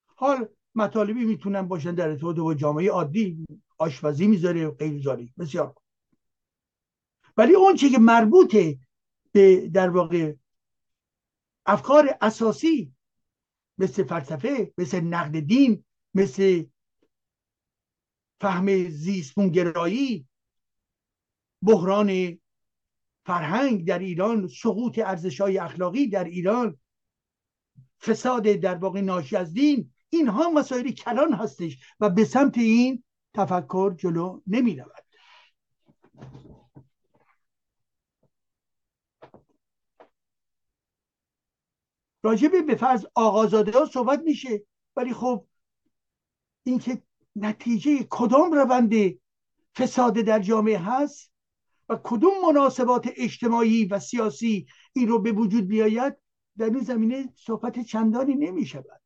حال 0.06 0.48
مطالبی 0.76 1.26
می‌تونن 1.26 1.62
باشن 1.62 1.96
در 1.96 2.10
ارتباط 2.10 2.36
با 2.36 2.54
جامعه 2.54 2.92
عادی 2.92 3.46
آشپزی 3.78 4.28
می‌ذاره 4.28 4.68
و 4.68 4.72
غیر 4.72 5.34
بسیار 5.38 5.76
ولی 7.38 7.56
اون 7.56 7.76
چی 7.76 7.90
که 7.90 8.00
مربوطه 8.00 8.80
به 9.32 9.70
در 9.70 9.90
واقع 9.90 10.34
افکار 11.66 12.18
اساسی 12.22 12.94
مثل 13.78 14.04
فلسفه 14.04 14.74
مثل 14.78 15.00
نقد 15.00 15.40
دین 15.40 15.84
مثل 16.14 16.66
فهم 18.42 18.90
زیستمونگرایی 18.90 20.28
بحران 21.62 22.40
فرهنگ 23.26 23.88
در 23.88 24.00
ایران 24.00 24.48
سقوط 24.48 25.00
ارزش 25.00 25.42
های 25.42 25.58
اخلاقی 25.58 26.08
در 26.08 26.24
ایران 26.24 26.80
فساد 28.02 28.44
در 28.44 28.76
واقع 28.76 29.02
ناشی 29.02 29.36
از 29.36 29.54
دین 29.54 29.94
اینها 30.10 30.50
مسائل 30.50 30.92
کلان 30.92 31.34
هستش 31.34 31.78
و 32.00 32.10
به 32.10 32.26
سمت 32.26 32.58
این 32.58 33.04
تفکر 33.34 33.96
جلو 33.98 34.42
نمی 34.48 34.76
رود 34.76 35.04
راجب 42.24 42.66
به 42.68 42.76
فرض 42.76 43.06
آقازاده 43.16 43.72
ها 43.72 43.86
صحبت 43.86 44.20
میشه 44.20 44.66
ولی 44.96 45.14
خب 45.14 45.48
اینکه 46.64 47.04
نتیجه 47.36 48.07
کدام 48.09 48.51
روند 48.51 48.93
فساد 49.77 50.13
در 50.13 50.39
جامعه 50.39 50.77
هست 50.77 51.32
و 51.89 51.99
کدوم 52.03 52.34
مناسبات 52.45 53.09
اجتماعی 53.15 53.86
و 53.86 53.99
سیاسی 53.99 54.67
این 54.93 55.07
رو 55.07 55.19
به 55.19 55.32
وجود 55.32 55.67
بیاید؟ 55.67 56.17
در 56.57 56.65
این 56.65 56.80
زمینه 56.80 57.30
صحبت 57.36 57.80
چندانی 57.80 58.36
نمی 58.36 58.65
شود. 58.65 59.01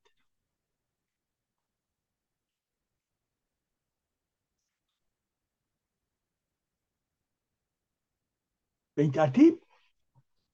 به 8.95 9.01
این 9.01 9.11
ترتیب 9.11 9.63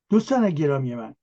دوستان 0.09 0.49
گرامی 0.49 0.95
من 0.95 1.15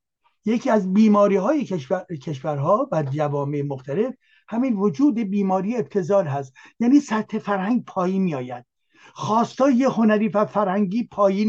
یکی 0.44 0.70
از 0.70 0.92
بیماری 0.94 1.36
های 1.36 1.64
کشور، 1.64 2.06
کشورها 2.22 2.88
و 2.92 3.02
جوامع 3.02 3.62
مختلف 3.62 4.14
همین 4.48 4.76
وجود 4.76 5.18
بیماری 5.18 5.76
ابتزال 5.76 6.26
هست. 6.26 6.54
یعنی 6.80 7.00
سطح 7.00 7.38
فرهنگ 7.38 7.84
پایین 7.84 8.22
می 8.22 8.34
آید 8.34 8.66
خواستای 9.14 9.84
هنری 9.84 10.28
و 10.28 10.44
فرهنگی 10.44 11.04
پایین 11.04 11.48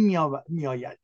می 0.49 0.67
آید. 0.67 0.99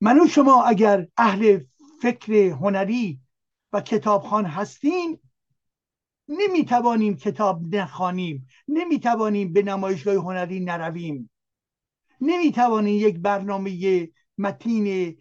من 0.00 0.20
و 0.20 0.26
شما 0.26 0.64
اگر 0.64 1.08
اهل 1.16 1.60
فکر 2.02 2.32
هنری 2.32 3.20
و 3.72 3.80
کتابخان 3.80 4.44
هستیم 4.44 5.20
نمی‌توانیم 6.28 7.16
کتاب 7.16 7.74
نخوانیم. 7.74 8.46
نمی‌توانیم 8.68 9.52
به 9.52 9.62
نمایشگاه 9.62 10.14
هنری 10.14 10.60
نرویم. 10.60 11.30
نمی‌توانیم 12.20 13.08
یک 13.08 13.18
برنامه 13.18 14.08
متین 14.38 15.16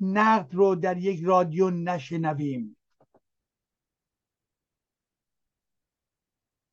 نقد 0.00 0.54
رو 0.54 0.74
در 0.74 0.98
یک 0.98 1.20
رادیو 1.24 1.70
نشنویم. 1.70 2.76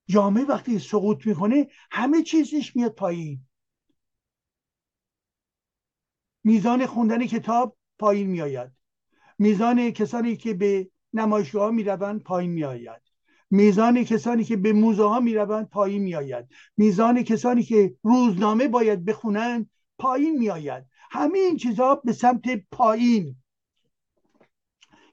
جامعه 0.07 0.45
وقتی 0.45 0.79
سقوط 0.79 1.27
می‌کنه 1.27 1.67
همه 1.91 2.23
چیزش 2.23 2.75
میاد 2.75 2.95
پایین. 2.95 3.45
میزان 6.43 6.85
خوندن 6.85 7.25
کتاب 7.25 7.77
پایین 7.99 8.27
میآید. 8.27 8.71
میزان 9.39 9.91
کسانی 9.91 10.35
که 10.35 10.53
به 10.53 10.89
نمایشگاه 11.13 11.71
می‌روند 11.71 12.23
پایین 12.23 12.51
میآید. 12.51 13.01
میزان 13.49 14.03
کسانی 14.03 14.43
که 14.43 14.57
به 14.57 14.73
موزه 14.73 15.03
ها 15.03 15.19
می‌روند 15.19 15.69
پایین 15.69 16.01
میآید. 16.01 16.45
میزان 16.77 17.23
کسانی 17.23 17.63
که 17.63 17.95
روزنامه 18.03 18.67
باید 18.67 19.05
بخونند 19.05 19.69
پایین 19.97 20.39
میآید. 20.39 20.85
همه 21.13 21.39
این 21.39 21.57
چیزها 21.57 21.95
به 21.95 22.13
سمت 22.13 22.43
پایین 22.71 23.35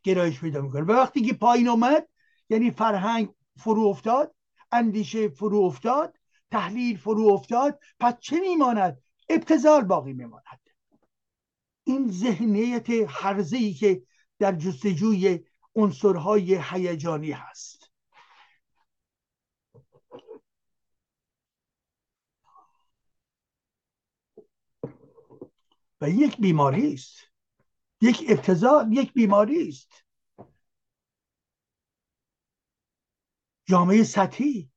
گرایش 0.02 0.40
پیدا 0.40 0.60
می‌کنه. 0.60 0.82
و 0.82 0.92
وقتی 0.92 1.22
که 1.22 1.34
پایین 1.34 1.68
آمد 1.68 2.08
یعنی 2.50 2.70
فرهنگ 2.70 3.34
فرو 3.58 3.82
افتاد 3.82 4.34
اندیشه 4.72 5.28
فرو 5.28 5.58
افتاد 5.58 6.16
تحلیل 6.50 6.96
فرو 6.96 7.28
افتاد 7.28 7.78
پس 8.00 8.14
چه 8.20 8.40
میماند؟ 8.40 8.98
ابتزال 9.28 9.84
باقی 9.84 10.12
میماند. 10.12 10.60
این 11.84 12.10
ذهنیت 12.10 12.90
ای 13.52 13.74
که 13.74 14.02
در 14.38 14.52
جستجوی 14.52 15.40
عنصرهای 15.74 16.60
هیجانی 16.70 17.32
هست. 17.32 17.79
و 26.00 26.08
یک 26.08 26.40
بیماری 26.40 26.94
است. 26.94 27.18
یک 28.00 28.24
ابتزال 28.28 28.92
یک 28.92 29.12
بیماری 29.12 29.68
است. 29.68 30.04
جامعه 33.64 34.04
سطحی. 34.04 34.70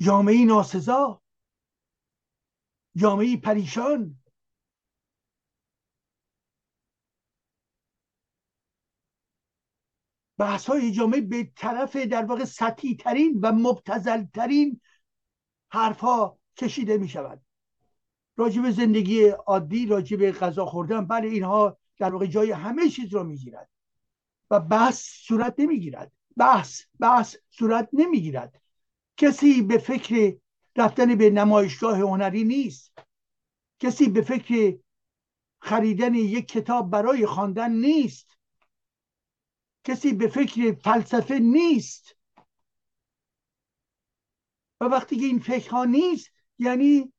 جامعه 0.00 0.44
ناسزا. 0.44 1.22
جامعه 2.96 3.36
پریشان. 3.36 4.20
بحث 10.38 10.66
های 10.66 10.92
جامعه 10.92 11.20
به 11.20 11.52
طرف 11.56 11.96
در 11.96 12.24
واقع 12.24 12.44
سطحی 12.44 12.96
ترین 12.96 13.40
و 13.42 13.52
مبتزل 13.52 14.24
ترین 14.24 14.80
حرف 15.70 16.00
ها 16.00 16.38
کشیده 16.56 16.98
می 16.98 17.08
شود 17.08 17.49
راجب 18.40 18.70
زندگی 18.70 19.28
عادی 19.28 19.86
راجب 19.86 20.30
غذا 20.30 20.66
خوردن 20.66 21.06
بله 21.06 21.28
اینها 21.28 21.78
در 21.96 22.12
واقع 22.12 22.26
جای 22.26 22.50
همه 22.50 22.88
چیز 22.88 23.14
را 23.14 23.22
می‌گیرد. 23.22 23.68
و 24.50 24.60
بحث 24.60 25.02
صورت 25.02 25.54
نمی‌گیرد. 25.58 26.12
بحث 26.36 26.82
بحث 27.00 27.36
صورت 27.50 27.88
نمی‌گیرد. 27.92 28.62
کسی 29.16 29.62
به 29.62 29.78
فکر 29.78 30.36
رفتن 30.76 31.14
به 31.14 31.30
نمایشگاه 31.30 31.98
هنری 31.98 32.44
نیست. 32.44 32.98
کسی 33.80 34.08
به 34.08 34.22
فکر 34.22 34.78
خریدن 35.62 36.14
یک 36.14 36.48
کتاب 36.48 36.90
برای 36.90 37.26
خواندن 37.26 37.72
نیست. 37.72 38.38
کسی 39.84 40.12
به 40.12 40.28
فکر 40.28 40.72
فلسفه 40.72 41.38
نیست. 41.38 42.16
و 44.80 44.84
وقتی 44.84 45.16
که 45.16 45.26
این 45.26 45.38
فکرها 45.38 45.84
نیست 45.84 46.30
یعنی 46.58 47.12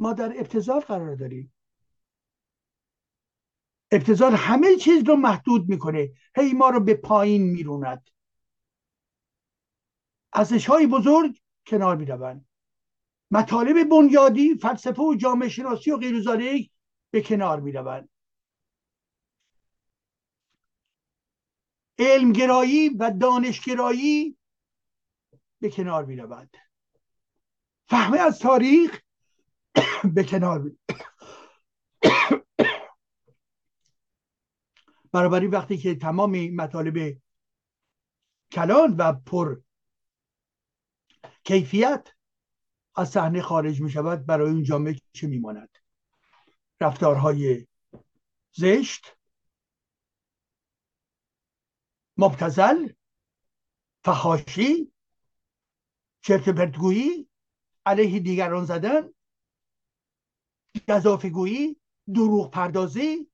ما 0.00 0.12
در 0.12 0.32
ابتزال 0.36 0.80
قرار 0.80 1.14
داریم. 1.14 1.52
ابتزال 3.92 4.34
همه 4.34 4.76
چیز 4.76 5.08
رو 5.08 5.16
محدود 5.16 5.68
می‌کنه. 5.68 6.10
هی 6.36 6.52
ما 6.52 6.70
رو 6.70 6.80
به 6.80 6.94
پایین 6.94 7.42
می‌روند. 7.42 8.10
ازش 10.32 10.66
های 10.66 10.86
بزرگ 10.86 11.40
کنار 11.66 11.96
می‌روند. 11.96 12.48
مطالب 13.30 13.88
بنیادی 13.88 14.54
فلسفه 14.54 15.02
و 15.02 15.14
جامعه 15.14 15.48
شناسی 15.48 15.90
و 15.90 15.96
غیر 15.96 16.70
به 17.10 17.22
کنار 17.22 17.60
می‌روند. 17.60 18.08
علمگرایی 21.98 22.88
و 22.88 23.10
دانشگرایی 23.20 24.36
به 25.60 25.70
کنار 25.70 26.04
می‌روند. 26.04 26.56
فهمه 27.88 28.18
از 28.18 28.38
تاریخ 28.38 29.00
به 30.14 30.24
کنار 30.24 30.70
برابری 35.12 35.46
وقتی 35.46 35.78
که 35.78 35.94
تمام 35.94 36.54
مطالب 36.54 37.16
کلان 38.52 38.96
و 38.96 39.12
پر 39.12 39.60
کیفیت 41.44 42.08
از 42.96 43.10
صحنه 43.10 43.42
خارج 43.42 43.80
می 43.80 43.90
شود 43.90 44.26
برای 44.26 44.50
اون 44.50 44.62
جامعه 44.62 44.96
چه 45.12 45.26
میماند؟ 45.26 45.68
رفتارهای 46.80 47.66
زشت 48.52 49.16
مبتزل 52.16 52.88
فحاشی 54.04 54.92
چرت 56.22 56.48
پرتگویی 56.48 57.28
علیه 57.86 58.20
دیگران 58.20 58.64
زدن 58.64 59.08
گذافگویی 60.88 61.76
دروغ 62.14 62.50
پردازی 62.50 63.30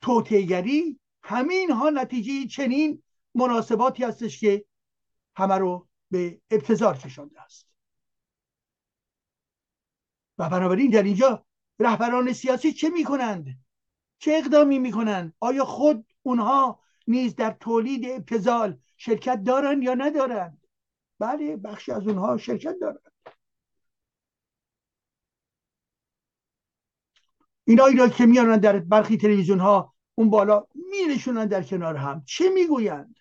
توتیگری 0.00 1.00
همین 1.22 1.70
ها 1.70 1.90
نتیجه 1.90 2.46
چنین 2.46 3.02
مناسباتی 3.34 4.04
هستش 4.04 4.40
که 4.40 4.64
همه 5.36 5.54
رو 5.54 5.88
به 6.10 6.40
ابتزار 6.50 6.96
کشانده 6.96 7.42
است. 7.42 7.66
و 10.38 10.48
بنابراین 10.48 10.90
در 10.90 11.02
اینجا 11.02 11.46
رهبران 11.78 12.32
سیاسی 12.32 12.72
چه 12.72 12.88
می‌کنند؟ 12.88 13.46
چه 14.18 14.32
اقدامی 14.34 14.78
می‌کنند؟ 14.78 15.34
آیا 15.40 15.64
خود 15.64 16.06
اونها 16.22 16.80
نیز 17.06 17.34
در 17.34 17.50
تولید 17.50 18.06
ابتزال 18.10 18.78
شرکت 18.96 19.42
دارند 19.44 19.82
یا 19.82 19.94
ندارند؟ 19.94 20.66
بله 21.18 21.56
بخشی 21.56 21.92
از 21.92 22.08
اونها 22.08 22.36
شرکت 22.36 22.76
دارند. 22.80 23.12
اینایی 27.66 27.96
را 27.96 28.08
که 28.08 28.26
میارن 28.26 28.58
در 28.58 28.78
برخی 28.78 29.16
تلویزیون 29.16 29.60
ها 29.60 29.94
اون 30.14 30.30
بالا 30.30 30.66
می 30.74 31.46
در 31.46 31.62
کنار 31.62 31.96
هم. 31.96 32.22
چه 32.26 32.50
می‌گویند؟ 32.50 33.16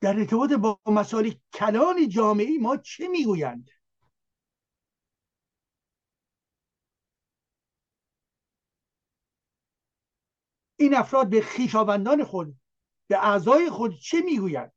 در 0.00 0.18
ارتباط 0.18 0.52
با 0.52 0.78
مسائل 0.86 1.32
کلان 1.52 2.08
جامعی 2.08 2.58
ما 2.58 2.76
چه 2.76 3.08
می‌گویند؟ 3.08 3.70
این 10.76 10.94
افراد 10.94 11.30
به 11.30 11.40
خیشاوندان 11.40 12.24
خود 12.24 12.56
به 13.08 13.26
اعضای 13.26 13.70
خود 13.70 13.98
چه 13.98 14.20
می‌گویند؟ 14.20 14.73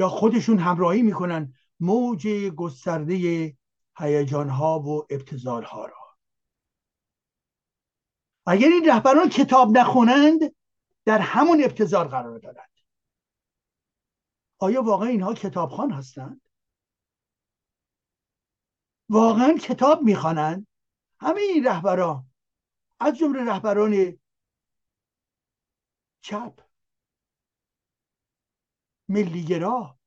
یا 0.00 0.08
خودشون 0.08 0.58
همراهی 0.58 1.02
می‌کنن 1.02 1.54
موج 1.80 2.28
گسترده 2.56 3.56
هیجان 3.98 4.48
ها 4.48 4.80
و 4.80 5.06
ابتزال 5.10 5.64
ها 5.64 5.86
را. 5.86 6.16
اگر 8.46 8.68
این 8.68 8.88
رهبران 8.88 9.28
کتاب 9.28 9.78
نخونند 9.78 10.40
در 11.04 11.18
همون 11.18 11.64
ابتزال 11.64 12.08
قرار 12.08 12.38
دارند. 12.38 12.70
آیا 14.58 14.82
واقعا 14.82 15.08
اینها 15.08 15.34
کتابخوان 15.34 15.90
هستند؟ 15.90 16.40
واقعا 19.08 19.52
کتاب 19.52 20.02
می‌خوانند؟ 20.02 20.66
همه 21.20 21.40
این 21.40 21.64
رهبران 21.64 22.26
از 23.00 23.18
جمله 23.18 23.44
رهبران 23.44 24.18
چپ 26.20 26.69
ملیگرا. 29.10 29.98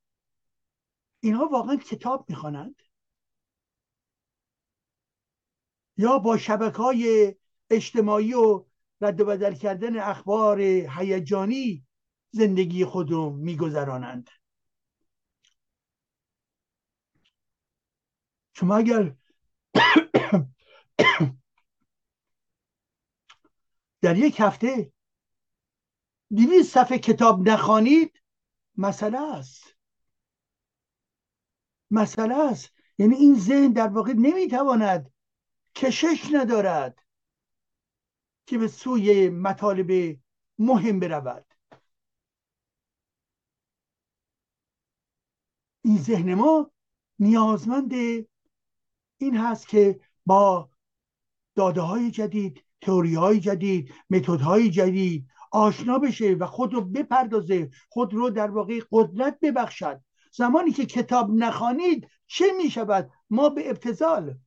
اینها 1.20 1.48
واقعا 1.52 1.76
کتاب 1.76 2.26
می‌خوانند. 2.28 2.82
یا 5.96 6.18
با 6.18 6.38
شبکه 6.38 6.76
های 6.76 7.34
اجتماعی 7.70 8.34
و 8.34 8.64
رد 9.00 9.20
و 9.20 9.24
بدل 9.24 9.54
کردن 9.54 9.98
اخبار 9.98 10.60
هیجانی 10.60 11.86
زندگی 12.30 12.84
خود 12.84 13.10
رو 13.10 13.30
میگذرانند. 13.30 14.30
شما 18.54 18.76
اگر 18.76 19.16
در 24.00 24.16
یک 24.16 24.40
هفته 24.40 24.92
دویست 26.36 26.74
صفحه 26.74 26.98
کتاب 26.98 27.48
نخوانید 27.48 28.23
مسئله 28.76 29.20
است. 29.20 29.76
مسئله 31.90 32.34
است. 32.34 32.70
یعنی 32.98 33.14
این 33.14 33.38
ذهن 33.38 33.72
در 33.72 33.88
واقع 33.88 34.12
نمی‌تواند 34.12 35.12
کشش 35.74 36.28
ندارد 36.32 36.98
که 38.46 38.58
به 38.58 38.68
سوی 38.68 39.28
مطالب 39.28 40.18
مهم 40.58 41.00
برود. 41.00 41.46
این 45.84 45.98
ذهن 45.98 46.34
ما 46.34 46.70
نیازمند 47.18 47.92
این 49.18 49.36
هست 49.36 49.68
که 49.68 50.00
با 50.26 50.70
داده 51.54 51.80
های 51.80 52.10
جدید 52.10 52.64
تئوری 52.80 53.14
های 53.14 53.40
جدید 53.40 53.94
متد 54.10 54.40
های 54.40 54.70
جدید 54.70 55.28
آشنا 55.54 55.98
بشه 55.98 56.36
و 56.40 56.46
خود 56.46 56.74
رو 56.74 56.80
بپردازه 56.80 57.70
خود 57.88 58.14
رو 58.14 58.30
در 58.30 58.50
واقع 58.50 58.80
قدرت 58.92 59.38
ببخشد. 59.42 60.00
زمانی 60.32 60.72
که 60.72 60.86
کتاب 60.86 61.30
نخوانید 61.30 62.08
چه 62.26 62.44
می 62.56 62.70
شود 62.70 63.10
ما 63.30 63.48
به 63.48 63.70
ابتزال 63.70 64.38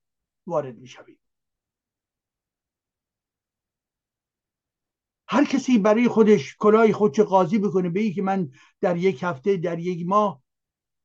وارد 0.48 0.78
می 0.78 0.88
شویم 0.88 1.20
هر 5.28 5.46
کسی 5.46 5.78
برای 5.78 6.08
خودش 6.08 6.56
کلاه 6.60 6.92
خودش 6.92 7.20
قاضی 7.20 7.58
بکنه 7.60 7.90
به 7.90 8.12
که 8.12 8.22
من 8.22 8.52
در 8.82 8.98
یک 8.98 9.24
هفته 9.24 9.58
در 9.58 9.80
یک 9.80 10.08
ماه 10.08 10.42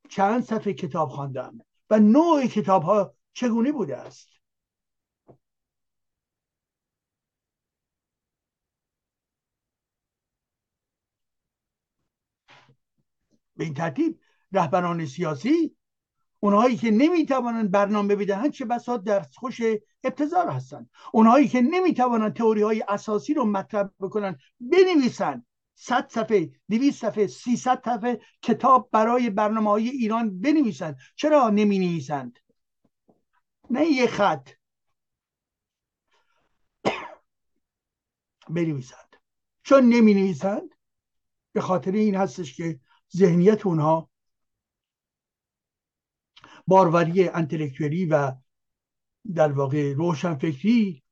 چند 0.09 0.43
صفحه 0.43 0.73
کتاب 0.73 1.09
خواندم 1.09 1.59
و 1.89 1.99
نوع 1.99 2.45
کتاب 2.45 2.83
ها 2.83 3.13
چگونه 3.33 3.71
بوده 3.71 3.97
است؟ 3.97 4.32
به 13.55 13.63
این 13.63 13.73
ترتیب 13.73 14.19
رهبران 14.51 15.05
سیاسی 15.05 15.75
اونهایی 16.39 16.77
که 16.77 16.91
نمی‌توانند 16.91 17.71
برنامه 17.71 18.15
بدهند 18.15 18.51
چه 18.51 18.65
بسا 18.65 18.97
در 18.97 19.21
خوش 19.21 19.61
ابتزار 20.03 20.49
هستند. 20.49 20.89
اونهایی 21.13 21.47
که 21.47 21.61
نمی‌توانند 21.61 22.33
تئوری 22.33 22.61
های 22.61 22.83
اساسی 22.87 23.33
رو 23.33 23.45
مطرح 23.45 23.89
بکنن 23.99 24.37
بنویسند 24.59 25.45
صد 25.75 26.11
صفحه 26.11 26.51
دویست 26.69 27.01
صفحه 27.01 27.27
سیصد 27.27 27.81
صفحه 27.85 28.21
کتاب 28.41 28.89
برای 28.91 29.29
برنامه 29.29 29.69
های 29.69 29.89
ایران 29.89 30.41
بنویسند. 30.41 30.97
چرا 31.15 31.49
نمی 31.49 31.79
نویسند 31.79 32.39
نه 33.69 33.85
یه 33.85 34.07
خط. 34.07 34.49
بنویسند. 38.49 39.15
چون 39.63 39.83
نمی 39.83 40.13
نویسند 40.13 40.69
به 41.53 41.61
خاطر 41.61 41.91
این 41.91 42.15
هستش 42.15 42.55
که 42.55 42.79
ذهنیت 43.15 43.65
اونها 43.65 44.09
باروری 46.67 47.29
انتلکتوری 47.29 48.05
و 48.05 48.31
در 49.35 49.51
واقع 49.51 49.93
روشنفکری 49.93 51.03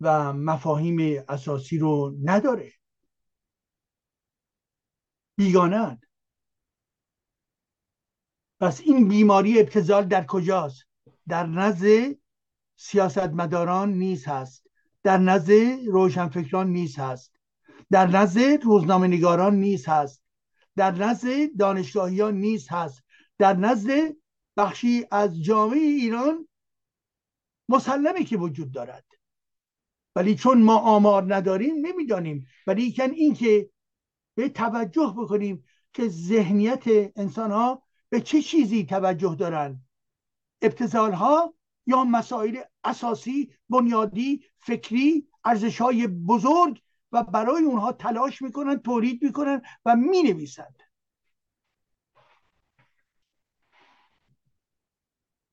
و 0.00 0.32
مفاهیم 0.32 1.24
اساسی 1.28 1.78
رو 1.78 2.16
نداره. 2.24 2.72
بیگانه 5.36 6.00
پس 8.60 8.80
این 8.80 9.08
بیماری 9.08 9.60
ابتزال 9.60 10.04
در 10.04 10.26
کجاست؟ 10.26 10.82
در 11.28 11.46
نزد 11.46 12.16
سیاستمداران 12.76 13.92
نیز 13.92 14.28
هست. 14.28 14.66
در 15.02 15.18
نزد 15.18 15.52
روشنفکران 15.86 16.70
نیز 16.70 16.98
هست. 16.98 17.32
در 17.90 18.06
نزد 18.06 18.62
روزنامه 18.62 19.06
نگاران 19.06 19.54
نیز 19.54 19.88
هست. 19.88 20.25
در 20.76 20.90
نزد 20.90 21.56
دانشگاهیان 21.58 22.34
نیز 22.34 22.68
هست. 22.70 23.02
در 23.38 23.56
نزد 23.56 24.16
بخشی 24.56 25.06
از 25.10 25.42
جامعه 25.42 25.78
ایران 25.78 26.48
مسلمه 27.68 28.24
که 28.24 28.36
وجود 28.36 28.72
دارد. 28.72 29.04
ولی 30.16 30.34
چون 30.34 30.62
ما 30.62 30.78
آمار 30.78 31.34
نداریم 31.34 31.86
نمی‌دانیم. 31.86 32.46
ولی 32.66 32.94
این 33.00 33.34
که 33.34 33.70
به 34.34 34.48
توجه 34.48 35.14
بکنیم 35.18 35.64
که 35.92 36.08
ذهنیت 36.08 36.84
انسان 37.16 37.50
ها 37.50 37.82
به 38.08 38.20
چه 38.20 38.42
چیزی 38.42 38.84
توجه 38.84 39.34
دارن. 39.34 39.84
ابتزال 40.62 41.12
ها 41.12 41.54
یا 41.86 42.04
مسائل 42.04 42.60
اساسی 42.84 43.52
بنیادی 43.68 44.44
فکری 44.58 45.28
ارزش 45.44 45.80
های 45.80 46.06
بزرگ 46.06 46.82
و 47.16 47.22
برای 47.22 47.64
اونها 47.64 47.92
تلاش 47.92 48.42
می‌کنن 48.42 48.78
تولید 48.78 49.22
می‌کنن 49.24 49.62
و 49.84 49.96
می‌نویسند 49.96 50.82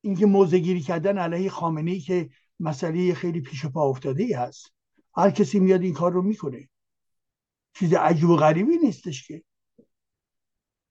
اینکه 0.01 0.25
موزه 0.25 0.59
گیری 0.59 0.81
کردن 0.81 1.17
علیه 1.17 1.49
خامنه 1.49 1.91
ای 1.91 1.99
که 1.99 2.29
مسئله 2.59 3.13
خیلی 3.13 3.41
پیش 3.41 3.65
پا 3.65 3.89
افتاده 3.89 4.23
ای 4.23 4.33
هست. 4.33 4.73
هر 5.15 5.31
کسی 5.31 5.59
میاد 5.59 5.81
این 5.81 5.93
کار 5.93 6.11
رو 6.11 6.21
می‌کنه. 6.21 6.69
چیز 7.73 7.93
عجیب 7.93 8.29
و 8.29 8.35
غریبی 8.35 8.77
نیستش 8.77 9.27
که. 9.27 9.43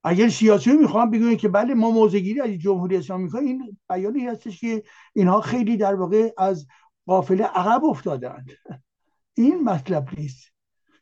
اگر 0.05 0.29
سیاسی 0.29 0.73
می‌خوام 0.73 1.11
بگوین 1.11 1.37
که 1.37 1.49
بله 1.49 1.75
ما 1.75 1.91
موزگیری 1.91 2.41
از 2.41 2.51
جمهوری 2.51 2.97
اسلامی 2.97 3.25
می‌کنیم 3.25 3.47
این 3.47 3.79
بیانی 3.89 4.27
هستش 4.27 4.61
که 4.61 4.83
اینها 5.15 5.41
خیلی 5.41 5.77
در 5.77 5.95
واقع 5.95 6.33
از 6.39 6.67
قافله 7.07 7.45
عقب 7.45 7.85
افتادند 7.85 8.51
این 9.35 9.65
مطلب 9.65 10.09
نیست. 10.19 10.52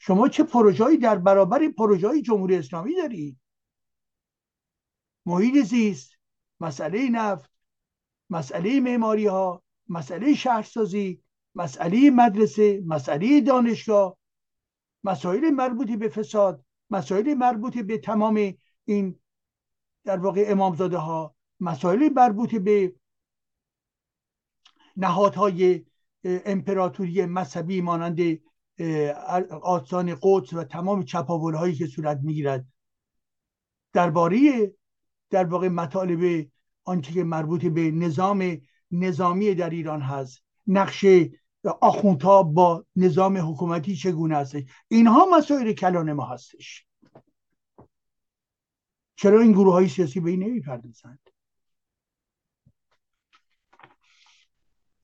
شما 0.02 0.28
چه 0.28 0.44
پروژه‌ای 0.44 0.96
در 0.96 1.18
برابر 1.18 1.68
پروژه 1.68 2.22
جمهوری 2.22 2.56
اسلامی 2.56 2.94
دارید 2.94 3.40
محیط 5.26 5.64
زیست 5.64 6.18
مسئله 6.60 7.08
نفت 7.08 7.50
مسئله 8.30 8.80
معماری 8.80 9.26
ها 9.26 9.62
مسئله 9.88 10.34
شهرسازی 10.34 11.22
مسئله 11.54 12.10
مدرسه 12.10 12.82
مسئله 12.86 13.40
دانشگاه 13.40 14.16
مسائل 15.04 15.50
مربوطی 15.50 15.96
به 15.96 16.08
فساد 16.08 16.64
مسائل 16.90 17.34
مربوطی 17.34 17.82
به 17.82 17.98
تمام 17.98 18.54
این 18.84 19.20
در 20.04 20.18
واقع 20.18 20.44
امامزاده 20.46 20.98
ها 20.98 21.34
مسائل 21.60 22.08
مربوط 22.16 22.54
به 22.54 22.94
نهادهای 24.96 25.84
امپراتوری 26.24 27.26
مذهبی 27.26 27.80
مانند 27.80 28.40
آستان 29.62 30.18
قدس 30.22 30.52
و 30.52 30.64
تمام 30.64 31.04
چپاول 31.04 31.54
هایی 31.54 31.74
که 31.74 31.86
صورت 31.86 32.20
می‌گیرد. 32.22 32.66
درباره 33.92 34.72
در 35.30 35.44
واقع 35.44 35.68
مطالب 35.68 36.46
آنچه 36.84 37.12
که 37.12 37.24
مربوط 37.24 37.66
به 37.66 37.90
نظام 37.90 38.60
نظامی 38.90 39.54
در 39.54 39.70
ایران 39.70 40.00
هست. 40.00 40.42
نقش 40.66 41.04
آخوندها 41.80 42.42
با 42.42 42.84
نظام 42.96 43.50
حکومتی 43.52 43.96
چگونه 43.96 44.36
هستش؟ 44.36 44.62
اینها 44.88 45.26
مسائل 45.32 45.72
کلان 45.72 46.12
ما 46.12 46.26
هستش. 46.26 46.86
چرا 49.16 49.40
این 49.40 49.52
گروه 49.52 49.72
های 49.72 49.88
سیاسی 49.88 50.20
به 50.20 50.30
این 50.30 50.42
نمی‌پردازند؟ 50.42 51.30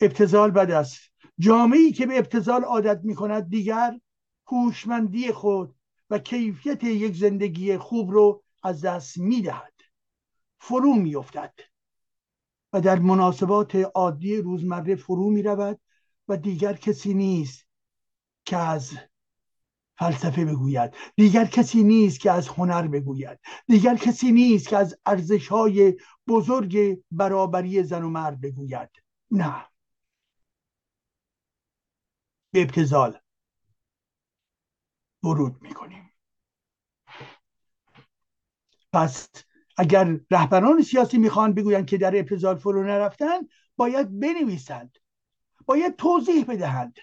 ابتزال 0.01 0.51
بد 0.51 0.70
است 0.70 1.01
جامعه 1.39 1.93
که 1.93 2.07
به 2.07 2.19
ابتزال 2.19 2.65
عادت 2.65 3.01
می 3.05 3.15
کند 3.15 3.49
دیگر 3.49 4.01
هوشمندی 4.47 5.33
خود 5.33 5.75
و 6.11 6.19
کیفیت 6.19 6.85
یک 6.85 7.17
زندگی 7.17 7.77
خوب 7.77 8.11
رو 8.11 8.43
از 8.63 8.81
دست 8.85 9.19
می 9.19 9.43
دهد 9.43 9.73
فرو 10.59 10.95
می 10.95 11.17
افتد 11.17 11.55
و 12.73 12.81
در 12.81 12.99
مناسبات 12.99 13.75
عادی 13.75 14.37
روزمره 14.37 14.97
فرو 14.97 15.31
می 15.31 15.43
رود 15.43 15.81
و 16.29 16.37
دیگر 16.37 16.73
کسی 16.73 17.15
نیست 17.15 17.67
که 18.45 18.57
از 18.57 18.93
فلسفه 19.99 20.45
بگوید. 20.45 20.95
دیگر 21.17 21.45
کسی 21.45 21.83
نیست 21.83 22.21
که 22.21 22.31
از 22.31 22.49
هنر 22.49 22.89
بگوید. 22.89 23.39
دیگر 23.67 23.97
کسی 23.97 24.33
نیست 24.33 24.69
که 24.69 24.77
از 24.77 24.99
ارزش 25.07 25.49
های 25.49 25.97
بزرگ 26.29 26.99
برابری 27.11 27.83
زن 27.83 28.03
و 28.03 28.09
مرد 28.09 28.41
بگوید. 28.41 28.89
نه. 29.31 29.67
به 32.57 32.62
ابتزال 32.62 33.19
ورود 35.23 35.62
می‌کنیم. 35.62 36.11
پس 38.93 39.28
اگر 39.77 40.20
رهبران 40.31 40.83
سیاسی 40.83 41.19
می‌خوان 41.19 41.55
بگویند 41.55 41.87
که 41.87 41.99
در 41.99 42.16
ابتزال 42.16 42.57
فرو 42.57 42.83
نرفتن 42.83 43.41
باید 43.77 44.20
بنویسند 44.20 44.99
باید 45.66 45.97
توضیح 45.97 46.45
بدهند. 46.45 46.99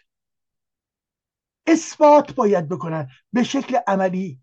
اثبات 1.67 2.35
باید 2.35 2.69
بکنن 2.69 3.09
به 3.33 3.43
شکل 3.43 3.77
عملی. 3.87 4.41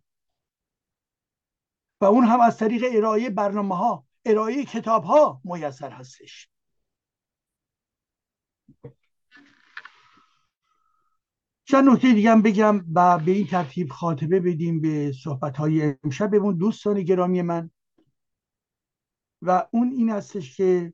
و 2.01 2.05
اون 2.05 2.25
هم 2.25 2.41
از 2.41 2.59
طریق 2.59 2.85
ارائه 2.97 3.31
برنامه 3.31 3.77
ها 3.77 4.07
ارائه 4.25 4.65
کتاب 4.65 5.05
ها 5.05 5.41
میسر 5.45 5.91
هستش. 5.91 6.50
چند 11.71 11.89
نکته 11.89 12.13
دیگه 12.15 12.37
بگم 12.37 12.85
و 12.95 13.19
به 13.19 13.33
این 13.33 13.47
ترتیب 13.47 13.91
خاطبه 13.91 14.41
بدیم 14.41 14.81
به 14.81 15.13
صحبت 15.25 15.57
های 15.57 15.95
امشبمون 16.05 16.57
دوستان 16.57 17.03
گرامی 17.03 17.43
من. 17.43 17.71
و 19.43 19.67
اون 19.71 19.91
این 19.91 20.11
هستش 20.11 20.57
که 20.57 20.93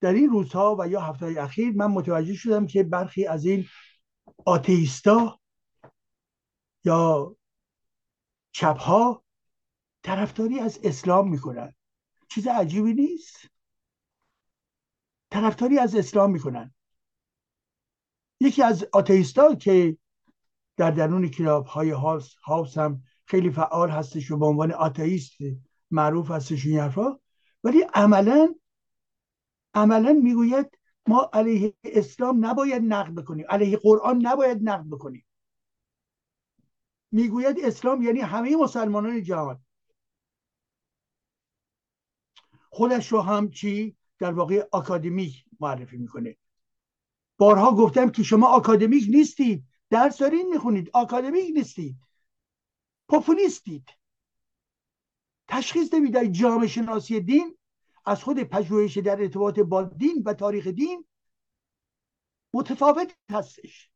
در 0.00 0.12
این 0.12 0.30
روزها 0.30 0.76
و 0.78 0.88
یا 0.88 1.00
هفته 1.00 1.34
اخیر 1.38 1.72
من 1.76 1.86
متوجه 1.86 2.34
شدم 2.34 2.66
که 2.66 2.82
برخی 2.82 3.26
از 3.26 3.44
این 3.44 3.66
آتیستا 4.46 5.40
یا 6.84 7.36
چپها 8.52 9.24
طرفداری 10.02 10.60
از 10.60 10.80
اسلام 10.82 11.30
می‌کنن. 11.30 11.74
چیز 12.34 12.46
عجیبی 12.46 12.94
نیست. 12.94 13.36
طرفداری 15.30 15.78
از 15.78 15.94
اسلام 15.94 16.30
می‌کنن. 16.30 16.74
یکی 18.40 18.62
از 18.62 18.86
آتیستا 18.92 19.54
که 19.54 19.98
در 20.76 20.90
درون 20.90 21.28
کلاب 21.28 21.66
های 21.66 21.90
هاوس, 21.90 22.34
هاوس 22.34 22.78
هم 22.78 23.02
خیلی 23.26 23.50
فعال 23.50 23.90
هستش 23.90 24.30
و 24.30 24.38
به 24.38 24.46
عنوان 24.46 24.72
آتئیست 24.72 25.32
معروف 25.90 26.30
هستش 26.30 26.66
این 26.66 26.78
حرفا 26.78 27.18
ولی 27.64 27.80
عملا 27.94 28.54
عملا 29.74 30.12
می‌گوید 30.12 30.78
ما 31.08 31.30
علیه 31.32 31.74
اسلام 31.84 32.46
نباید 32.46 32.82
نقد 32.82 33.14
بکنیم 33.14 33.46
علیه 33.48 33.76
قرآن 33.76 34.26
نباید 34.26 34.58
نقد 34.62 34.86
بکنیم. 34.86 35.26
می‌گوید 37.12 37.56
اسلام 37.62 38.02
یعنی 38.02 38.20
همه 38.20 38.56
مسلمانان 38.56 39.22
جهان. 39.22 39.63
خودش 42.74 43.12
رو 43.12 43.20
هم 43.20 43.50
چی 43.50 43.96
در 44.18 44.32
واقع 44.32 44.68
اکادمیک 44.72 45.44
معرفی 45.60 45.96
می‌کنه. 45.96 46.36
بارها 47.38 47.74
گفتم 47.74 48.10
که 48.10 48.22
شما 48.22 48.48
آکادمیک 48.48 49.04
نیستید 49.08 49.64
درس 49.90 50.18
دارین 50.18 50.48
می‌خونید 50.52 50.90
آکادمیک 50.92 51.50
نیستید. 51.54 51.96
پوپولیستید 53.08 53.88
تشخیص 55.48 55.94
نمی‌دهید 55.94 56.32
جامعه 56.32 56.66
شناسی 56.66 57.20
دین 57.20 57.56
از 58.04 58.24
خود 58.24 58.42
پژوهش 58.42 58.98
در 58.98 59.20
ارتباط 59.20 59.58
با 59.58 59.82
دین 59.82 60.22
و 60.26 60.34
تاریخ 60.34 60.66
دین 60.66 61.04
متفاوت 62.54 63.16
هستش. 63.30 63.90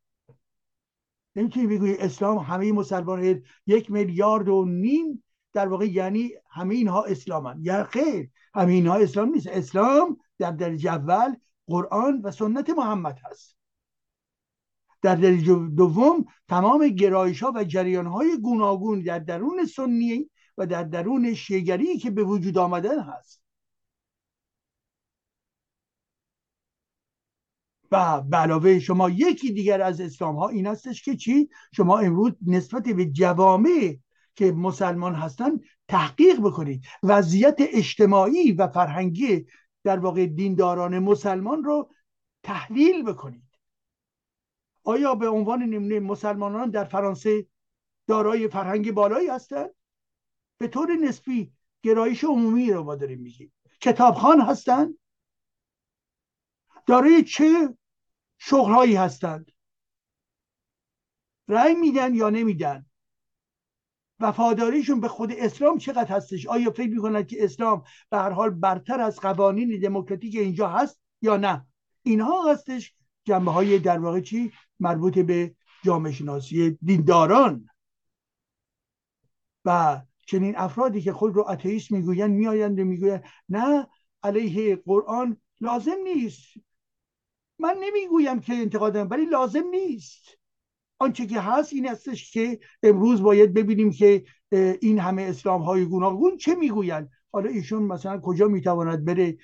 نمی‌تونی 1.36 1.66
بگوی 1.66 1.96
اسلام 1.98 2.38
همه 2.38 2.72
مسلمان 2.72 3.42
یک 3.66 3.90
میلیارد 3.90 4.48
و 4.48 4.64
نیم 4.64 5.24
در 5.52 5.68
واقع 5.68 5.86
یعنی 5.86 6.30
همه 6.50 6.74
اینها 6.74 7.04
اسلامن. 7.04 7.58
یا 7.62 7.84
خیر 7.84 8.30
همه 8.54 8.72
اینها 8.72 8.96
اسلام 8.96 9.28
نیست. 9.28 9.46
اسلام 9.46 10.18
در 10.38 10.50
درجه 10.50 10.90
اول 10.90 11.36
قرآن 11.66 12.20
و 12.22 12.30
سنت 12.30 12.70
محمد 12.70 13.18
هست. 13.24 13.56
در 15.02 15.16
درجه 15.16 15.68
دوم 15.76 16.24
تمام 16.48 16.88
گرایش 16.88 17.42
ها 17.42 17.52
و 17.54 17.64
جریان 17.64 18.06
های 18.06 18.38
گوناگون 18.42 19.02
در 19.02 19.18
درون 19.18 19.66
سنی 19.66 20.30
و 20.58 20.66
در 20.66 20.84
درون 20.84 21.34
شیگری 21.34 21.98
که 21.98 22.10
به 22.10 22.24
وجود 22.24 22.58
آمدن 22.58 23.00
هست. 23.00 23.42
و 27.90 28.20
به 28.20 28.36
علاوه 28.36 28.78
شما 28.78 29.10
یکی 29.10 29.52
دیگر 29.52 29.82
از 29.82 30.00
اسلام 30.00 30.36
ها 30.36 30.48
این 30.48 30.66
هستش 30.66 31.02
که 31.02 31.16
چی؟ 31.16 31.48
شما 31.72 31.98
امروز 31.98 32.32
نسبت 32.46 32.82
به 32.82 33.06
جوامع 33.06 33.96
که 34.38 34.52
مسلمان 34.52 35.14
هستن 35.14 35.60
تحقیق 35.88 36.40
بکنید. 36.40 36.84
وضعیت 37.02 37.56
اجتماعی 37.58 38.52
و 38.52 38.68
فرهنگی 38.68 39.46
در 39.84 39.98
واقع 39.98 40.26
دینداران 40.26 40.98
مسلمان 40.98 41.64
رو 41.64 41.90
تحلیل 42.42 43.02
بکنید. 43.02 43.48
آیا 44.84 45.14
به 45.14 45.28
عنوان 45.28 45.62
نمونه 45.62 46.00
مسلمانان 46.00 46.70
در 46.70 46.84
فرانسه 46.84 47.46
دارای 48.06 48.48
فرهنگ 48.48 48.92
بالایی 48.92 49.28
هستند 49.28 49.70
به 50.58 50.68
طور 50.68 50.94
نسبی 50.94 51.52
گرایش 51.82 52.24
عمومی 52.24 52.72
رو 52.72 52.84
ما 52.84 52.94
داریم 52.94 53.20
میگیم. 53.20 53.52
کتابخان 53.80 54.40
هستند 54.40 54.98
دارای 56.86 57.24
چه 57.24 57.76
شغلهایی 58.38 58.96
هستند؟ 58.96 59.52
رأی 61.48 61.74
میدن 61.74 62.14
یا 62.14 62.30
نمیدن؟ 62.30 62.87
وفاداریشون 64.20 65.00
به 65.00 65.08
خود 65.08 65.32
اسلام 65.32 65.78
چقدر 65.78 66.16
هستش؟ 66.16 66.46
آیا 66.46 66.70
فکر 66.70 66.90
می‌کنند 66.90 67.26
که 67.26 67.44
اسلام 67.44 67.84
به 68.10 68.16
هر 68.16 68.30
حال 68.30 68.50
برتر 68.50 69.00
از 69.00 69.20
قوانین 69.20 69.80
دموکراتیک 69.80 70.36
اینجا 70.36 70.68
هست 70.68 71.00
یا 71.22 71.36
نه؟ 71.36 71.66
اینها 72.02 72.52
هستش. 72.52 72.94
جنبه 73.24 73.50
های 73.50 73.78
در 73.78 73.98
واقع 73.98 74.20
چی؟ 74.20 74.52
مربوط 74.80 75.18
به 75.18 75.54
جامعه 75.84 76.12
شناسی 76.12 76.78
دینداران. 76.82 77.68
و 79.64 80.02
چنین 80.26 80.56
افرادی 80.56 81.02
که 81.02 81.12
خود 81.12 81.36
رو 81.36 81.48
اتئیست 81.48 81.92
می‌گویند 81.92 82.30
میآیند 82.30 82.80
و 82.80 82.84
می‌گویند 82.84 83.24
نه 83.48 83.86
علیه 84.22 84.76
قرآن 84.76 85.36
لازم 85.60 85.96
نیست. 86.04 86.46
من 87.58 87.76
نمی‌گویم 87.80 88.40
که 88.40 88.54
انتقادم 88.54 89.08
ولی 89.10 89.24
لازم 89.24 89.64
نیست. 89.70 90.37
آنچه 90.98 91.26
که 91.26 91.40
هست 91.40 91.72
این 91.72 91.88
استش 91.88 92.30
که 92.30 92.58
امروز 92.82 93.22
باید 93.22 93.54
ببینیم 93.54 93.90
که 93.90 94.24
این 94.80 94.98
همه 94.98 95.22
اسلام 95.22 95.62
های 95.62 95.84
گوناگون 95.84 96.36
چه 96.36 96.54
می‌گویند. 96.54 97.10
حالا 97.32 97.50
ایشون 97.50 97.82
مثلا 97.82 98.20
کجا 98.20 98.48
می‌تواند 98.48 99.04
بره 99.04 99.36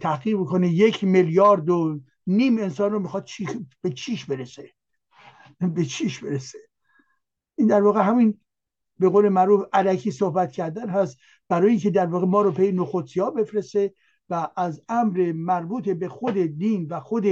تحقیق 0.00 0.36
بکنه؟ 0.36 0.68
یک 0.68 1.04
میلیارد 1.04 1.70
و 1.70 2.00
نیم 2.26 2.58
انسان 2.58 2.92
رو 2.92 3.00
می‌خواد 3.00 3.24
چی... 3.24 3.48
به 3.80 3.90
چیش 3.90 4.24
برسه؟ 4.24 4.70
به 5.74 5.84
چیش 5.84 6.18
برسه؟ 6.24 6.58
این 7.58 7.68
در 7.68 7.82
واقع 7.82 8.02
همین 8.02 8.40
به 8.98 9.08
قول 9.08 9.28
معروف 9.28 9.64
علکی 9.72 10.10
صحبت 10.10 10.52
کردن 10.52 10.88
هست 10.88 11.18
برای 11.48 11.70
اینکه 11.70 11.90
در 11.90 12.06
واقع 12.06 12.26
ما 12.26 12.42
رو 12.42 12.52
پی 12.52 12.72
نخودسی 12.72 13.20
ها 13.20 13.30
بفرسته 13.30 13.94
و 14.30 14.48
از 14.56 14.82
امر 14.88 15.32
مربوط 15.32 15.88
به 15.88 16.08
خود 16.08 16.34
دین 16.38 16.86
و 16.90 17.00
خود 17.00 17.24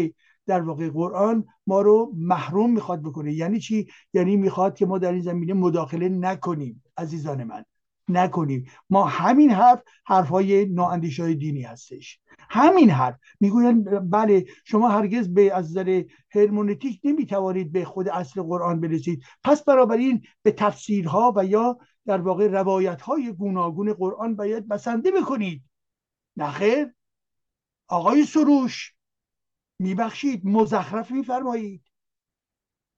در 0.47 0.63
واقع 0.63 0.91
قرآن 0.91 1.45
ما 1.67 1.81
رو 1.83 2.13
محروم 2.17 2.73
می‌خواد 2.73 3.03
بکنه. 3.03 3.33
یعنی 3.33 3.61
چی؟ 3.61 3.89
یعنی 4.15 4.37
می‌خواد 4.37 4.75
که 4.75 4.87
ما 4.87 4.99
در 4.99 5.13
این 5.13 5.23
زمینه 5.23 5.55
مداخله 5.55 6.09
نکنیم 6.09 6.85
عزیزان 6.97 7.45
من. 7.45 7.65
نکنیم. 8.09 8.65
ما 8.91 9.05
همین 9.05 9.51
حرف 9.51 9.83
حرف 10.07 10.29
های 10.29 10.65
نااندیش 10.65 11.21
های 11.21 11.35
دینی 11.35 11.63
هستش. 11.63 12.21
همین 12.39 12.91
حرف. 12.91 13.15
می‌گوین 13.41 13.83
بله 14.11 14.45
شما 14.65 14.89
هرگز 14.89 15.35
به 15.35 15.55
از 15.55 15.71
نظر 15.71 16.03
هرمونتیک 16.31 17.01
نمی‌توانید 17.05 17.73
به 17.73 17.85
خود 17.85 18.09
اصل 18.09 18.43
قرآن 18.43 18.81
برسید. 18.81 19.23
پس 19.45 19.65
بنابراین 19.65 20.23
به 20.43 20.53
تفسیرها 20.53 21.33
و 21.37 21.45
یا 21.45 21.79
در 22.07 22.21
واقع 22.21 22.47
روایت 22.47 23.01
های 23.01 23.33
گوناگون 23.33 23.93
قرآن 23.93 24.37
باید 24.37 24.69
بسنده 24.69 25.11
بکنید. 25.11 25.63
نخیر 26.37 26.95
آقای 27.89 28.25
سروش. 28.25 28.95
میبخشید 29.83 30.47
مزخرف 30.47 31.11
میفرمایید. 31.11 31.83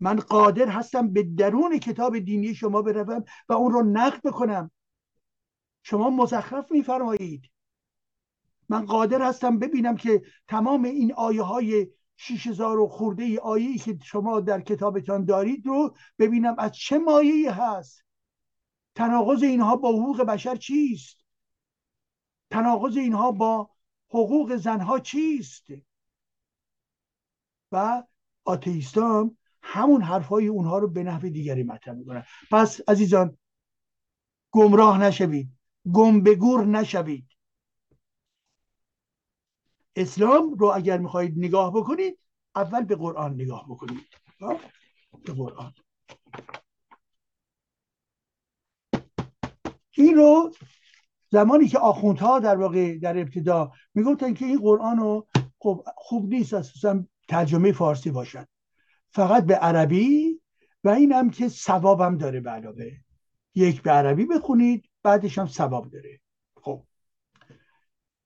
من 0.01 0.16
قادر 0.16 0.69
هستم 0.69 1.12
به 1.12 1.23
درون 1.23 1.78
کتاب 1.78 2.19
دینی 2.19 2.55
شما 2.55 2.82
بروم 2.82 3.24
و 3.48 3.52
اون 3.52 3.73
رو 3.73 3.82
نقد 3.82 4.23
بکنم. 4.23 4.70
شما 5.82 6.11
مزخرف 6.11 6.73
میفرمایید. 6.73 7.51
من 8.69 8.86
قادر 8.86 9.23
هستم 9.23 9.59
ببینم 9.59 9.97
که 9.97 10.23
تمام 10.48 10.85
این 10.85 11.12
آیه 11.12 11.43
های 11.43 11.89
شیش 12.16 12.47
هزار 12.47 12.78
و 12.78 12.89
خورده 12.89 13.39
آیه 13.39 13.78
که 13.78 13.98
شما 14.02 14.40
در 14.40 14.61
کتابتان 14.61 15.24
دارید 15.24 15.66
رو 15.66 15.97
ببینم 16.19 16.55
از 16.59 16.73
چه 16.73 16.98
مایه 16.98 17.52
هست. 17.52 18.05
تناقض 18.94 19.43
اینها 19.43 19.77
با 19.77 19.89
حقوق 19.89 20.23
بشر 20.23 20.56
چیست؟ 20.56 21.16
تناقض 22.51 22.97
اینها 22.97 23.32
با 23.32 23.70
حقوق 24.09 24.56
زنها 24.56 24.98
چیست؟ 24.98 25.66
و 27.74 28.02
آتیستان 28.44 29.36
همون 29.62 30.02
حرفای 30.02 30.46
اونها 30.46 30.78
رو 30.78 30.88
به 30.88 31.02
نحو 31.02 31.28
دیگری 31.28 31.62
مطرح 31.62 31.94
می‌کنن. 31.94 32.24
پس 32.51 32.80
عزیزان 32.88 33.38
گمراه 34.51 35.02
نشوید. 35.02 35.48
گم 35.92 36.22
به 36.22 36.34
گور 36.34 36.66
نشوید. 36.66 37.26
اسلام 39.96 40.55
رو 40.55 40.72
اگر 40.74 40.98
می‌خواهید 40.98 41.34
نگاه 41.36 41.72
بکنید 41.74 42.18
اول 42.55 42.84
به 42.84 42.96
قرآن 42.96 43.34
نگاه 43.34 43.64
بکنید. 43.68 44.06
به 45.24 45.32
قرآن. 45.32 45.74
این 49.96 50.16
رو 50.16 50.52
زمانی 51.30 51.68
که 51.68 51.78
آخوندها 51.78 52.40
در 52.40 52.56
واقع 52.56 52.98
در 52.98 53.18
ابتدا 53.18 53.72
می‌گفتن 53.94 54.34
که 54.34 54.44
این 54.44 54.60
قرآن 54.60 54.96
رو 54.96 55.26
خب 55.59 55.84
خوب 55.96 56.28
نیست 56.28 56.55
اساسا 56.55 57.05
ترجمه 57.28 57.72
فارسی 57.72 58.10
باشد 58.10 58.48
فقط 59.10 59.44
به 59.44 59.55
عربی 59.55 60.40
و 60.84 60.88
این 60.88 61.12
هم 61.12 61.30
که 61.30 61.48
ثوابم 61.48 62.16
داره 62.16 62.40
به 62.40 62.51
علاوه. 62.51 62.90
یک 63.55 63.82
به 63.82 63.90
عربی 63.90 64.24
بخونید 64.24 64.90
بعدش 65.02 65.38
هم 65.38 65.46
ثواب 65.46 65.90
داره. 65.90 66.20
خب. 66.56 66.84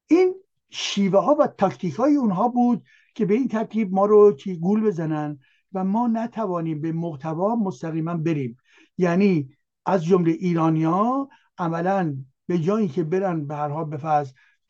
این 0.06 0.34
شیوه 0.70 1.20
ها 1.20 1.34
و 1.34 1.46
تاکتیک 1.46 1.94
های 1.94 2.16
اونها 2.16 2.48
بود 2.48 2.84
که 3.14 3.26
به 3.26 3.34
این 3.34 3.48
ترتیب 3.48 3.92
ما 3.92 4.06
رو 4.06 4.36
گول 4.60 4.80
بزنن 4.80 5.38
و 5.72 5.84
ما 5.84 6.06
نتوانیم 6.06 6.80
به 6.80 6.92
محتوا 6.92 7.56
مستقیما 7.56 8.14
بریم. 8.14 8.56
یعنی 8.98 9.56
از 9.86 10.04
جمله 10.04 10.30
ایرانیا 10.30 11.28
عملا 11.58 12.16
به 12.46 12.58
جایی 12.58 12.88
که 12.88 13.04
برن 13.04 13.46
به 13.46 13.56
هر 13.56 13.68
حال 13.68 13.84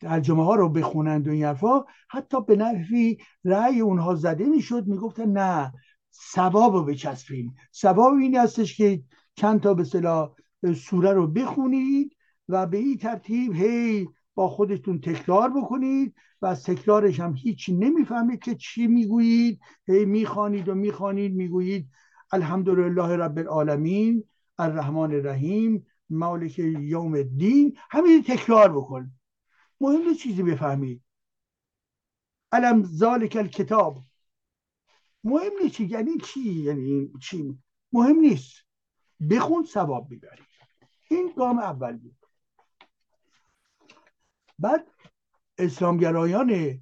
ترجمه 0.01 0.45
ها 0.45 0.55
رو 0.55 0.69
بخونند 0.69 1.27
و 1.27 1.31
این 1.31 1.43
حرفا 1.43 1.83
حتی 2.09 2.41
به 2.41 2.55
نحوی 2.55 3.17
رأی 3.45 3.79
اونها 3.79 4.15
زده 4.15 4.45
می‌شد 4.45 4.87
می‌گفتن 4.87 5.29
نه 5.29 5.73
ثواب 6.33 6.73
رو 6.73 6.83
بچسبیم 6.85 7.55
ثواب 7.75 8.13
این 8.13 8.37
هستش 8.37 8.77
که 8.77 9.03
چند 9.35 9.61
تا 9.61 9.73
به 9.73 9.83
صلاح 9.83 10.31
سوره 10.75 11.13
رو 11.13 11.27
بخونید 11.27 12.15
و 12.49 12.67
به 12.67 12.77
این 12.77 12.97
ترتیب 12.97 13.53
هی 13.53 14.07
با 14.35 14.47
خودتون 14.47 15.01
تکرار 15.01 15.49
بکنید 15.49 16.15
و 16.41 16.45
از 16.45 16.63
تکرارش 16.63 17.19
هم 17.19 17.35
هیچ 17.35 17.69
نمی‌فهمید 17.69 18.39
که 18.39 18.55
چی 18.55 18.87
می‌گویید. 18.87 19.59
هی 19.87 20.05
می‌خوانید 20.05 20.69
و 20.69 20.75
می‌خوانید 20.75 21.35
می‌گویید 21.35 21.89
الحمدلله 22.31 23.17
رب 23.17 23.37
العالمین 23.37 24.23
الرحمن 24.57 25.13
الرحیم 25.13 25.85
مالک 26.09 26.59
یوم 26.59 27.13
الدین. 27.13 27.77
همین 27.91 28.23
تکرار 28.23 28.73
بکن. 28.73 29.11
مهم 29.81 30.13
چیزی 30.13 30.43
بفهمید 30.43 31.03
علم 32.51 32.83
ذالک 32.83 33.35
الکتاب. 33.39 34.03
مهم 35.23 35.51
نیست 35.63 35.79
یعنی 35.79 36.17
چی 36.17 36.53
یعنی 36.53 37.11
چی؟ 37.21 37.59
مهم 37.91 38.15
نیست. 38.15 38.55
بخون 39.29 39.65
ثواب 39.65 40.11
می‌بری. 40.11 40.43
این 41.09 41.33
گام 41.37 41.59
اول 41.59 41.97
بود. 41.97 42.15
بعد 44.59 44.87
اسلامگرایان 45.57 46.79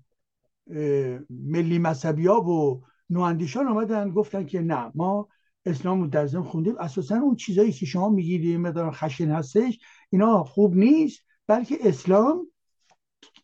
ملی 1.30 1.80
مذهبی 1.80 2.28
ها 2.28 2.42
و 2.42 2.84
نواندیشان 3.10 3.68
آمدن 3.68 4.10
گفتن 4.10 4.46
که 4.46 4.62
نه 4.62 4.92
ما 4.96 5.30
اسلام 5.66 6.10
در 6.10 6.28
زم 6.28 6.44
خوندیم. 6.44 6.78
اساسا 6.78 7.16
اون 7.16 7.36
چیزایی 7.36 7.72
که 7.72 7.86
شما 7.86 8.10
میگیدیم 8.10 8.62
مقدار 8.62 8.92
خشن 8.92 9.32
هستش 9.32 9.80
اینا 10.10 10.44
خوب 10.44 10.76
نیست 10.76 11.22
بلکه 11.48 11.78
اسلام 11.82 12.52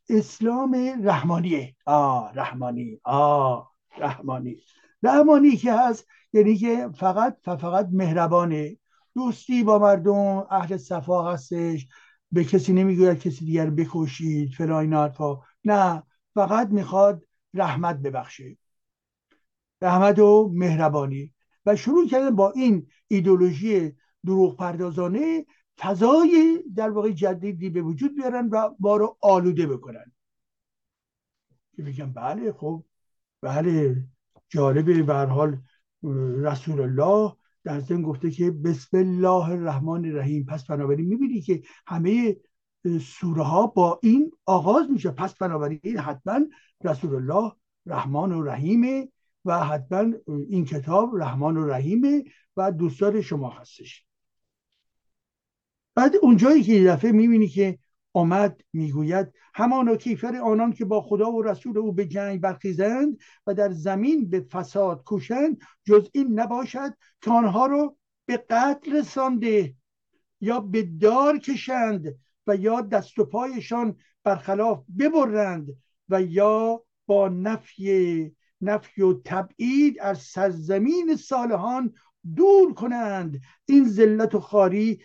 اسلام 0.09 0.75
رحمانیه 1.03 1.75
آ 1.85 2.27
رحمانی. 2.34 2.99
آ 3.03 3.61
رحمانی. 3.97 4.57
رحمانی 5.03 5.57
که 5.57 5.73
هست 5.73 6.07
یعنی 6.34 6.57
که 6.57 6.89
فقط 6.95 7.38
فقط 7.45 7.89
مهربانه. 7.91 8.77
دوستی 9.15 9.63
با 9.63 9.80
مردم 9.80 10.47
اهل 10.49 10.77
صفا 10.77 11.31
هستش. 11.31 11.88
به 12.31 12.43
کسی 12.43 12.73
نمی‌گوید 12.73 13.19
کسی 13.19 13.45
دیگر 13.45 13.69
بکشید 13.69 14.53
فلان 14.53 14.93
این 14.93 15.11
نه 15.65 16.03
فقط 16.34 16.67
می‌خواد 16.69 17.23
رحمت 17.53 17.97
ببخشه. 17.97 18.57
رحمت 19.81 20.19
و 20.19 20.51
مهربانی. 20.53 21.34
و 21.65 21.75
شروع 21.75 22.07
کردن 22.07 22.35
با 22.35 22.51
این 22.51 22.88
ایدولوژی 23.07 23.91
دروغ 24.25 24.57
پردازانه 24.57 25.45
فضای 25.80 26.64
در 26.76 26.90
واقع 26.90 27.12
جدیدی 27.12 27.70
به 27.70 27.82
وجود 27.82 28.16
بیارن 28.16 28.50
و 28.50 28.70
ما 28.80 28.98
رو 28.98 29.18
آلوده 29.22 29.68
بکنن. 29.68 30.12
که 31.76 31.84
بگم 31.84 32.14
بله 32.14 32.52
خب 32.52 32.84
بله 33.41 34.04
جالبه. 34.50 35.04
به 35.04 35.14
حال 35.14 35.58
رسول 36.38 36.82
الله 36.82 37.34
در 37.64 37.80
زن 37.80 38.02
گفته 38.02 38.32
که 38.32 38.52
بسم 38.52 38.98
الله 38.98 39.50
الرحمن 39.50 40.06
الرحیم. 40.06 40.45
پس 40.45 40.66
بنابراین 40.66 41.08
می‌بینی 41.08 41.41
که 41.41 41.64
همه 41.88 42.38
سوره 43.02 43.44
ها 43.44 43.68
با 43.68 44.00
این 44.04 44.32
آغاز 44.45 44.91
میشه. 44.91 45.12
پس 45.12 45.36
بنابراین 45.36 45.98
حتما 46.00 46.40
رسول 46.84 47.16
الله 47.16 47.52
رحمان 47.86 48.32
و 48.32 48.44
رحیمه 48.44 49.10
و 49.45 49.60
حتما 49.60 50.14
این 50.28 50.66
کتاب 50.66 51.18
رحمان 51.18 51.58
و 51.58 51.66
رحیمه 51.66 52.24
و 52.58 52.72
دوستان 52.72 53.22
شما 53.22 53.50
هستش. 53.50 54.06
بعد 55.95 56.15
اونجایی 56.22 56.64
که 56.64 56.84
دفعه 56.84 57.11
می‌بینی 57.11 57.48
که 57.48 57.80
آمد 58.14 58.61
می‌گوید 58.74 59.34
همانا 59.56 59.95
کیفر 59.95 60.36
آنان 60.36 60.74
که 60.74 60.86
با 60.86 61.02
خدا 61.02 61.32
و 61.32 61.41
رسول 61.41 61.78
او 61.78 61.91
به 61.91 62.06
جنگ 62.06 62.41
برخیزند 62.41 63.18
و 63.48 63.53
در 63.53 63.72
زمین 63.72 64.30
به 64.30 64.40
فساد 64.52 65.03
کوشند 65.03 65.61
جز 65.86 66.10
این 66.14 66.40
نباشد 66.40 66.94
که 67.22 67.32
آنها 67.32 67.65
رو 67.65 67.98
به 68.26 68.38
قتل 68.38 68.95
رسانده 68.95 69.76
یا 70.41 70.60
به 70.60 70.84
دار 70.84 71.38
کشند 71.38 72.15
و 72.48 72.56
یا 72.56 72.82
دست 72.82 73.20
و 73.20 73.26
پایشان 73.26 73.95
برخلاف 74.24 74.84
ببرند 74.99 75.78
و 76.10 76.22
یا 76.22 76.84
با 77.06 77.30
نفی 77.30 78.36
نفی 78.61 79.02
و 79.02 79.14
تبعید 79.26 79.99
از 79.99 80.22
سرزمین 80.22 81.15
صالحان 81.15 81.94
دور 82.36 82.74
کنند. 82.74 83.41
این 83.65 83.90
ذلت 83.90 84.36
و 84.36 84.40
خاری 84.40 84.99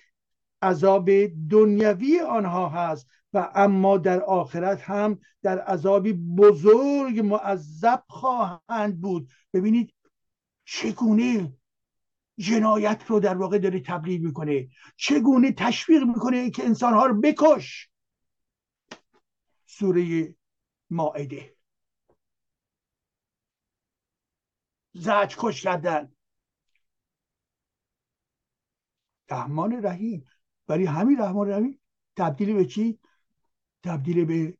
عذاب 0.63 1.11
دنیوی 1.51 2.21
آنها 2.21 2.69
هست 2.69 3.07
و 3.33 3.53
اما 3.55 3.99
در 3.99 4.21
آخرت 4.21 4.81
هم 4.81 5.21
در 5.43 5.59
عذابی 5.59 6.13
بزرگ 6.13 7.21
معذب 7.21 8.03
خواهند 8.09 9.01
بود. 9.01 9.31
ببینید 9.53 9.95
چگونه 10.65 11.53
جنایت 12.39 13.05
رو 13.07 13.21
در 13.21 13.37
واقع 13.37 13.59
داره 13.59 13.81
تبلیغ 13.81 14.21
می‌کنه 14.21 14.69
چگونه 14.97 15.53
تشویق 15.53 16.03
می‌کنه 16.03 16.51
که 16.51 16.65
انسانها 16.65 17.07
رو 17.07 17.21
بکش. 17.21 17.91
سوره 19.67 20.35
ماعده 20.91 21.57
زج 24.93 25.35
کش 25.39 25.63
کردن. 25.63 26.13
رحمان 29.31 29.85
رحیم. 29.85 30.25
ولی 30.69 30.87
همین 30.87 31.19
رحمان 31.21 31.51
رحیم 31.51 31.81
تبدیل 32.17 32.55
به 32.55 32.65
چی؟ 32.65 32.99
تبدیل 33.83 34.25
به 34.25 34.59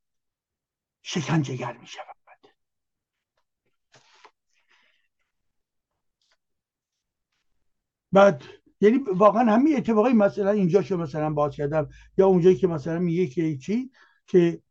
شکنجهگر 1.03 1.77
می 1.77 1.87
شود. 1.87 2.17
بعد 8.13 8.43
یعنی 8.81 8.99
واقعا 8.99 9.53
همین 9.53 9.77
اتفاقی 9.77 10.13
مثلا 10.13 10.51
اینجا 10.51 10.83
شو 10.83 10.97
مثلا 10.97 11.31
باز 11.31 11.57
کردم 11.57 11.89
یا 12.19 12.27
اونجایی 12.27 12.57
که 12.57 12.67
مثلا 12.67 12.99
میگه 12.99 13.27
که 13.27 13.57
چی؟ 13.57 13.91
که 14.27 14.63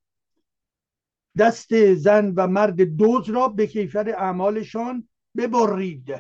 دست 1.37 1.93
زن 1.93 2.33
و 2.35 2.47
مرد 2.47 2.81
دوز 2.81 3.29
را 3.29 3.47
به 3.47 3.67
کیفر 3.67 4.09
اعمالشان 4.09 5.09
ببرید. 5.37 6.15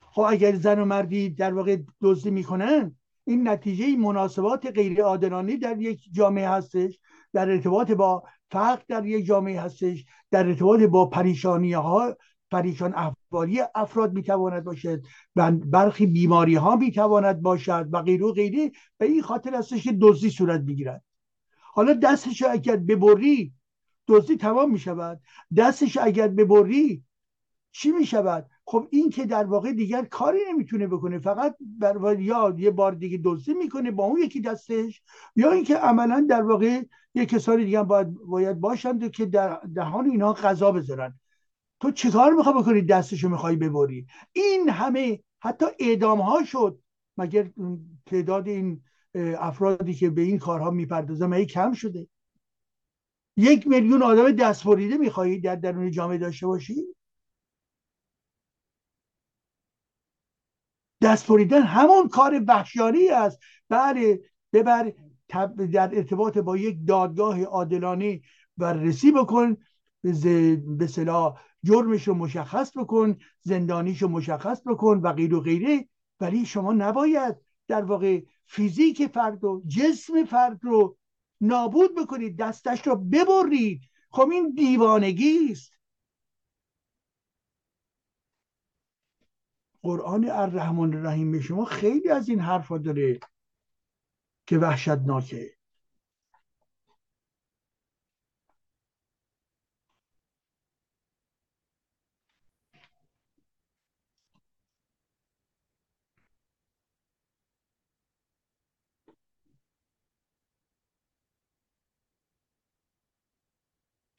خب 0.00 0.22
اگر 0.22 0.56
زن 0.56 0.78
و 0.78 0.84
مردی 0.84 1.30
در 1.30 1.54
واقع 1.54 1.76
دزدی 2.00 2.30
می‌کنن 2.30 2.96
این 3.24 3.48
نتیجه 3.48 3.96
مناسبات 3.96 4.66
غیر 4.66 5.02
عادلانه 5.02 5.56
در 5.56 5.80
یک 5.80 6.00
جامعه 6.12 6.48
هستش 6.48 6.98
در 7.32 7.50
ارتباط 7.50 7.90
با 7.90 8.22
فقر 8.50 8.82
در 8.88 9.06
یک 9.06 9.26
جامعه 9.26 9.60
هستش 9.60 10.04
در 10.30 10.46
ارتباط 10.46 10.80
با 10.80 11.06
پریشانی 11.06 11.72
ها 11.72 12.16
پریشان 12.50 12.94
احوالی 12.94 13.60
افراد 13.74 14.12
می‌تواند 14.12 14.64
باشد 14.64 15.02
و 15.36 15.50
برخی 15.50 16.06
بیماری 16.06 16.54
ها 16.54 16.76
می‌تواند 16.76 17.42
باشد 17.42 17.88
و 17.92 18.02
غیره 18.02 18.26
و 18.26 18.32
غیره. 18.32 18.70
به 18.98 19.06
این 19.06 19.22
خاطر 19.22 19.54
هستش 19.54 19.84
که 19.84 19.92
دزدی 20.00 20.30
صورت 20.30 20.60
می‌گیرد. 20.60 21.04
حالا 21.60 21.92
دستش 21.92 22.42
اگر 22.42 22.76
ببری 22.76 23.52
دزدی 24.08 24.36
تمام 24.36 24.70
می‌شود. 24.70 25.20
دستش 25.56 25.96
اگر 25.96 26.28
ببری 26.28 27.04
چی 27.72 27.92
می‌شود؟ 27.92 28.46
خب 28.72 28.88
این 28.90 29.10
که 29.10 29.26
در 29.26 29.44
واقع 29.44 29.72
دیگر 29.72 30.04
کاری 30.04 30.38
نمی‌تونه 30.48 30.86
بکنه 30.86 31.18
فقط 31.18 31.56
بر 31.60 32.20
یا 32.20 32.54
یه 32.58 32.70
بار 32.70 32.92
دیگه 32.92 33.20
دزدی 33.24 33.54
می‌کنه 33.54 33.90
با 33.90 34.04
اون 34.04 34.20
یکی 34.20 34.40
دستش 34.40 35.02
یا 35.36 35.52
اینکه 35.52 35.76
عملا 35.76 36.26
در 36.30 36.42
واقع 36.42 36.82
یه 37.14 37.26
کسانی 37.26 37.64
دیگه 37.64 37.82
باید, 37.82 38.14
باید 38.14 38.60
باشند 38.60 39.10
که 39.10 39.26
در 39.26 39.60
دهان 39.74 40.10
اینها 40.10 40.32
غذا 40.32 40.72
بذارن. 40.72 41.20
تو 41.80 41.90
چیکار 41.90 42.32
می‌خوای 42.32 42.54
بکنی؟ 42.54 42.82
دستشو 42.82 43.28
می‌خوای 43.28 43.56
ببری. 43.56 44.06
این 44.32 44.68
همه 44.68 45.20
حتی 45.40 45.66
اعدام 45.78 46.20
ها 46.20 46.44
شد. 46.44 46.78
مگر 47.16 47.50
تعداد 48.06 48.48
این 48.48 48.82
افرادی 49.38 49.94
که 49.94 50.10
به 50.10 50.22
این 50.22 50.38
کارها 50.38 50.70
می‌پردازن 50.70 51.26
مگه 51.26 51.44
کم 51.44 51.72
شده؟ 51.72 52.06
یک 53.36 53.66
میلیون 53.66 54.02
آدم 54.02 54.32
دست 54.32 54.64
بریده 54.64 55.38
در 55.42 55.56
درون 55.56 55.90
جامعه 55.90 56.18
داشته 56.18 56.46
باشی؟ 56.46 56.86
دست 61.02 61.26
بریدن 61.26 61.62
همون 61.62 62.08
کار 62.08 62.42
وحشیانی 62.48 63.08
است. 63.08 63.38
بله 63.68 64.20
ببر 64.52 64.92
در 65.72 65.96
ارتباط 65.96 66.38
با 66.38 66.56
یک 66.56 66.78
دادگاه 66.86 67.42
عادلانه 67.42 68.20
بررسی 68.56 69.12
بکن 69.12 69.56
به 70.78 70.86
صلاح 70.86 71.40
جرمش 71.64 72.08
رو 72.08 72.14
مشخص 72.14 72.76
بکن 72.76 73.16
زندانیش 73.40 74.02
رو 74.02 74.08
مشخص 74.08 74.62
بکن 74.66 75.00
و 75.02 75.12
غیر 75.12 75.34
و 75.34 75.40
غیره. 75.40 75.88
ولی 76.20 76.46
شما 76.46 76.72
نباید 76.72 77.36
در 77.68 77.84
واقع 77.84 78.20
فیزیک 78.46 79.06
فرد 79.06 79.44
و 79.44 79.62
جسم 79.68 80.24
فرد 80.24 80.58
رو 80.62 80.96
نابود 81.40 81.94
بکنید. 81.94 82.36
دستش 82.36 82.86
رو 82.86 82.96
ببرید. 82.96 83.80
خب 84.10 84.28
این 84.28 84.54
دیوانگی 84.54 85.48
است. 85.50 85.72
قرآن 89.82 90.30
الرحمن 90.30 90.94
الرحیم 90.94 91.32
به 91.32 91.40
شما 91.40 91.64
خیلی 91.64 92.08
از 92.08 92.28
این 92.28 92.40
حرفا 92.40 92.78
داره 92.78 93.20
که 94.46 94.58
وحشتناکه. 94.58 95.56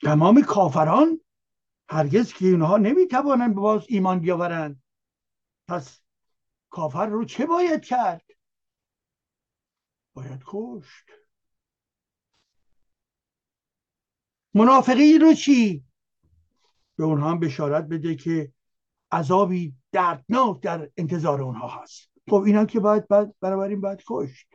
تمام 0.03 0.41
کافران 0.41 1.21
هرگز 1.89 2.33
که 2.33 2.45
اینها 2.45 2.77
نمی‌توانند 2.77 3.55
باز 3.55 3.85
ایمان 3.89 4.19
بیاورند. 4.19 4.82
پس 5.73 6.01
کافر 6.69 7.05
رو 7.05 7.25
چه 7.25 7.45
باید 7.45 7.85
کرد؟ 7.85 8.25
باید 10.13 10.43
کشت. 10.45 11.05
منافقی 14.53 15.17
رو 15.17 15.33
چی؟ 15.33 15.85
به 16.95 17.03
اونها 17.03 17.31
هم 17.31 17.39
بشارت 17.39 17.83
بده 17.83 18.15
که 18.15 18.53
عذابی 19.11 19.75
دردناک 19.91 20.61
در 20.61 20.89
انتظار 20.97 21.41
اونها 21.41 21.67
هست. 21.67 22.11
خب 22.29 22.41
اینا 22.41 22.65
که 22.65 22.79
باید 22.79 23.07
بنابراین 23.39 23.81
باید 23.81 24.03
کشت. 24.07 24.47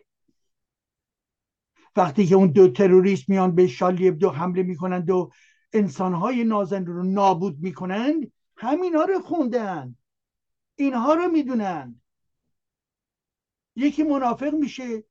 وقتی 1.97 2.27
که 2.27 2.35
اون 2.35 2.51
دو 2.51 2.69
تروریست 2.69 3.29
میان 3.29 3.55
به 3.55 3.67
شالی 3.67 4.11
دو 4.11 4.31
حمله 4.31 4.63
می‌کنند 4.63 5.11
و 5.11 5.31
انسانهای 5.73 6.45
نازنده 6.45 6.93
رو 6.93 7.03
نابود 7.03 7.59
می‌کنند 7.61 8.33
همینا 8.57 9.03
رو 9.03 9.21
خوندن. 9.21 9.98
اینها 10.79 11.15
رو 11.15 11.29
می‌دونن. 11.29 12.01
یکی 13.77 14.03
منافق 14.03 14.55
میشه 14.55 15.05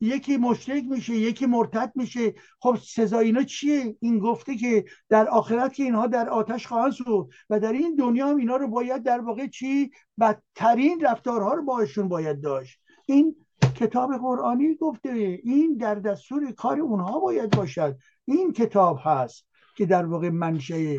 یکی 0.00 0.36
مشرک 0.36 0.84
میشه 0.84 1.12
یکی 1.14 1.46
مرتد 1.46 1.92
میشه. 1.94 2.34
خب 2.60 2.78
سزا 2.82 3.18
اینا 3.18 3.42
چیه؟ 3.42 3.96
این 4.00 4.18
گفته 4.18 4.56
که 4.56 4.84
در 5.08 5.28
آخرت 5.28 5.74
که 5.74 5.82
اینها 5.82 6.06
در 6.06 6.28
آتش 6.28 6.66
خواهند 6.66 6.92
سود 6.92 7.34
و 7.50 7.60
در 7.60 7.72
این 7.72 7.94
دنیا 7.94 8.28
هم 8.28 8.36
اینا 8.36 8.56
رو 8.56 8.68
باید 8.68 9.02
در 9.02 9.20
واقع 9.20 9.46
چی؟ 9.46 9.90
بدترین 10.20 11.00
رفتارها 11.00 11.54
رو 11.54 11.62
باشون 11.62 12.08
باید 12.08 12.40
داشت. 12.40 12.80
این 13.06 13.36
کتاب 13.74 14.16
قرآنی 14.16 14.74
گفته 14.74 15.40
این 15.44 15.76
در 15.76 15.94
دستور 15.94 16.52
کار 16.52 16.80
اونها 16.80 17.20
باید 17.20 17.56
باشد. 17.56 17.98
این 18.24 18.52
کتاب 18.52 18.98
هست 19.02 19.46
که 19.76 19.86
در 19.86 20.06
واقع 20.06 20.28
منشه 20.28 20.96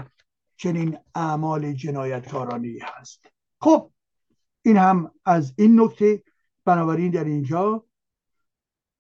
چنین 0.57 0.97
اعمال 1.15 1.73
جنایتکارانی 1.73 2.80
هست. 2.81 3.36
خب 3.59 3.91
این 4.61 4.77
هم 4.77 5.11
از 5.25 5.53
این 5.57 5.81
نکته 5.81 6.23
بنابراین 6.65 7.11
در 7.11 7.23
اینجا 7.23 7.85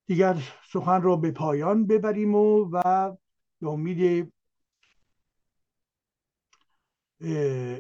دیگر 0.07 0.37
سخن 0.71 1.01
را 1.01 1.15
به 1.15 1.31
پایان 1.31 1.87
ببریم 1.87 2.35
و, 2.35 2.69
و 2.71 3.11
به 3.61 3.69
امید 3.69 4.33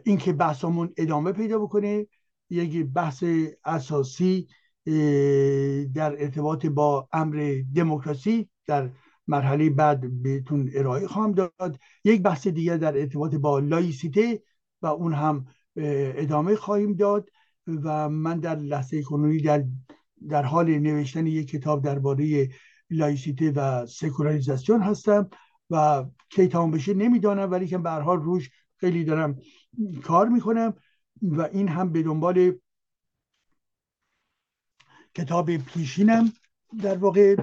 اینکه 0.05 0.33
بحثمون 0.33 0.93
ادامه 0.97 1.31
پیدا 1.31 1.59
بکنه 1.59 2.07
یک 2.49 2.85
بحث 2.85 3.23
اساسی 3.65 4.47
در 5.93 6.21
ارتباط 6.21 6.65
با 6.65 7.09
امر 7.13 7.61
دموکراسی 7.75 8.49
در 8.65 8.89
مرحله 9.27 9.69
بعد 9.69 10.23
بهتون 10.23 10.71
ارائه 10.73 11.07
خواهم 11.07 11.31
داد. 11.31 11.79
یک 12.03 12.21
بحث 12.21 12.47
دیگر 12.47 12.77
در 12.77 12.97
ارتباط 12.97 13.35
با 13.35 13.59
لایسیته 13.59 14.43
و 14.81 14.87
اون 14.87 15.13
هم 15.13 15.47
ادامه 15.77 16.55
خواهیم 16.55 16.93
داد 16.93 17.29
و 17.67 18.09
من 18.09 18.39
در 18.39 18.55
لحظه 18.55 19.03
کنونی 19.03 19.41
در 19.41 19.63
در 20.29 20.43
حال 20.43 20.79
نوشتن 20.79 21.27
یک 21.27 21.47
کتاب 21.49 21.83
درباره 21.83 22.49
لایسیته 22.89 23.51
و 23.51 23.85
سکولاریزاسیون 23.85 24.81
هستم 24.81 25.29
و 25.69 26.05
کی 26.29 26.47
تمام 26.47 26.71
بشه 26.71 26.93
نمی‌دانم 26.93 27.51
ولی 27.51 27.67
که 27.67 27.77
به 27.77 27.89
حال 27.89 28.21
روش 28.21 28.49
خیلی 28.77 29.03
دارم 29.03 29.39
کار 30.03 30.29
می‌کنم 30.29 30.73
و 31.21 31.41
این 31.41 31.67
هم 31.67 31.91
به 31.91 32.03
دنبال 32.03 32.51
کتاب 35.15 35.57
پیشینم 35.57 36.33
در 36.83 36.97
واقع 36.97 37.35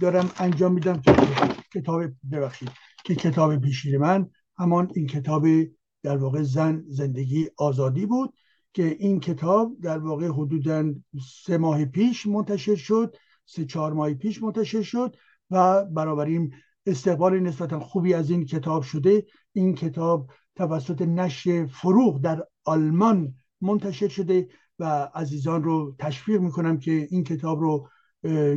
دارم 0.00 0.30
انجام 0.38 0.72
میدم 0.72 1.02
کتاب 1.74 2.02
ببخشید 2.32 2.70
که 3.04 3.14
کتاب 3.14 3.56
پیشین 3.56 3.96
من 3.96 4.30
همان 4.58 4.92
این 4.94 5.06
کتاب 5.06 5.46
در 6.02 6.16
واقع 6.16 6.42
زن 6.42 6.84
زندگی 6.88 7.48
آزادی 7.56 8.06
بود 8.06 8.34
که 8.74 8.96
این 8.98 9.20
کتاب 9.20 9.76
در 9.82 9.98
واقع 9.98 10.28
حدودا 10.28 10.94
سه 11.44 11.58
ماه 11.58 11.84
پیش 11.84 12.26
منتشر 12.26 12.74
شد 12.74 13.16
سه 13.46 13.64
چهار 13.64 13.92
ماه 13.92 14.14
پیش 14.14 14.42
منتشر 14.42 14.82
شد 14.82 15.16
و 15.50 15.84
بنابراین 15.84 16.54
استقبال 16.86 17.40
نسبتا 17.40 17.80
خوبی 17.80 18.14
از 18.14 18.30
این 18.30 18.44
کتاب 18.44 18.82
شده. 18.82 19.26
این 19.52 19.74
کتاب 19.74 20.30
توسط 20.56 21.02
نشر 21.02 21.66
فروغ 21.66 22.20
در 22.20 22.44
آلمان 22.64 23.34
منتشر 23.60 24.08
شده 24.08 24.48
و 24.78 25.10
عزیزان 25.14 25.64
رو 25.64 25.96
تشویق 25.98 26.40
می‌کنم 26.40 26.78
که 26.78 27.08
این 27.10 27.24
کتاب 27.24 27.60
رو 27.60 27.88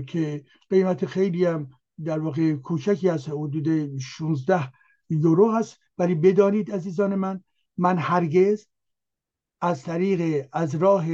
که 0.08 0.44
قیمت 0.70 1.06
خیلی 1.06 1.46
هم 1.46 1.70
در 2.04 2.20
واقع 2.20 2.54
کوچکی 2.54 3.10
از 3.10 3.30
حدود 3.30 3.98
16 3.98 4.72
یورو 5.10 5.52
هست. 5.52 5.80
ولی 5.98 6.16
بدانید 6.16 6.72
عزیزان 6.72 7.16
من 7.16 7.44
من 7.78 7.98
هرگز 7.98 8.68
از 9.62 9.84
طریق 9.84 10.48
از 10.54 10.76
راه 10.76 11.06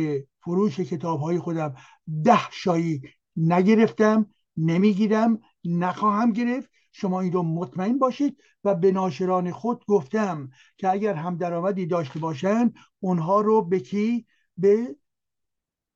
فروش 0.43 0.80
کتاب 0.80 1.22
های 1.22 1.39
خودم 1.39 1.76
ده 2.23 2.51
شایی 2.51 3.01
نگرفتم 3.35 4.26
نمی‌گیرم 4.57 5.39
نخواهم 5.65 6.31
گرفت. 6.31 6.69
شما 6.91 7.22
این 7.22 7.31
رو 7.31 7.43
مطمئن 7.43 7.97
باشید 7.97 8.38
و 8.63 8.76
به 8.76 8.91
ناشران 8.91 9.51
خود 9.51 9.85
گفتم 9.88 10.49
که 10.77 10.89
اگر 10.89 11.13
هم 11.13 11.38
درآمدی 11.38 11.85
داشته 11.85 12.19
باشند 12.19 12.73
اونها 12.99 13.41
رو 13.41 13.61
به 13.61 13.80
کی؟ 13.80 14.26
به 14.57 14.95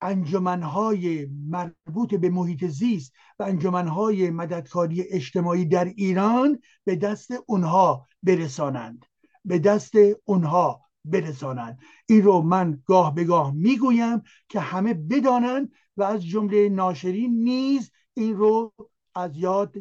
انجمنهای 0.02 1.26
مربوط 1.26 2.16
به 2.16 2.30
محیط 2.30 2.66
زیست 2.66 3.14
و 3.40 3.44
انجمنهای 3.44 4.30
مددکاری 4.30 5.02
اجتماعی 5.02 5.66
در 5.66 5.86
ایران 5.86 6.60
به 6.84 6.96
دست 6.96 7.32
اونها 7.46 8.08
برسانند. 8.24 9.06
به 9.46 9.60
دست 9.60 9.94
اونها 10.26 10.82
برسانند. 11.06 11.80
این 12.06 12.24
رو 12.24 12.42
من 12.42 12.84
گاه 12.86 13.16
به 13.16 13.24
گاه 13.24 13.54
می‌گویم 13.54 14.22
که 14.50 14.60
همه 14.60 14.94
بدانند 14.94 15.72
و 15.98 16.04
از 16.04 16.26
جمله 16.26 16.70
ناشرین 16.70 17.44
نیز 17.44 17.92
این 18.14 18.38
رو 18.38 18.74
از 19.16 19.38
یاد 19.38 19.76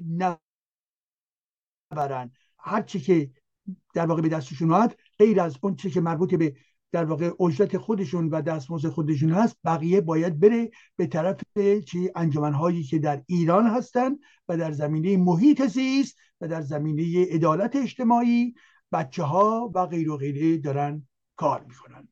نبرند 1.92 2.32
هرچی 2.58 3.00
که 3.00 3.30
در 3.94 4.06
واقع 4.06 4.22
به 4.22 4.28
دستشون 4.28 4.72
اومد 4.72 4.98
غیر 5.18 5.40
از 5.40 5.58
اون 5.62 5.76
چی 5.76 5.90
که 5.90 6.00
مربوط 6.00 6.34
به 6.34 6.56
در 6.94 7.04
واقع 7.04 7.30
اجرت 7.40 7.78
خودشون 7.78 8.28
و 8.28 8.42
دستمزد 8.42 8.88
خودشون 8.88 9.30
هست 9.30 9.56
بقیه 9.64 10.00
باید 10.00 10.40
بره 10.40 10.70
به 10.96 11.06
طرف 11.06 11.40
چی 11.86 12.10
انجمنهایی 12.16 12.82
که 12.82 12.98
در 12.98 13.22
ایران 13.26 13.66
هستند 13.66 14.18
و 14.48 14.56
در 14.56 14.72
زمینه 14.72 15.16
محیط 15.16 15.66
زیست 15.66 16.16
و 16.40 16.48
در 16.48 16.60
زمینه 16.60 17.24
عدالت 17.30 17.76
اجتماعی 17.76 18.54
بچه 18.92 19.22
ها 19.22 19.72
و 19.74 19.86
غیر 19.86 20.10
و 20.10 20.16
غیره 20.16 20.58
دارن 20.58 21.08
کار 21.36 21.64
می‌کنن. 21.68 22.08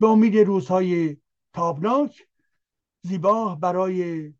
به 0.00 0.06
امید 0.06 0.36
روزهای 0.36 1.16
تابناک 1.52 2.26
زیبا 3.02 3.54
برای 3.54 4.32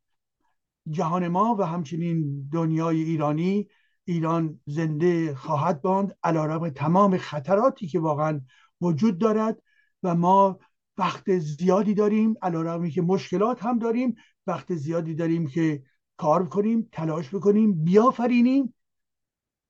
جهان 0.91 1.29
ما 1.29 1.57
و 1.59 1.63
همچنین 1.63 2.49
دنیای 2.53 3.03
ایرانی 3.03 3.69
ایران 4.05 4.61
زنده 4.67 5.35
خواهد 5.35 5.83
باند 5.83 6.17
علیرغم 6.23 6.69
تمام 6.69 7.17
خطراتی 7.17 7.87
که 7.87 8.01
واقعا 8.01 8.41
وجود 8.81 9.19
دارد 9.19 9.63
و 10.03 10.15
ما 10.15 10.59
وقت 10.99 11.39
زیادی 11.39 11.95
داریم 11.95 12.35
علیرغم 12.43 12.91
که 12.91 13.03
مشکلات 13.03 13.63
هم 13.63 13.79
داریم 13.79 14.17
وقت 14.47 14.75
زیادی 14.75 15.15
داریم 15.15 15.47
که 15.47 15.83
کار 16.17 16.49
کنیم 16.49 16.89
تلاش 16.93 17.35
بکنیم 17.35 17.85
بیافرینیم. 17.85 18.75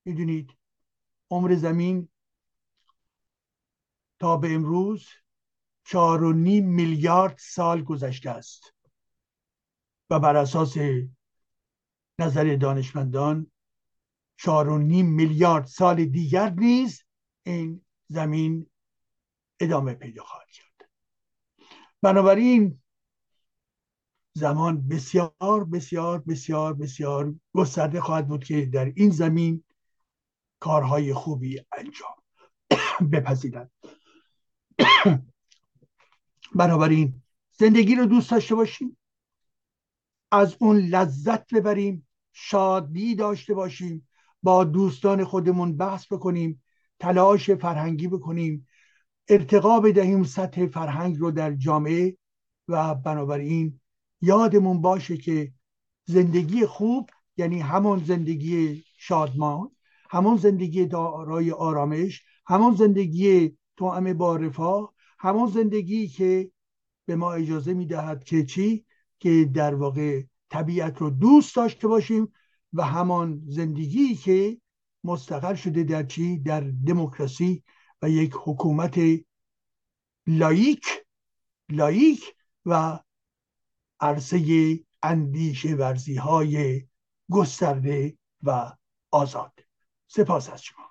می‌دونید 0.04 0.52
عمر 1.30 1.54
زمین 1.54 2.08
تا 4.18 4.36
به 4.36 4.54
امروز 4.54 5.08
چهار 5.84 6.24
و 6.24 6.32
نیم 6.32 6.68
میلیارد 6.68 7.36
سال 7.38 7.82
گذشته 7.82 8.30
است. 8.30 8.74
و 10.10 10.20
بر 10.20 10.36
اساس 10.36 10.76
نظر 12.18 12.56
دانشمندان 12.60 13.50
چهار 14.36 14.68
و 14.68 14.78
نیم 14.78 15.06
میلیارد 15.06 15.66
سال 15.66 16.04
دیگر 16.04 16.50
نیز 16.50 17.02
این 17.42 17.84
زمین 18.08 18.66
ادامه 19.60 19.94
پیدا 19.94 20.24
خواهد 20.24 20.50
کرد. 20.50 20.90
بنابراین 22.02 22.80
زمان 24.32 24.88
بسیار 24.88 25.64
بسیار 25.72 26.18
بسیار 26.18 26.74
بسیار 26.74 27.34
گسترده 27.52 28.00
خواهد 28.00 28.28
بود 28.28 28.44
که 28.44 28.66
در 28.66 28.84
این 28.84 29.10
زمین 29.10 29.64
کارهای 30.60 31.14
خوبی 31.14 31.60
انجام 31.78 32.14
بپذیرد. 33.12 33.70
بنابراین 36.54 37.22
زندگی 37.52 37.94
رو 37.94 38.06
دوست 38.06 38.30
داشته 38.30 38.54
باشیم. 38.54 38.96
از 40.32 40.56
اون 40.60 40.76
لذت 40.76 41.54
ببریم 41.54 42.08
شادی 42.32 43.14
داشته 43.14 43.54
باشیم 43.54 44.08
با 44.42 44.64
دوستان 44.64 45.24
خودمون 45.24 45.76
بحث 45.76 46.12
بکنیم 46.12 46.62
تلاش 46.98 47.50
فرهنگی 47.50 48.08
بکنیم. 48.08 48.65
ارتقا 49.28 49.80
بدهیم 49.80 50.24
سطح 50.24 50.66
فرهنگ 50.66 51.18
رو 51.18 51.30
در 51.30 51.52
جامعه 51.52 52.16
و 52.68 52.94
بنابراین 52.94 53.80
یادمون 54.20 54.80
باشه 54.80 55.16
که 55.16 55.52
زندگی 56.04 56.66
خوب 56.66 57.10
یعنی 57.36 57.60
همون 57.60 58.04
زندگی 58.04 58.84
شادمان 58.98 59.70
همون 60.10 60.36
زندگی 60.36 60.86
دارای 60.86 61.50
آرامش 61.50 62.22
همون 62.46 62.74
زندگی 62.74 63.58
توأم 63.76 64.12
با 64.12 64.36
رفاه 64.36 64.94
همون 65.18 65.50
زندگی 65.50 66.08
که 66.08 66.50
به 67.06 67.16
ما 67.16 67.32
اجازه 67.32 67.74
می‌دهد 67.74 68.24
که 68.24 68.44
چی؟ 68.44 68.86
که 69.18 69.50
در 69.54 69.74
واقع 69.74 70.22
طبیعت 70.50 70.98
رو 70.98 71.10
دوست 71.10 71.56
داشته 71.56 71.88
باشیم 71.88 72.32
و 72.72 72.82
همان 72.82 73.42
زندگی 73.46 74.14
که 74.14 74.60
مستقر 75.04 75.54
شده 75.54 75.82
در 75.82 76.02
چی؟ 76.02 76.38
در 76.38 76.60
دموکراسی 76.60 77.62
یک 78.08 78.32
حکومت 78.34 78.98
لایک 80.26 80.86
لایک 81.68 82.36
و 82.66 82.98
عرصه 84.00 84.40
اندیشه 85.02 85.74
ورزی 85.74 86.16
های 86.16 86.86
گسترده 87.30 88.18
و 88.42 88.76
آزاد. 89.10 89.52
سپاس 90.06 90.50
از 90.50 90.62
شما. 90.62 90.85